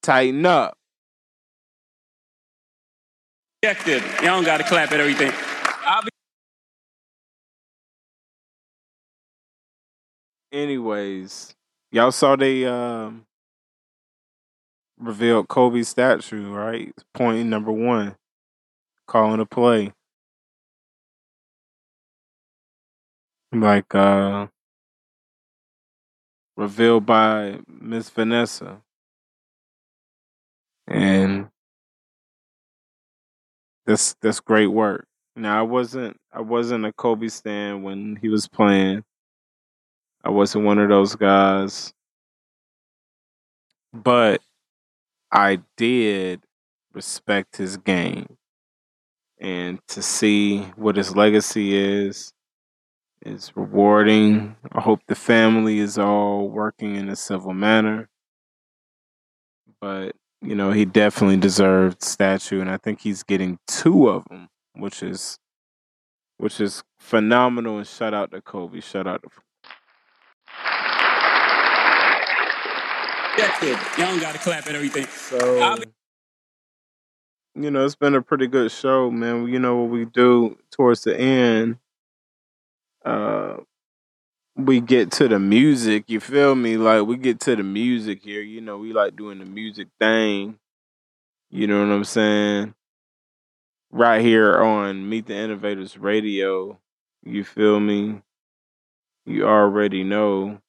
Tighten 0.04 0.46
up. 0.46 0.78
Objective. 3.64 4.04
Y'all 4.22 4.36
don't 4.36 4.44
got 4.46 4.58
to 4.58 4.64
clap 4.64 4.92
at 4.92 5.00
everything. 5.00 5.32
Be- 5.32 6.10
Anyways, 10.52 11.54
y'all 11.92 12.12
saw 12.12 12.36
they 12.36 12.66
um 12.66 13.26
revealed 15.00 15.48
Kobe's 15.48 15.90
statue, 15.90 16.52
right? 16.52 16.94
Point 17.14 17.48
number 17.50 17.72
one. 17.72 18.16
Calling 19.08 19.40
a 19.40 19.46
play. 19.46 19.94
Like 23.52 23.96
uh 23.96 24.48
revealed 26.58 27.06
by 27.06 27.60
Miss 27.68 28.10
Vanessa. 28.10 28.82
And 30.88 31.50
that's 33.86 34.16
that's 34.22 34.40
great 34.40 34.68
work. 34.68 35.08
Now 35.36 35.60
I 35.60 35.64
wasn't 35.64 36.18
I 36.32 36.42
wasn't 36.42 36.86
a 36.86 36.94
Kobe 36.94 37.28
stan 37.28 37.84
when 37.84 38.18
he 38.22 38.30
was 38.30 38.48
playing. 38.48 39.04
I 40.24 40.30
wasn't 40.30 40.66
one 40.66 40.80
of 40.80 40.90
those 40.90 41.16
guys. 41.16 41.94
But 43.94 44.42
I 45.32 45.62
did 45.78 46.42
respect 46.94 47.58
his 47.58 47.78
game. 47.78 48.38
And 49.40 49.80
to 49.90 50.02
see 50.02 50.60
what 50.76 50.96
his 50.96 51.16
legacy 51.16 51.76
is 51.76 52.34
is 53.22 53.52
rewarding. 53.56 54.56
I 54.72 54.82
hope 54.82 55.02
the 55.08 55.16
family 55.16 55.80
is 55.80 55.98
all 55.98 56.50
working 56.50 56.96
in 56.96 57.10
a 57.10 57.16
civil 57.16 57.54
manner. 57.54 58.08
But, 59.82 60.16
you 60.42 60.56
know, 60.56 60.72
he 60.72 60.86
definitely 60.86 61.38
deserved 61.38 62.04
statue 62.04 62.62
and 62.62 62.70
I 62.70 62.78
think 62.78 63.02
he's 63.02 63.24
getting 63.24 63.60
two 63.68 64.10
of 64.10 64.26
them, 64.30 64.50
which 64.76 65.04
is 65.04 65.38
which 66.38 66.60
is 66.60 66.84
phenomenal 67.00 67.78
and 67.78 67.88
shout 67.88 68.14
out 68.14 68.32
to 68.32 68.42
Kobe. 68.42 68.82
Shout 68.82 69.08
out 69.08 69.24
to 69.24 69.30
Objective. 73.34 73.78
Y'all 73.98 74.08
don't 74.08 74.22
got 74.22 74.34
to 74.34 74.40
clap 74.40 74.68
at 74.68 74.76
everything. 74.76 75.06
So, 75.08 75.60
I'll 75.60 75.78
be- 75.78 75.84
you 77.56 77.72
know, 77.72 77.86
it's 77.86 77.96
been 77.96 78.16
a 78.16 78.22
pretty 78.22 78.48
good 78.48 78.72
show, 78.72 79.10
man. 79.10 79.48
You 79.48 79.60
know 79.60 79.78
what 79.78 79.90
we 79.90 80.06
do 80.06 80.58
towards 80.72 81.04
the 81.04 81.18
end. 81.18 81.78
Uh, 83.04 83.58
we 84.56 84.82
get 84.82 85.12
to 85.14 85.28
the 85.28 85.40
music. 85.40 86.06
You 86.08 86.20
feel 86.20 86.56
me? 86.56 86.78
Like 86.78 87.06
we 87.06 87.18
get 87.18 87.40
to 87.42 87.56
the 87.56 87.64
music 87.64 88.24
here. 88.24 88.42
You 88.42 88.62
know, 88.62 88.78
we 88.78 88.94
like 88.94 89.16
doing 89.16 89.40
the 89.40 89.46
music 89.46 89.88
thing. 90.00 90.58
You 91.50 91.68
know 91.68 91.80
what 91.86 91.94
I'm 91.94 92.04
saying? 92.04 92.74
Right 93.92 94.22
here 94.22 94.62
on 94.62 95.08
Meet 95.08 95.28
the 95.28 95.36
Innovators 95.36 95.98
Radio. 95.98 96.80
You 97.24 97.44
feel 97.44 97.80
me? 97.80 98.22
You 99.26 99.48
already 99.48 100.04
know. 100.04 100.60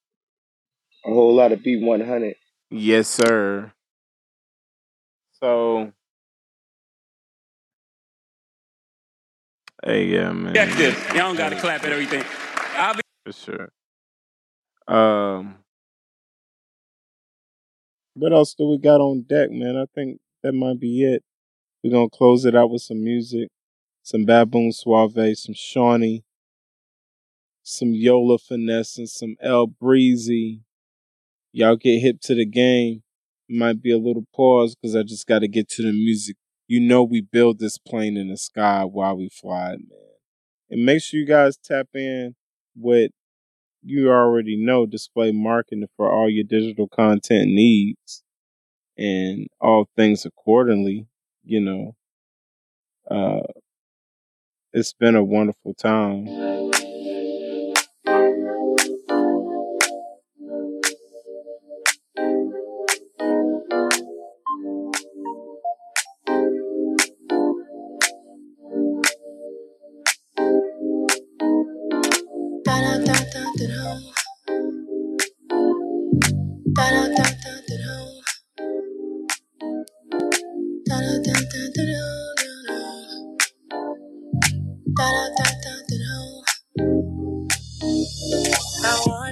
A 1.05 1.09
whole 1.09 1.35
lot 1.35 1.51
of 1.51 1.59
B100. 1.59 2.35
Yes, 2.69 3.07
sir. 3.07 3.71
So, 5.39 5.93
hey, 9.87 10.05
yeah, 10.05 10.31
man. 10.31 10.49
Objective. 10.49 10.97
Y'all 11.09 11.17
don't 11.17 11.37
got 11.37 11.49
to 11.49 11.55
clap 11.59 11.83
at 11.83 11.91
everything. 11.91 12.23
I'll 12.75 12.93
be- 12.93 13.01
For 13.25 13.31
sure. 13.33 13.69
Um, 14.87 15.55
what 18.13 18.33
else 18.33 18.53
do 18.53 18.67
we 18.69 18.77
got 18.77 19.01
on 19.01 19.23
deck, 19.27 19.51
man? 19.51 19.75
I 19.77 19.85
think 19.93 20.19
that 20.43 20.53
might 20.53 20.79
be 20.79 21.03
it. 21.03 21.23
We're 21.83 21.91
gonna 21.91 22.09
close 22.09 22.45
it 22.45 22.55
out 22.55 22.69
with 22.69 22.81
some 22.81 23.03
music, 23.03 23.49
some 24.03 24.25
Bamboon 24.25 24.73
Suave, 24.73 25.37
some 25.37 25.53
SHAUNY, 25.55 26.23
some 27.63 27.93
Yola 27.93 28.37
Finesse, 28.37 28.97
and 28.97 29.09
some 29.09 29.35
L-Breezy. 29.41 30.61
Y'all 31.51 31.75
get 31.75 31.99
hip 31.99 32.19
to 32.21 32.35
the 32.35 32.45
game. 32.45 33.03
Might 33.49 33.81
be 33.81 33.91
a 33.91 33.97
little 33.97 34.25
pause 34.35 34.75
because 34.75 34.95
I 34.95 35.03
just 35.03 35.27
got 35.27 35.39
to 35.39 35.47
get 35.47 35.69
to 35.69 35.81
the 35.81 35.91
music. 35.91 36.35
You 36.67 36.81
know, 36.81 37.03
we 37.03 37.21
build 37.21 37.59
this 37.59 37.77
plane 37.77 38.17
in 38.17 38.29
the 38.29 38.37
sky 38.37 38.83
while 38.85 39.17
we 39.17 39.29
fly 39.29 39.73
it, 39.73 39.79
man. 39.79 39.99
And 40.69 40.85
make 40.85 41.01
sure 41.01 41.19
you 41.19 41.25
guys 41.25 41.57
tap 41.57 41.89
in 41.95 42.35
with 42.75 43.11
you 43.83 44.09
already 44.11 44.57
know 44.57 44.85
display 44.85 45.31
marketing 45.31 45.87
for 45.97 46.11
all 46.11 46.29
your 46.29 46.43
digital 46.43 46.87
content 46.87 47.49
needs 47.51 48.23
and 48.97 49.47
all 49.61 49.87
things 49.95 50.25
accordingly 50.25 51.07
you 51.43 51.61
know 51.61 51.95
uh 53.09 53.41
it's 54.73 54.93
been 54.93 55.15
a 55.15 55.23
wonderful 55.23 55.73
time 55.73 56.25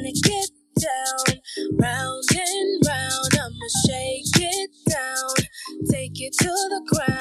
to 0.06 0.12
get 0.24 0.50
down 0.80 1.40
round 1.82 2.24
and 2.34 2.88
round 2.88 3.36
I'm 3.42 3.54
a 3.54 3.70
shake 3.88 4.38
it 4.38 4.72
down 4.90 5.36
take 5.92 6.12
it 6.22 6.34
to 6.40 6.48
the 6.48 6.82
ground. 6.94 7.15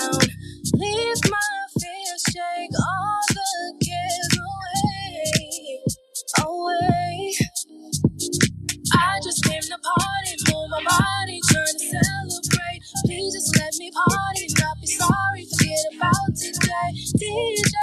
party, 13.94 14.46
not 14.60 14.80
be 14.80 14.86
sorry, 14.88 15.44
forget 15.46 15.86
about 15.96 16.36
today. 16.36 16.92
Did 17.18 17.73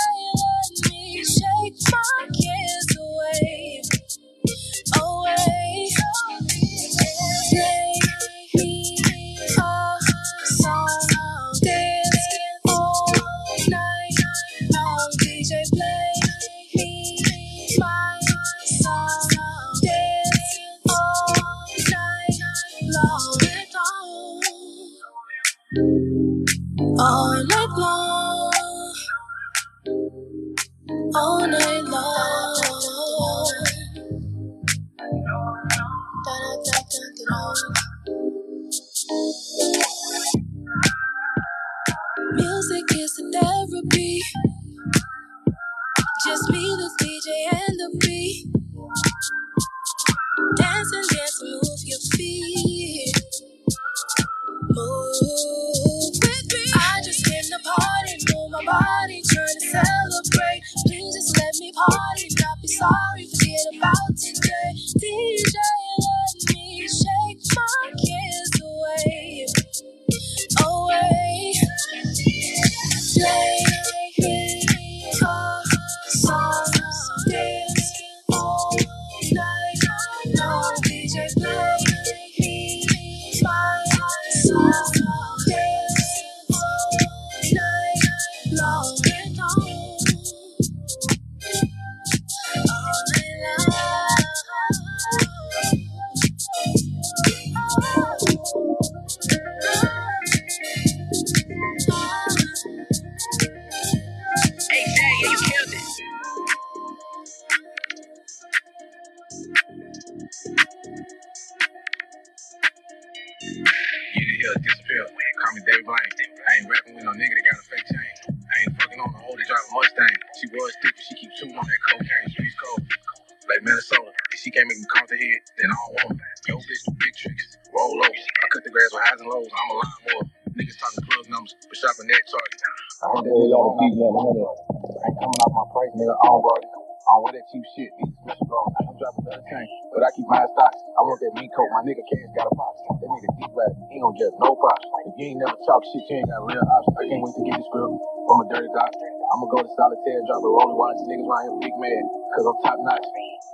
that 137.42 137.50
cheap 137.50 137.66
shit. 137.74 137.90
I'm 137.98 138.94
dropping 139.02 139.26
another 139.26 139.42
tank. 139.50 139.66
But 139.90 140.06
I 140.06 140.10
keep 140.14 140.30
my 140.30 140.46
stocks. 140.54 140.78
I 140.94 141.02
want 141.02 141.18
that 141.26 141.34
meat 141.42 141.50
coat. 141.58 141.70
My 141.74 141.82
nigga 141.82 142.06
Cash 142.06 142.30
got 142.38 142.46
a 142.46 142.54
box. 142.54 142.78
That 142.86 143.10
nigga 143.10 143.30
deep 143.42 143.50
rap. 143.58 143.74
He 143.90 143.98
don't 143.98 144.14
just 144.14 144.38
no 144.38 144.54
props. 144.54 144.86
If 145.10 145.18
you 145.18 145.34
ain't 145.34 145.42
never 145.42 145.58
talk 145.66 145.82
shit, 145.90 146.06
you 146.06 146.22
ain't 146.22 146.30
got 146.30 146.46
real 146.46 146.62
options. 146.62 146.98
I 147.02 147.04
can't 147.10 147.22
wait 147.26 147.34
to 147.34 147.42
get 147.50 147.58
this 147.58 147.70
grill 147.74 147.98
from 148.30 148.38
a 148.38 148.48
dirty 148.54 148.70
doc. 148.78 148.94
I'ma 148.94 149.46
go 149.50 149.66
to 149.66 149.72
solitaire, 149.74 150.22
drop 150.30 150.46
a 150.46 150.50
rolling 150.54 150.78
watch. 150.78 151.02
Niggas 151.10 151.26
around 151.26 151.44
here 151.50 151.58
big 151.66 151.76
man, 151.82 152.04
cause 152.38 152.46
I'm 152.46 152.58
top 152.62 152.78
notch. 152.86 153.08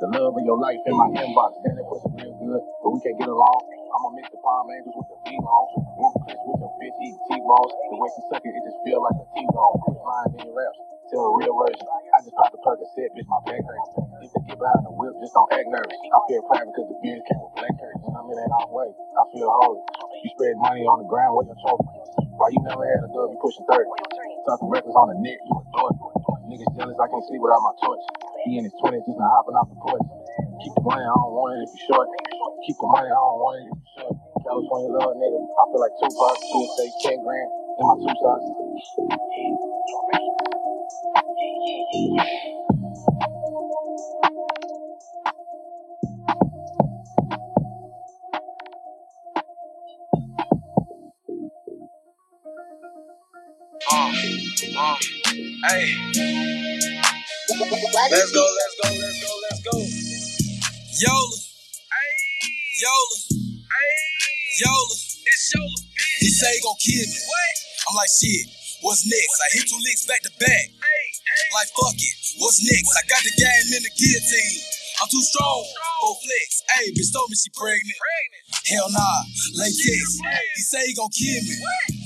The 0.03 0.07
love 0.11 0.35
of 0.35 0.43
your 0.43 0.59
life 0.59 0.81
in 0.83 0.93
my 0.93 1.07
inbox. 1.15 1.57
Damn, 1.63 1.79
that 1.79 1.87
pussy 1.87 2.11
real 2.19 2.33
good, 2.43 2.61
but 2.83 2.89
we 2.91 2.99
can't 3.01 3.17
get 3.17 3.31
along. 3.31 3.61
I'ma 3.97 4.09
mix 4.13 4.29
the 4.29 4.37
palm 4.43 4.67
angels 4.69 4.93
with 4.93 5.09
the 5.09 5.17
V-longs. 5.25 5.71
One 5.97 6.13
Chris 6.27 6.37
with 6.43 6.59
your 6.59 6.73
bitch 6.77 6.97
eating 7.01 7.21
T-bones. 7.31 7.71
The 7.89 7.95
way 7.97 8.09
she 8.13 8.21
suck 8.29 8.43
it, 8.45 8.51
it 8.51 8.61
just 8.67 8.79
feel 8.85 8.99
like 9.01 9.17
a 9.17 9.25
T-bone. 9.33 9.75
Put 9.89 9.97
line 10.05 10.29
in 10.37 10.39
your 10.45 10.53
raps. 10.53 10.77
Tell 11.09 11.23
a 11.23 11.33
real 11.39 11.55
version. 11.55 11.87
I 12.17 12.25
just 12.25 12.33
popped 12.33 12.57
a 12.57 12.87
said, 12.97 13.13
bitch, 13.13 13.29
my 13.29 13.37
back 13.45 13.61
hurts. 13.61 13.93
If 14.25 14.33
they 14.33 14.41
get 14.49 14.57
behind 14.57 14.89
the 14.89 14.93
whip, 14.97 15.13
just 15.21 15.37
don't 15.37 15.53
act 15.53 15.69
nervous. 15.69 15.93
I 15.93 16.17
feel 16.25 16.41
private 16.49 16.73
because 16.73 16.89
the 16.89 16.97
beers 17.05 17.21
came 17.29 17.37
with 17.45 17.53
black 17.61 17.77
curtains. 17.77 18.09
And 18.09 18.17
I'm 18.17 18.25
in 18.25 18.41
that 18.41 18.49
off 18.57 18.73
way. 18.73 18.89
I 18.89 19.23
feel 19.29 19.45
holy. 19.45 19.85
You 20.25 20.33
spread 20.33 20.57
money 20.57 20.81
on 20.89 21.05
the 21.05 21.09
ground, 21.13 21.37
where 21.37 21.45
your 21.45 21.53
trophy? 21.61 21.85
Why 22.41 22.49
you 22.57 22.61
never 22.65 22.81
had 22.89 23.05
a 23.05 23.09
dub, 23.13 23.29
you 23.29 23.37
pushing 23.37 23.69
30. 23.69 23.85
Talking 24.49 24.69
reckless 24.73 24.97
on 24.97 25.13
the 25.13 25.17
net, 25.21 25.37
you 25.45 25.53
a 25.61 25.63
dork. 25.77 25.93
Niggas 26.49 26.73
jealous, 26.73 26.97
I 26.97 27.05
can't 27.05 27.21
sleep 27.29 27.37
without 27.37 27.61
my 27.61 27.77
torch. 27.85 28.01
He 28.49 28.57
in 28.57 28.65
his 28.65 28.73
20s, 28.81 29.05
just 29.05 29.21
not 29.21 29.29
hopping 29.37 29.53
off 29.53 29.69
the 29.69 29.77
porch. 29.77 30.01
Keep 30.65 30.73
the 30.73 30.83
money, 30.89 31.05
I 31.05 31.13
don't 31.13 31.37
want 31.37 31.61
it 31.61 31.69
if 31.69 31.71
you 31.77 31.81
short. 31.85 32.09
Keep 32.65 32.81
the 32.81 32.89
money, 32.97 33.13
I 33.13 33.15
don't 33.21 33.41
want 33.45 33.61
it 33.61 33.69
if 33.69 33.77
you 33.77 33.89
short. 33.93 34.17
California 34.41 34.89
love, 34.89 35.13
nigga. 35.21 35.37
I 35.37 35.63
feel 35.69 35.81
like 35.85 35.93
Tupac. 36.01 36.33
She 36.41 36.55
would 36.65 36.73
say 36.81 36.87
10 37.13 37.21
grand 37.21 37.49
in 37.77 37.83
my 37.85 37.95
two 38.01 38.15
socks. 38.17 40.26
Hey. 55.67 55.95
Let's 58.11 58.31
go, 58.31 58.47
let's 58.57 58.75
go, 58.81 58.89
let's 58.99 59.23
go, 59.23 59.31
let's 59.43 59.61
go. 59.63 59.79
Yola. 60.99 61.37
Yola. 62.81 63.17
Yola. 64.61 64.95
It's 64.95 65.53
Yola. 65.55 65.77
He 66.19 66.29
say 66.29 66.53
he 66.55 66.61
gon' 66.61 66.75
kill 66.79 67.07
me. 67.07 67.19
I'm 67.89 67.95
like, 67.95 68.09
shit, 68.09 68.47
what's 68.81 69.05
next? 69.05 69.41
I 69.41 69.47
hit 69.57 69.67
two 69.69 69.79
licks 69.83 70.05
back 70.07 70.21
to 70.23 70.31
back. 70.39 70.76
Like, 71.57 71.73
fuck 71.73 71.97
it, 71.97 72.17
what's 72.37 72.61
next? 72.61 72.93
I 72.93 73.01
got 73.09 73.25
the 73.25 73.33
game 73.33 73.67
in 73.73 73.81
the 73.81 73.89
guillotine. 73.97 74.61
I'm 75.01 75.09
too 75.09 75.25
strong 75.25 75.65
for 76.05 76.13
flex. 76.21 76.61
Hey, 76.69 76.93
bitch 76.93 77.09
told 77.09 77.33
me 77.33 77.35
she 77.37 77.49
pregnant. 77.49 77.97
Hell 78.69 78.85
nah, 78.93 79.25
latex. 79.57 80.21
He 80.53 80.61
say 80.61 80.85
he 80.85 80.93
gon' 80.93 81.09
kill 81.09 81.41
me. 81.49 81.57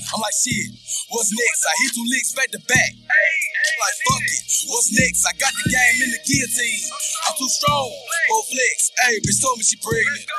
I'm 0.08 0.24
like, 0.24 0.32
shit, 0.32 0.72
what's 1.12 1.36
next? 1.36 1.60
I 1.68 1.72
hit 1.84 1.92
two 1.92 2.04
licks 2.08 2.32
back 2.32 2.48
to 2.56 2.60
back. 2.64 2.92
Like, 2.96 3.96
fuck 4.08 4.24
it, 4.24 4.40
what's 4.72 4.88
next? 4.96 5.20
I 5.28 5.36
got 5.36 5.52
the 5.52 5.68
game 5.68 5.96
in 6.00 6.10
the 6.16 6.22
guillotine. 6.24 6.88
I'm 7.28 7.36
too 7.36 7.52
strong 7.52 7.92
for 8.32 8.40
flex. 8.48 8.76
Hey, 9.04 9.20
bitch 9.20 9.36
told 9.44 9.60
me 9.60 9.68
she 9.68 9.76
pregnant. 9.84 10.32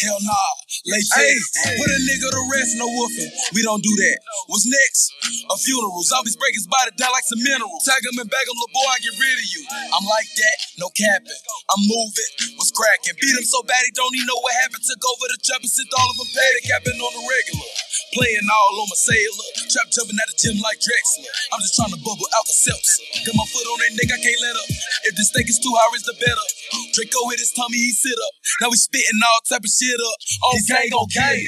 Hell 0.00 0.16
nah, 0.24 0.48
latex. 0.84 1.38
Put 1.80 1.88
a 1.88 1.98
nigga 2.04 2.28
to 2.28 2.42
rest, 2.52 2.76
no 2.76 2.86
woofing. 2.90 3.30
We 3.56 3.64
don't 3.64 3.80
do 3.80 3.94
that. 3.96 4.18
What's 4.52 4.68
next? 4.68 5.14
A 5.48 5.56
funeral. 5.56 6.02
Zombies 6.04 6.36
break 6.36 6.52
his 6.52 6.68
body 6.68 6.92
down 7.00 7.12
like 7.16 7.24
some 7.24 7.40
mineral. 7.40 7.72
Tag 7.86 8.02
him 8.04 8.20
and 8.20 8.28
bag 8.28 8.44
him, 8.44 8.56
little 8.56 8.74
boy, 8.76 8.86
I 8.90 8.98
get 9.00 9.16
rid 9.16 9.36
of 9.38 9.46
you. 9.48 9.62
I'm 9.96 10.06
like 10.06 10.28
that, 10.28 10.56
no 10.78 10.92
capping. 10.92 11.40
I'm 11.72 11.82
moving, 11.88 12.30
what's 12.60 12.70
cracking? 12.70 13.16
Beat 13.18 13.34
him 13.34 13.46
so 13.46 13.62
bad 13.66 13.80
he 13.82 13.90
don't 13.96 14.14
even 14.14 14.28
know 14.28 14.38
what 14.38 14.54
happened. 14.62 14.84
Took 14.86 15.02
over 15.02 15.26
the 15.30 15.38
trap 15.42 15.62
and 15.64 15.70
sent 15.72 15.90
all 15.96 16.08
of 16.10 16.16
them 16.20 16.30
paid 16.30 16.54
capping 16.68 16.98
on 17.00 17.12
the 17.16 17.24
regular. 17.24 17.70
Playing 18.14 18.46
all 18.46 18.82
on 18.82 18.88
my 18.90 18.98
sailor. 18.98 19.48
Trap 19.66 19.88
jumping 19.90 20.18
at 20.20 20.28
the 20.30 20.36
gym 20.38 20.56
like 20.62 20.78
Drexler. 20.78 21.26
I'm 21.52 21.62
just 21.64 21.74
trying 21.74 21.90
to 21.90 22.00
bubble 22.00 22.28
Alka 22.38 22.54
Seltzer. 22.54 23.02
Got 23.26 23.34
my 23.34 23.46
foot 23.50 23.66
on 23.66 23.78
that 23.82 23.92
nigga, 23.98 24.14
I 24.14 24.20
can't 24.22 24.40
let 24.46 24.56
up. 24.56 24.68
If 25.10 25.12
the 25.18 25.24
steak 25.26 25.48
is 25.50 25.58
too 25.58 25.74
high, 25.74 25.90
it's 25.96 26.06
the 26.06 26.14
better. 26.18 26.46
Draco 26.94 27.28
hit 27.34 27.42
his 27.42 27.52
tummy, 27.52 27.76
he 27.78 27.92
sit 27.92 28.14
up. 28.14 28.34
Now 28.62 28.68
we 28.70 28.78
spitting 28.78 29.20
all 29.20 29.40
type 29.46 29.64
of 29.64 29.72
shit 29.72 29.98
up. 30.00 30.18
Gang 30.66 30.90
gon' 30.90 31.08
gang. 31.14 31.46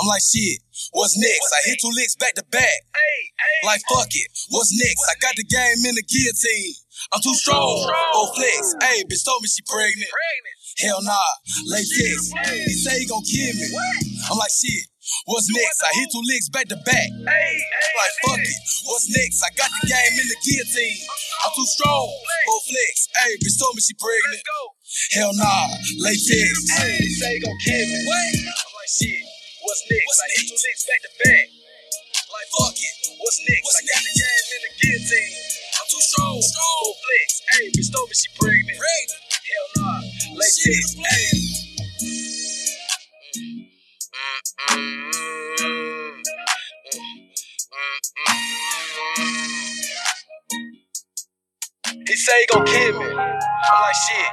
I'm 0.00 0.06
like, 0.06 0.22
shit, 0.22 0.60
what's 0.92 1.16
next? 1.18 1.48
I 1.52 1.68
hit 1.68 1.78
two 1.80 1.92
licks 1.92 2.16
back 2.16 2.34
to 2.34 2.44
back. 2.50 2.78
Like, 3.64 3.80
fuck 3.88 4.08
it, 4.10 4.28
what's 4.50 4.72
next? 4.72 5.02
I 5.10 5.14
got 5.20 5.34
the 5.36 5.44
game 5.44 5.84
in 5.84 5.94
the 5.94 6.02
guillotine. 6.02 6.74
I'm 7.12 7.20
too 7.22 7.34
strong. 7.34 7.86
Oh, 8.14 8.32
flex. 8.34 8.74
Hey, 8.82 9.04
bitch 9.04 9.24
told 9.24 9.42
me 9.42 9.48
she 9.48 9.62
pregnant. 9.62 10.10
Hell 10.78 11.02
nah, 11.02 11.30
latex. 11.66 12.32
He 12.54 12.74
say 12.74 13.00
he 13.00 13.06
gon' 13.06 13.22
kill 13.22 13.54
me. 13.54 13.68
I'm 14.30 14.38
like, 14.38 14.50
shit. 14.50 14.86
What's 15.24 15.48
next? 15.48 15.80
I 15.88 15.96
hit 15.96 16.12
two 16.12 16.20
licks 16.20 16.48
back 16.52 16.68
to 16.68 16.76
back. 16.84 17.08
Like, 17.16 18.14
fuck 18.28 18.44
it. 18.44 18.60
What's 18.84 19.08
next? 19.08 19.40
I 19.40 19.48
got 19.56 19.72
the 19.80 19.88
game 19.88 20.14
in 20.20 20.26
the 20.28 20.36
guillotine. 20.44 21.00
I'm 21.44 21.52
too 21.56 21.64
strong. 21.64 22.12
Oh, 22.12 22.60
flex. 22.68 23.08
Hey, 23.16 23.32
bitch 23.40 23.56
told 23.56 23.72
me 23.74 23.80
she 23.80 23.96
pregnant. 23.96 24.44
Hell 25.12 25.32
nah, 25.34 25.68
latex. 26.00 26.24
He 26.24 27.08
say 27.20 27.34
he 27.34 27.40
gon' 27.40 27.58
kill 27.64 27.86
me. 27.88 28.00
I'm 28.00 28.72
like, 28.76 28.88
shit. 28.88 29.22
What's 29.62 29.84
next? 29.90 30.20
I 30.20 30.26
hit 30.32 30.48
two 30.48 30.56
licks 30.56 30.84
back 30.88 31.00
to 31.04 31.12
back. 31.20 31.46
Like, 32.32 32.48
fuck 32.56 32.76
it. 32.76 32.94
What's 33.20 33.38
next? 33.44 33.68
I 33.68 33.80
got 33.84 34.02
the 34.02 34.12
game 34.16 34.48
in 34.56 34.60
the 34.64 34.72
guillotine. 34.80 35.32
I'm 35.76 35.86
too 35.92 36.00
strong. 36.00 36.40
Oh, 36.40 36.94
flex. 37.04 37.28
Hey, 37.52 37.66
bitch 37.76 37.92
told 37.92 38.08
me 38.08 38.16
she 38.16 38.28
pregnant. 38.40 38.78
Hell 38.80 39.68
nah, 39.76 40.00
latex. 40.40 40.96
Hey. 40.96 41.36
He 52.08 52.16
say 52.16 52.32
he 52.40 52.46
gon' 52.52 52.66
kill 52.66 53.00
me. 53.00 53.06
I'm 53.06 53.80
like, 53.82 53.96
shit, 54.08 54.32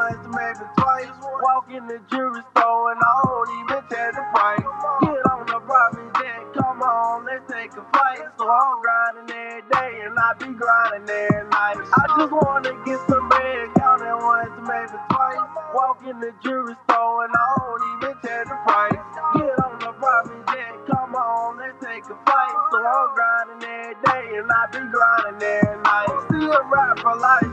once, 0.00 0.24
maybe 0.32 0.64
twice. 0.80 1.12
Walk 1.44 1.68
in 1.68 1.84
the 1.86 2.00
jewelry 2.08 2.42
store 2.56 2.92
and 2.92 3.00
I 3.00 3.12
don't 3.24 3.50
even 3.60 3.82
tell 3.92 4.10
the 4.16 4.24
price. 4.32 4.68
Get 5.04 5.22
on 5.28 5.40
the 5.44 5.60
private 5.60 6.10
jet, 6.16 6.42
come 6.56 6.80
on, 6.80 7.24
let's 7.28 7.44
take 7.52 7.72
a 7.76 7.84
flight. 7.92 8.24
So 8.38 8.44
I'm 8.48 8.76
grinding 8.80 9.28
every 9.28 9.64
day 9.68 9.92
and 10.08 10.16
I 10.16 10.28
be 10.40 10.48
grinding 10.56 11.08
every 11.08 11.44
night. 11.52 11.78
I 11.84 12.04
just 12.16 12.32
wanna 12.32 12.72
get 12.88 13.00
some 13.08 13.28
bread, 13.28 13.68
counting 13.76 14.20
once, 14.24 14.56
maybe 14.64 14.98
twice. 15.12 15.44
Walk 15.76 16.00
in 16.08 16.16
the 16.20 16.32
jewelry 16.40 16.76
store 16.88 17.24
and 17.28 17.34
I 17.36 17.44
don't 17.60 17.84
even 17.92 18.14
tell 18.24 18.44
the 18.48 18.58
price. 18.64 19.04
Get 19.36 19.54
on 19.64 19.74
the 19.84 19.92
private 20.00 20.42
jet, 20.48 20.74
come 20.88 21.12
on, 21.14 21.58
let's 21.60 21.76
take 21.84 22.04
a 22.08 22.16
flight. 22.24 22.56
So 22.72 22.76
I'm 22.80 23.08
grinding 23.12 23.62
every 23.68 23.96
day 24.08 24.24
and 24.40 24.48
I 24.48 24.62
be 24.72 24.80
grinding 24.80 25.44
every 25.44 25.76
night. 25.84 26.12
Still 26.28 26.60
rap 26.72 26.98
for 27.04 27.16
and 27.20 27.49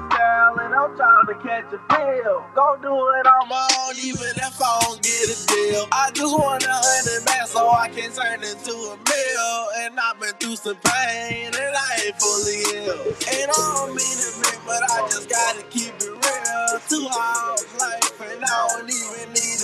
I'm 0.77 0.95
trying 0.95 1.25
to 1.25 1.35
catch 1.41 1.73
a 1.73 1.79
feel. 1.89 2.45
Go 2.53 2.77
do 2.81 2.93
it 2.93 3.25
on 3.25 3.49
my 3.49 3.67
own, 3.81 3.95
even 4.05 4.29
if 4.37 4.61
I 4.61 4.79
don't 4.85 5.01
get 5.01 5.25
a 5.25 5.37
deal. 5.49 5.87
I 5.91 6.11
just 6.13 6.37
want 6.37 6.63
a 6.63 6.69
hundred 6.69 7.25
back 7.25 7.47
so 7.47 7.67
I 7.69 7.89
can 7.89 8.13
turn 8.13 8.45
it 8.45 8.61
to 8.69 8.73
a 8.73 8.95
meal. 8.95 9.59
And 9.81 9.99
I've 9.99 10.19
been 10.21 10.37
through 10.37 10.57
some 10.57 10.77
pain 10.85 11.49
and 11.49 11.73
I 11.73 11.89
ain't 12.05 12.17
fully 12.21 12.61
ill. 12.77 12.93
And 13.09 13.49
I 13.49 13.61
don't 13.81 13.97
mean 13.97 14.17
to 14.21 14.29
be, 14.37 14.53
but 14.69 14.83
I 14.85 15.01
just 15.09 15.29
gotta 15.29 15.63
keep 15.73 15.97
it 15.97 16.13
real. 16.13 16.79
Too 16.89 17.09
hard 17.09 17.57
life 17.81 18.21
and 18.21 18.45
I 18.45 18.67
don't 18.77 18.85
even 18.85 19.33
need 19.33 19.56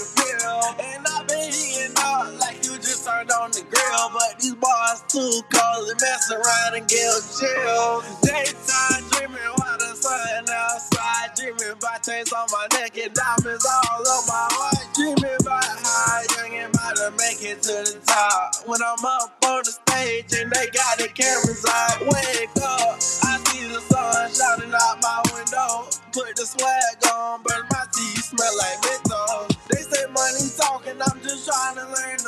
turned 3.03 3.31
on 3.31 3.51
the 3.51 3.63
grill. 3.67 4.07
But 4.15 4.39
these 4.39 4.55
bars 4.55 5.03
too 5.11 5.43
cold 5.51 5.83
to 5.91 5.95
mess 5.99 6.31
around 6.31 6.79
and 6.79 6.87
get 6.87 7.19
chill. 7.35 7.99
Daytime 8.23 9.03
dreaming 9.11 9.51
while 9.59 9.77
the 9.77 9.91
sun 9.95 10.47
outside. 10.47 11.35
Dreaming 11.35 11.75
about 11.75 12.03
chains 12.03 12.31
on 12.31 12.47
my 12.51 12.65
neck 12.79 12.95
and 12.97 13.11
diamonds 13.13 13.67
all 13.67 13.99
on 13.99 14.23
my 14.27 14.47
heart. 14.55 14.83
Dreaming 14.95 15.37
about 15.43 15.67
how 15.83 16.23
young 16.39 16.55
and 16.55 16.71
about 16.71 16.95
to 16.95 17.11
make 17.19 17.43
it 17.43 17.61
to 17.67 17.75
the 17.91 17.99
top. 18.07 18.63
When 18.65 18.79
I'm 18.79 19.03
up 19.03 19.35
on 19.51 19.61
the 19.67 19.73
stage 19.75 20.31
and 20.39 20.47
they 20.51 20.67
got 20.71 20.97
the 20.97 21.11
cameras 21.11 21.65
out, 21.67 21.99
wake 22.07 22.55
up. 22.63 22.95
I 23.27 23.35
see 23.51 23.67
the 23.67 23.83
sun 23.83 24.31
shining 24.31 24.71
out 24.71 25.03
my 25.03 25.19
window. 25.35 25.91
Put 26.15 26.35
the 26.39 26.45
swag 26.45 27.03
on, 27.11 27.43
burn 27.43 27.65
my 27.67 27.83
teeth, 27.91 28.31
smell 28.31 28.53
like 28.57 28.79
menthol. 28.87 29.47
They 29.67 29.81
say 29.81 30.05
money 30.13 30.45
talking, 30.55 31.01
I'm 31.01 31.19
just 31.19 31.43
trying 31.49 31.75
to 31.75 31.85
learn. 31.89 32.22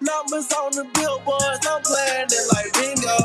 Numbers 0.00 0.52
on 0.52 0.70
the 0.72 0.86
billboards, 0.94 1.66
I'm 1.66 1.82
playing 1.82 2.30
it 2.30 2.46
like 2.54 2.72
bingo. 2.72 3.18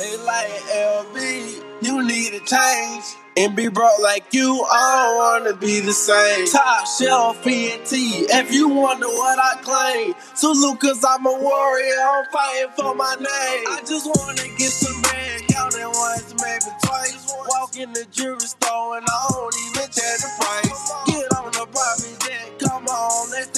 They 0.00 0.16
like 0.24 0.48
LB, 0.72 1.84
you 1.84 2.02
need 2.02 2.32
a 2.32 2.40
change. 2.40 3.04
And 3.36 3.54
be 3.54 3.68
broke 3.68 4.00
like 4.00 4.32
you, 4.32 4.64
I 4.64 5.04
don't 5.04 5.44
wanna 5.44 5.56
be 5.60 5.80
the 5.80 5.92
same. 5.92 6.46
Top 6.46 6.86
shelf 6.86 7.46
ENT, 7.46 7.92
if 7.92 8.50
you 8.50 8.66
wonder 8.66 9.08
what 9.08 9.38
I 9.38 9.60
claim. 9.60 10.14
Salute 10.34 10.80
cause 10.80 11.04
I'm 11.04 11.26
a 11.26 11.32
warrior, 11.38 12.00
I'm 12.00 12.24
fighting 12.32 12.72
for 12.74 12.94
my 12.94 13.14
name. 13.16 13.64
I 13.68 13.82
just 13.86 14.06
wanna 14.06 14.48
get 14.56 14.72
some 14.72 15.02
bread, 15.02 15.42
counting 15.48 15.84
once, 15.84 16.32
maybe 16.40 16.72
twice. 16.82 17.30
Walk 17.50 17.76
in 17.76 17.92
the 17.92 18.06
jewelry 18.10 18.40
store 18.40 18.96
and 18.96 19.06
I 19.06 19.28
don't 19.32 19.54
even 19.68 19.90
check 19.92 20.16
the 20.16 20.32
price. 20.40 20.92
Get 21.08 21.36
on 21.36 21.52
the 21.52 21.66
private 21.68 22.20
jet, 22.24 22.58
come 22.58 22.86
on, 22.86 23.30
let's 23.32 23.55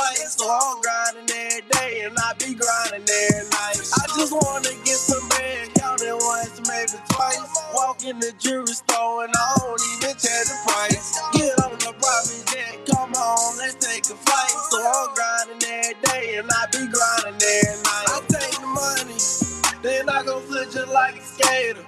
flight. 0.00 0.28
So 0.28 0.48
I'm 0.48 0.80
grinding 0.80 1.28
every 1.36 1.62
day 1.72 1.92
and 2.06 2.16
I 2.16 2.32
be 2.40 2.54
grinding 2.56 3.04
every 3.04 3.48
night. 3.52 3.80
I 4.00 4.04
just 4.16 4.32
wanna 4.32 4.72
get 4.84 4.96
some 4.96 5.26
bread, 5.28 5.74
counting 5.76 6.16
once, 6.16 6.56
maybe 6.68 6.96
twice. 7.12 7.40
Walk 7.74 8.04
in 8.04 8.18
the 8.20 8.32
jewelry 8.38 8.72
store 8.72 9.24
and 9.24 9.34
I 9.36 9.54
don't 9.58 9.82
even 9.94 10.16
tell 10.16 10.44
the 10.48 10.56
price. 10.66 11.20
Get 11.32 11.52
on 11.64 11.72
the 11.78 11.92
private 12.00 12.44
jet, 12.48 12.74
come 12.88 13.12
on, 13.14 13.58
let's 13.58 13.76
take 13.76 14.04
a 14.08 14.16
flight. 14.16 14.56
So 14.70 14.78
I'm 14.80 15.08
grinding 15.14 15.62
every 15.68 15.96
day 16.08 16.24
and 16.38 16.48
I 16.50 16.62
be 16.72 16.82
grinding 16.88 17.42
every 17.42 17.82
night. 17.84 18.06
I 18.08 18.18
take 18.28 18.56
the 18.60 18.68
money, 18.68 19.20
then 19.82 20.08
I 20.08 20.22
go 20.24 20.40
flip 20.40 20.70
just 20.70 20.88
like 20.88 21.16
a 21.16 21.24
skater. 21.24 21.86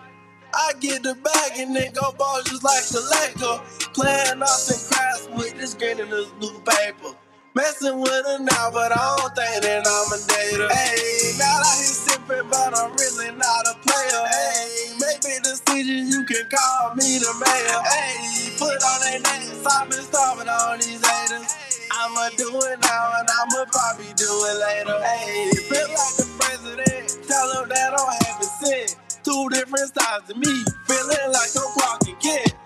I 0.54 0.72
get 0.80 1.02
the 1.02 1.14
bag 1.14 1.52
and 1.58 1.74
then 1.74 1.92
go 1.94 2.12
ball 2.12 2.42
just 2.44 2.62
like 2.62 2.84
the 2.84 3.00
Laker. 3.00 3.62
Playing 3.94 4.42
off 4.42 4.68
and 4.68 4.80
crafts 4.90 5.28
with 5.34 5.56
this 5.58 5.74
green 5.74 6.00
and 6.00 6.10
this 6.12 6.28
blue 6.40 6.60
paper. 6.60 7.16
Messing 7.54 8.00
with 8.00 8.24
her 8.26 8.40
now, 8.40 8.72
but 8.72 8.96
I 8.96 9.16
don't 9.20 9.36
think 9.36 9.60
that 9.68 9.84
I'm 9.84 10.08
a 10.08 10.18
dater. 10.24 10.72
Hey, 10.72 11.36
now 11.36 11.60
I 11.60 11.76
hit 11.84 11.92
sipping, 12.00 12.48
but 12.48 12.72
I'm 12.72 12.96
really 12.96 13.28
not 13.36 13.68
a 13.68 13.76
player. 13.84 14.24
Hey, 14.24 14.96
maybe 14.96 15.36
the 15.36 15.60
decision 15.60 16.08
you 16.08 16.24
can 16.24 16.48
call 16.48 16.96
me 16.96 17.20
the 17.20 17.28
mayor. 17.44 17.82
Hey, 17.92 18.56
put 18.56 18.72
on 18.72 19.00
their 19.04 19.20
I've 19.68 19.90
been 19.90 20.00
starving 20.00 20.48
on 20.48 20.80
these 20.80 21.04
haters. 21.04 21.52
I'ma 21.92 22.32
do 22.40 22.48
it 22.72 22.80
now 22.80 23.20
and 23.20 23.28
I'ma 23.28 23.68
probably 23.68 24.16
do 24.16 24.32
it 24.48 24.56
later. 24.56 24.96
Hey, 25.04 25.52
feel 25.68 25.92
like 25.92 26.16
the 26.16 26.28
president, 26.40 27.28
tell 27.28 27.52
him 27.52 27.68
that 27.68 27.92
I'm 27.92 28.12
having 28.24 28.52
sin. 28.64 28.96
Two 29.28 29.48
different 29.52 29.92
sides 29.92 30.30
of 30.30 30.38
me, 30.40 30.56
feeling 30.88 31.28
like 31.36 31.52
I'm 31.52 31.68
Clark 31.76 32.00
and 32.08 32.61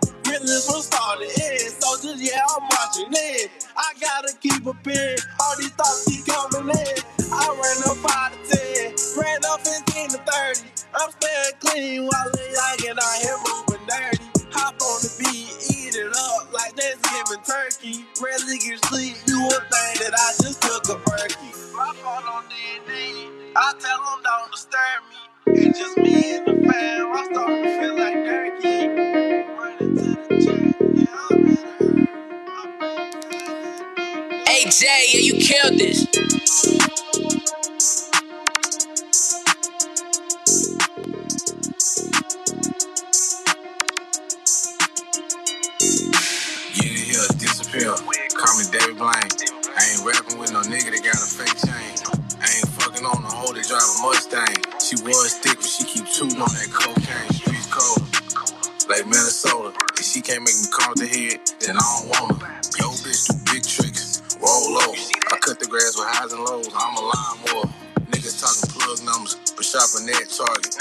Realness 0.46 0.70
from 0.70 0.80
start 0.80 1.18
to 1.18 1.26
end, 1.26 1.74
so 1.74 1.98
just 1.98 2.22
yeah, 2.22 2.38
I'm 2.38 2.62
marching 2.62 3.10
in. 3.10 3.48
I 3.76 3.92
gotta 3.98 4.36
keep 4.38 4.64
a 4.66 4.74
pen, 4.74 5.16
all 5.42 5.56
these 5.58 5.70
thoughts 5.74 6.06
keep 6.06 6.24
coming 6.26 6.70
in. 6.70 6.98
I 7.34 7.50
ran 7.50 7.78
up 7.90 7.98
5 7.98 8.46
to 8.46 8.56
10, 8.56 8.94
ran 9.18 9.40
up 9.50 9.60
15 9.66 10.10
to 10.10 10.18
30. 10.22 10.70
I'm 10.94 11.10
staying 11.18 11.54
clean 11.58 12.06
while 12.06 12.30
young 12.30 12.90
and 12.90 12.98
I 13.02 13.18
here 13.26 13.38
moving 13.42 13.86
dirty. 13.90 14.22
Hop 14.54 14.78
on 14.78 15.02
the 15.02 15.10
beat, 15.18 15.50
eat 15.74 15.96
it 15.98 16.14
up 16.14 16.52
like 16.54 16.78
Thanksgiving 16.78 17.42
turkey. 17.42 18.06
Rarely 18.22 18.58
get 18.62 18.84
sleep, 18.86 19.16
you 19.26 19.42
would 19.42 19.66
think 19.66 19.98
that 20.06 20.14
I 20.14 20.30
just 20.38 20.62
took 20.62 20.84
a 20.94 21.02
Berkey. 21.10 21.74
My 21.74 21.90
phone 21.98 22.22
on 22.22 22.44
D&D, 22.46 23.50
I 23.56 23.74
tell 23.82 23.98
them 23.98 24.22
don't 24.22 24.52
disturb 24.52 25.10
me. 25.10 25.25
It's 25.48 25.78
just 25.78 25.96
me 25.98 26.36
and 26.36 26.46
the 26.46 26.54
fam, 26.68 27.12
I 27.14 27.28
start 27.32 27.50
to 27.50 27.80
feel 27.80 27.98
like 27.98 28.14
Durkee. 28.14 28.88
Running 29.54 29.96
to 29.96 30.04
the 30.28 30.44
church, 30.44 30.76
yeah, 30.94 31.28
I'm 31.30 31.46
Hey 34.46 34.70
Jay, 34.70 35.06
yeah, 35.14 35.20
you 35.20 35.34
killed 35.34 35.78
this. 35.80 36.06
Get 46.74 46.86
in 46.86 46.96
here, 47.06 47.28
disappear. 47.38 47.94
Call 48.36 48.58
me 48.58 48.64
David 48.72 48.98
Blaine. 48.98 49.14
I 49.14 49.84
ain't 49.92 50.04
rapping 50.06 50.38
with 50.38 50.52
no 50.52 50.62
nigga 50.62 50.92
that 50.92 51.02
got 51.04 51.16
a 51.16 51.26
fake 51.26 51.58
chain. 51.64 51.94
I 52.40 52.46
ain't 52.58 52.68
fucking 52.78 53.04
on 53.06 53.24
a 53.24 53.30
hoe 53.30 53.52
that 53.54 53.66
drive 53.68 53.82
a 53.82 54.02
Mustang. 54.02 54.75
She 54.86 54.94
was 55.02 55.34
thick, 55.42 55.56
but 55.58 55.66
she 55.66 55.82
keep 55.82 56.06
tooting 56.06 56.38
on 56.38 56.46
that 56.46 56.70
cocaine. 56.70 57.26
Streets 57.34 57.66
cold, 57.74 58.06
like 58.86 59.02
Minnesota. 59.02 59.74
If 59.98 60.06
she 60.06 60.22
can't 60.22 60.46
make 60.46 60.54
me 60.54 60.70
come 60.70 60.94
to 60.94 61.06
head, 61.10 61.42
then 61.58 61.74
I 61.74 61.82
don't 61.82 62.06
want 62.06 62.38
her. 62.38 62.54
Yo, 62.78 62.94
bitch, 63.02 63.26
do 63.26 63.34
big 63.50 63.66
tricks. 63.66 64.22
Roll 64.38 64.78
low. 64.78 64.94
I 65.34 65.42
cut 65.42 65.58
the 65.58 65.66
grass 65.66 65.98
with 65.98 66.06
highs 66.06 66.30
and 66.30 66.38
lows. 66.38 66.70
I'm 66.70 66.94
a 66.94 67.02
lawnmower. 67.02 67.66
Niggas 68.14 68.38
talking 68.38 68.70
plug 68.78 69.02
numbers, 69.02 69.34
but 69.58 69.66
shopping 69.66 70.06
that 70.06 70.30
target. 70.30 70.78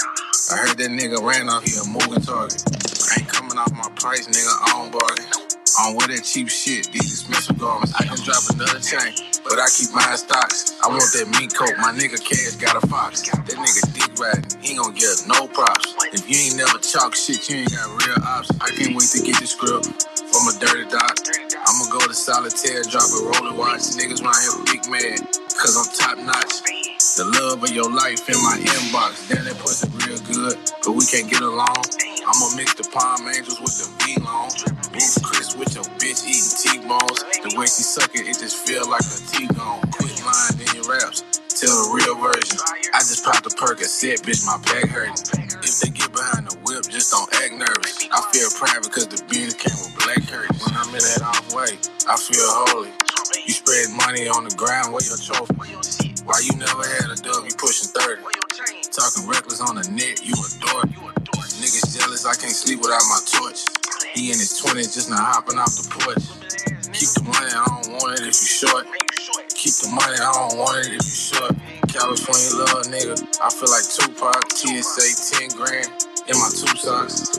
I 0.54 0.62
heard 0.62 0.78
that 0.78 0.90
nigga 0.94 1.18
ran 1.18 1.50
off 1.50 1.66
here, 1.66 1.82
moving 1.90 2.22
target. 2.22 2.62
I 3.10 3.18
ain't 3.18 3.28
coming 3.28 3.58
off 3.58 3.74
my 3.74 3.90
price, 3.98 4.30
nigga. 4.30 4.54
I 4.54 4.70
don't 4.70 4.92
bargain. 4.94 5.45
I 5.78 5.88
don't 5.90 5.96
wear 5.98 6.08
that 6.08 6.24
cheap 6.24 6.48
shit, 6.48 6.86
these 6.92 7.20
expensive 7.26 7.58
garments. 7.58 7.94
I 7.98 8.06
can 8.06 8.16
drop 8.22 8.46
another 8.54 8.78
chain, 8.78 9.12
but 9.44 9.58
I 9.58 9.66
keep 9.74 9.90
mine 9.90 10.16
stocks. 10.16 10.78
I 10.80 10.88
want 10.88 11.04
that 11.18 11.26
meat 11.36 11.50
coat, 11.52 11.74
my 11.82 11.90
nigga 11.92 12.16
Cash 12.22 12.56
got 12.62 12.78
a 12.78 12.86
fox. 12.88 13.26
That 13.26 13.58
nigga 13.58 13.82
dick 13.90 14.12
riding, 14.16 14.46
he 14.62 14.72
ain't 14.72 14.80
gonna 14.80 14.94
get 14.94 15.18
no 15.26 15.48
props. 15.50 15.98
If 16.14 16.30
you 16.30 16.38
ain't 16.46 16.56
never 16.62 16.78
chalk 16.78 17.16
shit, 17.18 17.50
you 17.50 17.66
ain't 17.66 17.74
got 17.74 17.90
real 18.06 18.20
ops. 18.22 18.54
I 18.62 18.70
can't 18.70 18.94
wait 18.94 19.10
to 19.16 19.20
get 19.26 19.36
the 19.42 19.48
script 19.50 19.90
from 20.30 20.46
a 20.48 20.54
dirty 20.62 20.86
doc. 20.88 21.18
I'ma 21.66 21.84
go 21.90 22.00
to 22.06 22.14
solitaire, 22.14 22.86
drop 22.86 23.10
a 23.10 23.20
roller 23.34 23.56
watch. 23.58 23.98
Niggas 23.98 24.22
round 24.22 24.40
here 24.46 24.56
big 24.70 24.86
mad, 24.88 25.20
cause 25.58 25.74
I'm 25.74 25.88
top 25.92 26.16
notch. 26.22 26.95
The 27.16 27.24
love 27.24 27.64
of 27.64 27.72
your 27.72 27.88
life 27.88 28.28
in 28.28 28.36
my 28.44 28.60
inbox. 28.60 29.32
Damn, 29.32 29.48
that 29.48 29.56
pussy 29.64 29.88
real 30.04 30.20
good, 30.28 30.60
but 30.84 30.92
we 30.92 31.00
can't 31.08 31.24
get 31.24 31.40
along. 31.40 31.80
I'ma 32.28 32.46
mix 32.60 32.76
the 32.76 32.84
Palm 32.92 33.24
Angels 33.24 33.56
with 33.56 33.72
the 33.72 33.88
V-Long. 34.04 34.52
Bruce 34.92 35.16
Chris 35.24 35.56
with 35.56 35.72
your 35.72 35.88
bitch 35.96 36.28
eating 36.28 36.52
T-bones. 36.60 37.24
The 37.40 37.56
way 37.56 37.64
she 37.72 37.88
suck 37.88 38.12
it, 38.12 38.28
it 38.28 38.36
just 38.36 38.60
feel 38.68 38.84
like 38.84 39.00
a 39.00 39.18
T-bone. 39.32 39.80
Quit 39.96 40.12
lying 40.28 40.60
in 40.60 40.68
your 40.76 40.84
raps. 40.92 41.24
Tell 41.56 41.72
the 41.72 41.88
real 41.96 42.20
version. 42.20 42.60
I 42.92 43.00
just 43.00 43.24
popped 43.24 43.48
a 43.48 43.52
perk 43.56 43.80
and 43.80 43.88
said, 43.88 44.20
bitch, 44.20 44.44
my 44.44 44.60
back 44.68 44.92
hurting. 44.92 45.16
If 45.64 45.80
they 45.80 45.96
get 45.96 46.12
behind 46.12 46.52
the 46.52 46.56
whip, 46.68 46.84
just 46.84 47.16
don't 47.16 47.32
act 47.40 47.56
nervous. 47.56 47.96
I 48.12 48.20
feel 48.28 48.52
proud 48.60 48.84
because 48.84 49.08
the 49.08 49.24
beans 49.32 49.56
came 49.56 49.72
with 49.80 49.96
black 50.04 50.20
curtains. 50.28 50.60
When 50.60 50.76
I'm 50.76 50.92
in 50.92 51.00
that 51.00 51.24
off 51.24 51.48
way, 51.56 51.80
I 52.04 52.20
feel 52.20 52.44
holy. 52.68 52.92
You 53.48 53.56
spread 53.56 53.88
money 53.96 54.28
on 54.28 54.44
the 54.44 54.52
ground, 54.52 54.92
where 54.92 55.00
your 55.00 55.16
trophy? 55.16 55.95
Why 56.26 56.42
you 56.42 56.58
never 56.58 56.82
had 56.82 57.14
a 57.14 57.16
dub, 57.22 57.46
you 57.46 57.54
pushing 57.54 57.86
30. 57.94 58.18
Talking 58.90 59.30
reckless 59.30 59.62
on 59.62 59.78
the 59.78 59.86
net, 59.94 60.26
you 60.26 60.34
a 60.34 60.48
dork. 60.58 60.90
Niggas 61.62 61.94
jealous, 61.94 62.26
I 62.26 62.34
can't 62.34 62.50
sleep 62.50 62.80
without 62.82 63.06
my 63.06 63.22
torch. 63.30 63.62
He 64.12 64.34
in 64.34 64.38
his 64.42 64.60
20s, 64.60 64.90
just 64.90 65.08
not 65.08 65.22
hopping 65.22 65.56
off 65.56 65.70
the 65.78 65.86
porch. 65.86 66.26
Keep 66.90 67.14
the 67.14 67.22
money, 67.30 67.46
I 67.46 67.62
don't 67.62 67.94
want 67.94 68.18
it 68.18 68.26
if 68.26 68.34
you 68.42 68.50
short. 68.58 68.86
Keep 69.54 69.74
the 69.86 69.88
money, 69.94 70.18
I 70.18 70.32
don't 70.34 70.58
want 70.58 70.82
it 70.82 70.98
if 70.98 71.06
you 71.06 71.14
short. 71.14 71.54
California 71.94 72.58
love, 72.58 72.90
nigga. 72.90 73.14
I 73.38 73.46
feel 73.54 73.70
like 73.70 73.86
Tupac, 73.86 74.50
TSA 74.50 75.46
10 75.46 75.54
grand 75.54 75.86
in 76.26 76.34
my 76.42 76.50
two 76.50 76.74
socks. 76.74 77.38